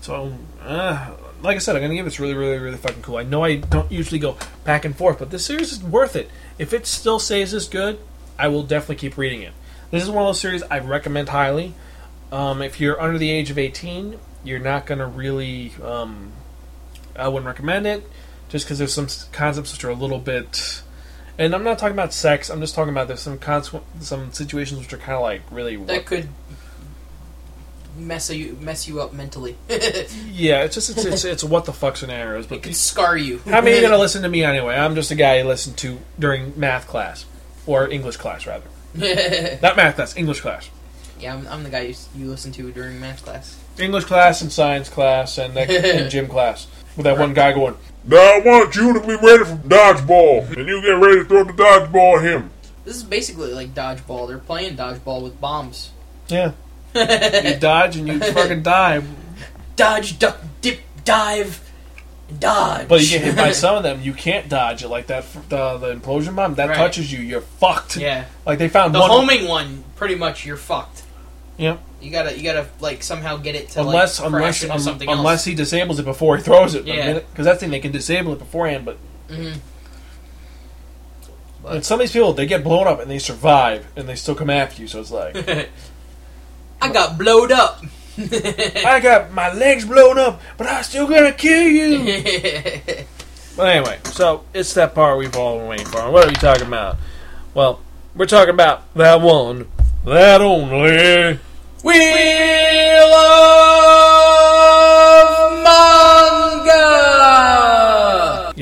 So, 0.01 0.33
uh, 0.61 1.15
like 1.41 1.55
I 1.55 1.59
said, 1.59 1.75
I'm 1.75 1.81
gonna 1.81 1.95
give 1.95 2.05
this 2.05 2.19
really, 2.19 2.33
really, 2.33 2.57
really 2.57 2.77
fucking 2.77 3.01
cool. 3.01 3.17
I 3.17 3.23
know 3.23 3.43
I 3.43 3.55
don't 3.55 3.91
usually 3.91 4.19
go 4.19 4.37
back 4.63 4.85
and 4.85 4.95
forth, 4.95 5.19
but 5.19 5.31
this 5.31 5.45
series 5.45 5.71
is 5.71 5.83
worth 5.83 6.15
it. 6.15 6.29
If 6.57 6.73
it 6.73 6.87
still 6.87 7.19
stays 7.19 7.51
this 7.51 7.67
good, 7.67 7.99
I 8.37 8.47
will 8.47 8.63
definitely 8.63 8.95
keep 8.95 9.17
reading 9.17 9.41
it. 9.41 9.53
This 9.91 10.03
is 10.03 10.09
one 10.09 10.23
of 10.23 10.29
those 10.29 10.39
series 10.39 10.63
I 10.63 10.79
recommend 10.79 11.29
highly. 11.29 11.73
Um, 12.31 12.61
if 12.61 12.79
you're 12.79 12.99
under 13.01 13.17
the 13.17 13.29
age 13.29 13.49
of 13.49 13.57
18, 13.57 14.19
you're 14.43 14.59
not 14.59 14.85
gonna 14.85 15.07
really. 15.07 15.73
Um, 15.83 16.31
I 17.15 17.27
wouldn't 17.29 17.47
recommend 17.47 17.87
it, 17.87 18.07
just 18.49 18.65
because 18.65 18.77
there's 18.77 18.93
some 18.93 19.07
concepts 19.31 19.73
which 19.73 19.83
are 19.83 19.89
a 19.89 19.95
little 19.95 20.19
bit. 20.19 20.81
And 21.39 21.53
I'm 21.53 21.63
not 21.63 21.77
talking 21.77 21.93
about 21.93 22.13
sex. 22.13 22.49
I'm 22.49 22.59
just 22.61 22.73
talking 22.73 22.91
about 22.91 23.07
there's 23.07 23.21
some 23.21 23.37
consequ- 23.37 23.83
some 23.99 24.31
situations 24.33 24.79
which 24.79 24.93
are 24.93 24.97
kind 24.97 25.13
of 25.13 25.21
like 25.21 25.41
really. 25.51 25.75
that 25.77 26.05
could 26.05 26.29
mess 27.97 28.29
you 28.29 28.57
mess 28.61 28.87
you 28.87 29.01
up 29.01 29.13
mentally. 29.13 29.55
yeah, 29.69 30.63
it's 30.63 30.75
just 30.75 30.89
it's, 30.91 31.05
it's 31.05 31.25
it's 31.25 31.43
what 31.43 31.65
the 31.65 31.73
fuck 31.73 31.97
scenarios. 31.97 32.45
but 32.47 32.55
it 32.55 32.57
But 32.59 32.63
could 32.63 32.75
scar 32.75 33.17
you. 33.17 33.39
how 33.45 33.61
many 33.61 33.77
are 33.77 33.81
gonna 33.81 33.97
listen 33.97 34.21
to 34.23 34.29
me 34.29 34.43
anyway? 34.43 34.75
I'm 34.75 34.95
just 34.95 35.11
a 35.11 35.15
guy 35.15 35.37
you 35.39 35.43
listen 35.43 35.73
to 35.75 35.97
during 36.19 36.57
math 36.59 36.87
class 36.87 37.25
or 37.65 37.89
English 37.89 38.17
class 38.17 38.45
rather. 38.45 38.65
Not 39.61 39.75
math 39.75 39.95
class, 39.95 40.15
English 40.15 40.41
class. 40.41 40.69
Yeah, 41.19 41.33
I'm, 41.33 41.47
I'm 41.47 41.63
the 41.63 41.69
guy 41.69 41.81
you, 41.81 41.95
you 42.15 42.27
listen 42.27 42.51
to 42.53 42.71
during 42.71 42.99
math 42.99 43.23
class. 43.23 43.57
English 43.79 44.05
class 44.05 44.41
and 44.41 44.51
science 44.51 44.87
class 44.89 45.37
and, 45.37 45.55
that, 45.55 45.69
and 45.71 46.09
gym 46.11 46.27
class 46.27 46.67
with 46.95 47.03
that 47.05 47.17
one 47.17 47.33
guy 47.33 47.53
going. 47.53 47.75
Now 48.05 48.17
I 48.17 48.39
want 48.39 48.75
you 48.75 48.93
to 48.93 48.99
be 49.01 49.15
ready 49.15 49.43
for 49.43 49.57
dodgeball, 49.67 50.47
and 50.57 50.67
you 50.67 50.81
get 50.81 50.91
ready 50.91 51.17
to 51.19 51.25
throw 51.25 51.43
the 51.43 51.53
dodgeball 51.53 52.17
at 52.19 52.23
him. 52.23 52.51
This 52.85 52.95
is 52.95 53.03
basically 53.03 53.51
like 53.53 53.73
dodgeball. 53.73 54.27
They're 54.27 54.37
playing 54.37 54.77
dodgeball 54.77 55.21
with 55.23 55.41
bombs. 55.41 55.91
Yeah, 56.29 56.53
you 56.97 57.55
dodge 57.59 57.97
and 57.97 58.07
you 58.07 58.19
fucking 58.19 58.63
die, 58.63 59.01
Dodge, 59.75 60.17
duck, 60.19 60.39
dip, 60.61 60.79
dive, 61.05 61.61
dodge. 62.39 62.87
but 62.87 63.01
you 63.01 63.09
get 63.09 63.21
hit 63.21 63.35
by 63.35 63.51
some 63.63 63.75
of 63.77 63.83
them. 63.83 64.01
You 64.01 64.13
can't 64.13 64.49
dodge 64.49 64.83
it 64.83 64.87
like 64.89 65.07
that. 65.07 65.25
The, 65.49 65.77
the 65.77 65.93
implosion 65.95 66.35
bomb 66.35 66.55
that 66.55 66.69
Right. 66.69 66.77
touches 66.77 67.11
you, 67.13 67.19
you're 67.19 67.41
fucked. 67.41 67.95
yeah, 67.97 68.25
Like 68.45 68.57
they 68.59 68.69
found 68.69 68.95
the 68.95 68.99
one. 68.99 69.09
homing 69.09 69.47
one. 69.47 69.83
Pretty 69.95 70.15
much, 70.15 70.45
you're 70.45 70.57
fucked. 70.57 71.03
Yep. 71.57 71.79
You 72.01 72.11
gotta, 72.11 72.37
you 72.37 72.43
gotta 72.43 72.67
like 72.79 73.01
somehow 73.01 73.37
get 73.37 73.55
it 73.55 73.69
to 73.69 73.81
unless 73.81 74.19
like, 74.19 74.27
unless 74.27 74.41
crash 74.41 74.63
into 74.63 74.73
um, 74.75 74.79
something 74.79 75.09
unless 75.09 75.43
he 75.45 75.55
disables 75.55 75.97
it 75.99 76.05
before 76.05 76.37
he 76.37 76.43
throws 76.43 76.75
it. 76.75 76.85
Yeah. 76.85 77.13
Because 77.13 77.45
that's 77.45 77.57
the 77.59 77.65
thing 77.65 77.71
they 77.71 77.79
can 77.79 77.91
disable 77.91 78.33
it 78.33 78.39
beforehand. 78.39 78.85
But 78.85 78.97
Mhm. 79.29 79.59
and 81.67 81.83
some 81.85 81.99
of 81.99 82.01
these 82.01 82.11
people 82.13 82.33
they 82.33 82.45
get 82.45 82.63
blown 82.63 82.87
up 82.87 82.99
and 82.99 83.09
they 83.09 83.19
survive 83.19 83.87
and 83.95 84.07
they 84.07 84.15
still 84.15 84.35
come 84.35 84.49
after 84.51 84.81
you. 84.81 84.87
So 84.87 84.99
it's 85.01 85.11
like 85.11 85.35
I 86.87 86.93
got 86.93 87.17
blowed 87.17 87.51
up. 87.51 87.83
I 88.17 89.01
got 89.03 89.33
my 89.33 89.51
legs 89.53 89.83
blown 89.83 90.17
up, 90.17 90.41
but 90.57 90.67
I'm 90.67 90.83
still 90.83 91.05
gonna 91.05 91.33
kill 91.33 91.67
you. 91.67 93.03
But 93.57 93.69
anyway, 93.75 93.97
so 94.03 94.43
it's 94.53 94.75
that 94.75 94.93
part 94.93 95.17
we've 95.17 95.35
all 95.35 95.57
been 95.57 95.67
waiting 95.67 95.87
for. 95.87 96.11
What 96.11 96.25
are 96.25 96.27
we 96.27 96.35
talking 96.35 96.67
about? 96.67 96.97
Well, 97.55 97.79
we're 98.15 98.27
talking 98.27 98.53
about 98.53 98.93
that 98.93 99.19
one, 99.19 99.67
that 100.05 100.41
only. 100.41 101.39
Wheel 101.81 103.13
of 103.15 104.16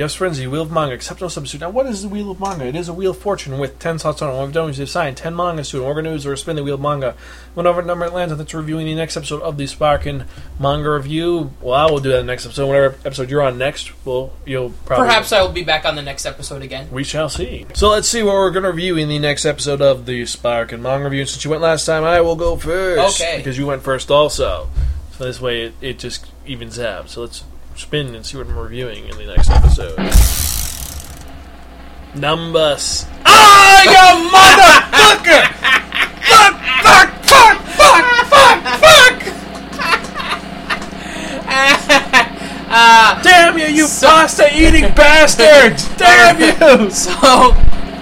Manga! 0.06 0.18
Friends, 0.18 0.40
Wheel 0.40 0.62
of 0.62 0.72
Manga, 0.72 0.94
exceptional 0.94 1.30
substitute. 1.30 1.62
Now, 1.62 1.72
what 1.72 1.88
is 1.88 2.04
the 2.04 2.08
Wheel 2.08 2.30
of 2.32 2.40
Manga? 2.40 2.66
It 2.66 2.76
is 2.76 2.88
a 2.88 2.94
Wheel 2.94 3.12
of 3.12 3.18
Fortune 3.18 3.58
with 3.58 3.80
10 3.80 4.00
slots 4.00 4.22
on 4.22 4.30
it. 4.30 4.38
What 4.38 4.46
we've 4.46 4.54
done 4.54 4.70
is 4.70 4.78
we've 4.78 4.88
assigned 4.88 5.18
10 5.18 5.36
mangas 5.36 5.70
to 5.70 5.78
it. 5.78 5.80
What 5.82 5.88
we're 5.88 5.94
going 5.96 6.06
to 6.06 6.12
do 6.12 6.16
is 6.16 6.26
we're 6.26 6.36
spin 6.36 6.56
the 6.56 6.64
Wheel 6.64 6.76
of 6.76 6.82
Manga. 6.82 7.16
Whenever 7.56 7.82
number 7.82 8.06
it 8.06 8.14
lands, 8.14 8.36
that's 8.36 8.54
reviewing 8.54 8.86
the 8.86 8.94
next 8.94 9.18
episode 9.18 9.42
of 9.42 9.58
the 9.58 9.66
Sparkin 9.66 10.26
Manga 10.60 10.92
Review. 10.92 11.52
Well, 11.60 11.74
I 11.74 11.90
will 11.90 12.00
do 12.00 12.10
that 12.10 12.20
in 12.20 12.28
the 12.28 12.32
next 12.34 12.46
episode. 12.46 12.68
Whatever 12.68 12.96
episode 13.04 13.30
you're 13.32 13.42
on 13.42 13.58
next, 13.58 13.92
well, 14.06 14.32
you'll 14.46 14.72
probably. 14.86 15.08
Perhaps 15.08 15.32
I 15.32 15.42
will 15.42 15.52
be 15.52 15.64
back 15.64 15.86
on 15.86 15.96
the 15.96 16.04
next 16.04 16.26
episode 16.26 16.62
again. 16.62 16.88
We 16.92 17.04
shall 17.04 17.30
see. 17.30 17.66
So 17.74 17.90
let's 17.90 18.08
see 18.08 18.22
what 18.22 18.34
we're 18.34 18.52
going 18.52 18.64
to 18.64 18.72
review 18.72 18.98
in 18.98 19.10
the 19.10 19.20
next 19.20 19.46
episode 19.46 19.82
of 19.82 20.06
the 20.06 20.26
Sparkin 20.26 20.82
Manga 20.82 21.06
Review. 21.06 21.26
Since 21.26 21.44
you 21.44 21.50
went 21.50 21.64
last 21.64 21.86
time, 21.86 22.04
I 22.04 22.22
will 22.22 22.36
go 22.36 22.58
first. 22.58 23.22
Okay. 23.22 23.38
Because 23.38 23.58
you 23.58 23.66
went 23.66 23.82
first 23.82 24.12
also. 24.12 24.70
So 25.18 25.24
this 25.24 25.42
way 25.42 25.64
it, 25.64 25.74
it 25.82 26.00
just 26.00 26.26
evens 26.46 26.78
out. 26.78 27.10
So 27.10 27.22
let's 27.22 27.44
spin 27.76 28.16
and 28.16 28.26
see 28.26 28.38
what 28.38 28.48
I'm 28.48 28.58
reviewing 28.58 29.06
in 29.10 29.18
the 29.18 29.26
next 29.26 29.50
episode. 29.50 29.98
Numbers. 32.16 33.06
Ah, 33.26 33.84
you 33.84 34.30
motherfucker! 34.32 35.44
fuck, 36.26 36.56
fuck, 36.84 37.10
fuck, 37.26 37.58
fuck, 37.76 38.06
fuck, 38.32 38.60
fuck! 38.80 39.16
Damn 43.24 43.58
you, 43.58 43.66
you 43.66 43.88
So- 43.88 44.08
pasta 44.08 44.48
eating 44.54 44.84
bastards! 44.96 45.88
Damn 45.98 46.40
you! 46.40 46.90
So, 46.92 47.56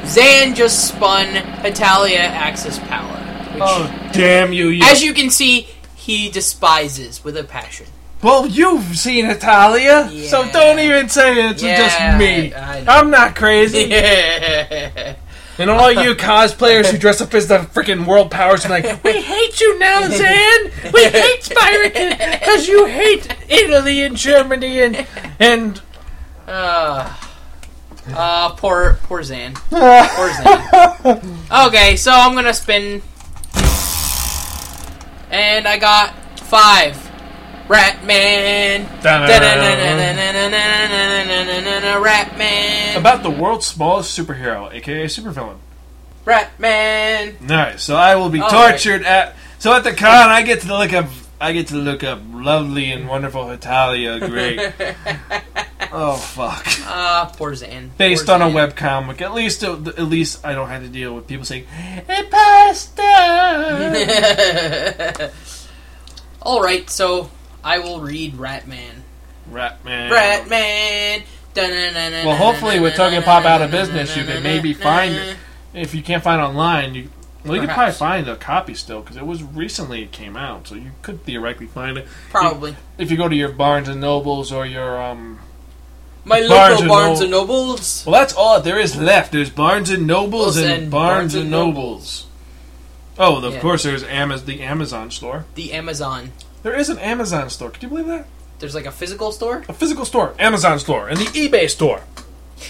Zan 0.06 0.54
just 0.56 0.88
spun 0.90 1.28
Hetalia 1.64 2.20
Axis 2.20 2.78
Power. 2.80 3.10
Which, 3.54 3.62
Oh, 3.66 4.10
damn 4.14 4.52
you, 4.52 4.70
you. 4.70 4.84
as 4.84 5.04
you 5.04 5.14
can 5.14 5.30
see, 5.30 5.68
he 5.96 6.30
despises 6.30 7.24
with 7.24 7.38
a 7.38 7.44
passion. 7.44 7.86
Well, 8.24 8.48
you've 8.48 8.98
seen 8.98 9.26
Hetalia, 9.26 10.10
so 10.30 10.50
don't 10.52 10.80
even 10.80 11.10
say 11.10 11.50
it's 11.50 11.62
Yeah, 11.62 11.78
just 11.78 12.20
me. 12.20 12.54
I, 12.54 13.00
I'm 13.00 13.10
not 13.12 13.36
crazy. 13.36 13.84
Yeah. 13.90 15.16
And 15.60 15.70
all 15.70 15.92
you 15.92 16.16
cosplayers 16.16 16.90
who 16.90 16.98
dress 16.98 17.22
up 17.22 17.32
as 17.36 17.48
the 17.48 17.60
freaking 17.60 18.08
world 18.08 18.32
powers 18.32 18.66
are 18.66 18.70
like, 18.70 19.04
we 19.04 19.22
hate 19.22 19.62
you 19.62 19.78
now, 19.78 20.02
Zan. 20.10 20.64
We 20.92 21.04
hate 21.10 21.42
Spyrican 21.44 22.40
because 22.40 22.68
you 22.68 22.86
hate 22.88 23.28
Italy 23.48 24.02
and 24.02 24.18
Germany 24.18 24.82
and 24.82 25.06
and 25.40 25.80
Uh, 26.48 27.14
uh, 28.16 28.50
poor, 28.56 28.98
poor 29.04 29.22
Zan. 29.22 29.54
Poor 29.54 30.34
Zan. 30.34 31.38
Okay, 31.68 31.98
so 31.98 32.12
I'm 32.12 32.34
gonna 32.34 32.54
spin, 32.54 33.04
and 35.30 35.68
I 35.68 35.78
got 35.78 36.16
five. 36.40 37.03
Ratman. 37.68 38.86
Ratman. 42.01 42.97
about 42.97 43.24
the 43.24 43.30
world's 43.30 43.66
smallest 43.66 44.18
superhero, 44.18 44.72
aka 44.74 45.05
supervillain. 45.05 45.57
Ratman. 46.26 47.39
Nice. 47.41 47.84
So 47.84 47.95
I 47.95 48.16
will 48.16 48.30
be 48.30 48.39
All 48.41 48.49
tortured 48.49 49.03
at. 49.03 49.36
So 49.59 49.74
at 49.74 49.84
the 49.84 49.93
con, 49.93 50.30
I 50.30 50.41
get 50.43 50.61
to 50.61 50.68
look 50.78 50.93
up. 50.93 51.05
I 51.39 51.51
get 51.51 51.68
to 51.68 51.76
look 51.76 52.03
up 52.03 52.20
lovely 52.32 52.91
and 52.91 53.07
wonderful 53.09 53.45
Hetalia. 53.47 54.20
Great. 54.20 54.59
oh 55.91 56.16
fuck. 56.16 56.66
Ah, 56.86 57.32
poor 57.38 57.53
Zan. 57.55 57.91
Based 57.97 58.26
Poor 58.26 58.36
on 58.36 58.41
a 58.41 58.51
Zan. 58.51 58.72
webcomic. 58.72 59.22
At 59.22 59.34
least, 59.34 59.64
uh, 59.64 59.74
at 59.97 60.03
least 60.03 60.45
I 60.45 60.53
don't 60.53 60.70
have 60.70 60.84
to 60.84 60.88
deal 60.89 61.14
with 61.16 61.28
people 61.28 61.43
saying 61.45 61.66
"Eh, 62.07 62.24
pasta. 62.32 63.03
All 66.41 66.61
right, 66.61 66.89
so 66.89 67.30
I 67.64 67.80
will 67.80 67.99
read 68.01 68.34
Ratman. 68.34 69.01
Ratman. 69.51 70.09
Ratman. 70.09 71.24
Well, 72.26 72.36
hopefully 72.36 72.80
with 72.80 72.93
Tokyopop 72.95 73.45
out 73.45 73.61
of 73.61 73.72
business, 73.72 74.16
you 74.18 74.24
can 74.24 74.41
maybe 74.43 74.74
find 74.74 75.14
it. 75.16 75.38
If 75.74 75.93
you 75.95 76.01
can't 76.03 76.24
find 76.24 76.41
it 76.41 76.43
online, 76.45 76.93
you 76.95 77.09
well, 77.45 77.55
you 77.55 77.61
can 77.61 77.70
probably 77.74 77.93
find 77.93 78.28
a 78.30 78.36
copy 78.38 78.74
still 78.74 79.01
because 79.01 79.18
it 79.18 79.26
was 79.26 79.43
recently 79.43 80.01
it 80.03 80.11
came 80.11 80.38
out, 80.38 80.68
so 80.68 80.76
you 80.76 80.91
could 81.01 81.24
theoretically 81.26 81.68
find 81.68 81.97
it 81.97 82.07
Probably. 82.30 82.76
if 82.97 83.11
you 83.11 83.18
go 83.18 83.28
to 83.28 83.36
your 83.36 83.49
Barnes 83.49 83.89
and 83.89 83.99
Nobles 83.99 84.51
or 84.51 84.66
your 84.66 85.01
um. 85.01 85.39
My 86.26 86.39
Barnes 86.47 86.49
local 86.80 86.82
and 86.84 86.88
Barnes 86.89 87.20
Noble. 87.20 87.22
and 87.24 87.32
Nobles. 87.32 88.03
Well, 88.05 88.14
that's 88.22 88.34
all 88.34 88.61
there 88.61 88.80
is 88.80 88.95
left. 88.95 89.34
There's 89.34 89.49
Barnes 89.49 89.89
and 89.89 90.07
Nobles 90.07 90.55
and, 90.55 90.68
And 90.84 90.91
Barnes, 90.91 91.16
Barnes 91.18 91.34
and 91.36 91.41
and 91.43 91.51
Nobles. 91.51 92.28
Oh, 93.20 93.43
of 93.45 93.53
Yeah. 93.55 93.59
course, 93.59 93.84
there's 93.84 94.03
Amaz- 94.05 94.45
the 94.45 94.61
Amazon 94.61 95.11
store. 95.11 95.43
The 95.55 95.74
Amazon. 95.74 96.32
There 96.64 96.78
is 96.78 96.89
an 96.89 96.97
Amazon 96.99 97.49
store. 97.49 97.70
Could 97.70 97.84
you 97.84 97.89
believe 97.89 98.07
that? 98.07 98.26
There's 98.59 98.74
like 98.74 98.86
a 98.86 98.91
physical 98.91 99.32
store. 99.32 99.64
A 99.68 99.74
physical 99.74 100.05
store, 100.05 100.34
Amazon 100.39 100.80
store, 100.80 101.09
and 101.09 101.18
the 101.18 101.26
eBay 101.26 101.70
store. 101.70 102.01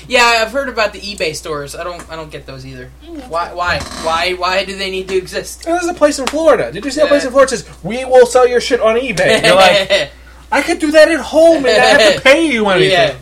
Yeah, 0.08 0.24
I've 0.24 0.52
heard 0.52 0.70
about 0.70 0.92
the 0.94 1.00
eBay 1.00 1.36
stores. 1.36 1.76
I 1.76 1.84
don't. 1.84 2.10
I 2.10 2.16
don't 2.16 2.32
get 2.32 2.48
those 2.48 2.66
either. 2.66 2.90
Why? 3.28 3.54
Why? 3.54 3.80
Why? 4.02 4.34
Why 4.34 4.66
do 4.66 4.76
they 4.76 4.90
need 4.90 5.08
to 5.10 5.16
exist? 5.16 5.68
And 5.68 5.76
there's 5.76 5.88
a 5.88 5.94
place 5.94 6.18
in 6.18 6.26
Florida. 6.26 6.72
Did 6.72 6.84
you 6.84 6.90
see 6.92 7.02
a 7.02 7.08
place 7.08 7.26
in 7.26 7.32
Florida 7.32 7.52
that 7.52 7.58
says 7.58 7.84
we 7.84 8.04
will 8.06 8.26
sell 8.26 8.48
your 8.48 8.60
shit 8.60 8.80
on 8.80 8.96
eBay? 8.96 9.44
You're 9.46 9.56
like, 9.56 10.12
I 10.52 10.64
could 10.64 10.80
do 10.80 10.92
that 10.92 11.10
at 11.10 11.20
home 11.20 11.66
and 11.66 11.78
not 11.78 12.02
have 12.02 12.16
to 12.16 12.22
pay 12.24 12.48
you 12.52 12.68
anything. 12.70 12.92
Yeah. 12.92 13.18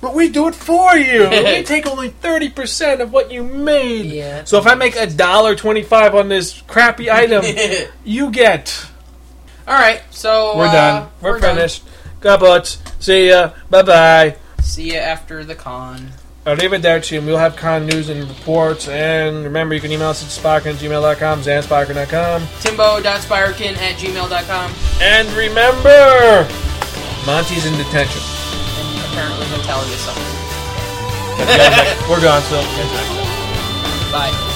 But 0.00 0.14
we 0.14 0.28
do 0.28 0.46
it 0.46 0.54
for 0.54 0.94
you. 0.96 1.28
we 1.30 1.64
take 1.64 1.86
only 1.86 2.10
thirty 2.10 2.50
percent 2.50 3.00
of 3.00 3.12
what 3.12 3.32
you 3.32 3.42
made. 3.42 4.06
Yeah. 4.06 4.44
So 4.44 4.58
if 4.58 4.66
I 4.66 4.76
make 4.76 4.94
a 4.94 5.06
dollar 5.08 5.56
twenty-five 5.56 6.14
on 6.14 6.28
this 6.28 6.62
crappy 6.62 7.10
item, 7.10 7.44
you 8.04 8.30
get. 8.30 8.86
All 9.66 9.74
right, 9.74 10.02
so 10.10 10.56
We're 10.56 10.66
uh, 10.66 10.72
done. 10.72 11.08
We're, 11.20 11.40
done. 11.40 11.56
finished. 11.56 11.82
God 12.20 12.38
bless. 12.38 12.78
See 13.00 13.28
ya. 13.28 13.50
Bye 13.68 13.82
bye. 13.82 14.36
See 14.62 14.94
ya 14.94 15.00
after 15.00 15.44
the 15.44 15.54
con. 15.54 16.12
Arrivederci, 16.44 17.18
and 17.18 17.26
we'll 17.26 17.38
have 17.38 17.56
con 17.56 17.86
news 17.86 18.08
and 18.08 18.28
reports. 18.28 18.86
And 18.86 19.42
remember, 19.42 19.74
you 19.74 19.80
can 19.80 19.90
email 19.90 20.10
us 20.10 20.22
at 20.22 20.30
sparkin 20.30 20.76
at 20.76 20.80
gmail.com, 20.80 21.40
zansparkin.com. 21.42 22.46
Timbo.spirekin 22.60 23.76
at 23.78 23.96
gmail.com. 23.98 24.72
And 25.00 25.28
remember, 25.32 26.46
Monty's 27.26 27.66
in 27.66 27.76
detention. 27.76 28.22
And 28.22 29.04
apparently 29.10 29.46
Hetalia 29.46 29.98
sucks. 29.98 30.36
We're 32.08 32.22
gone, 32.22 32.42
so. 32.42 32.62
Bye. 34.12 34.52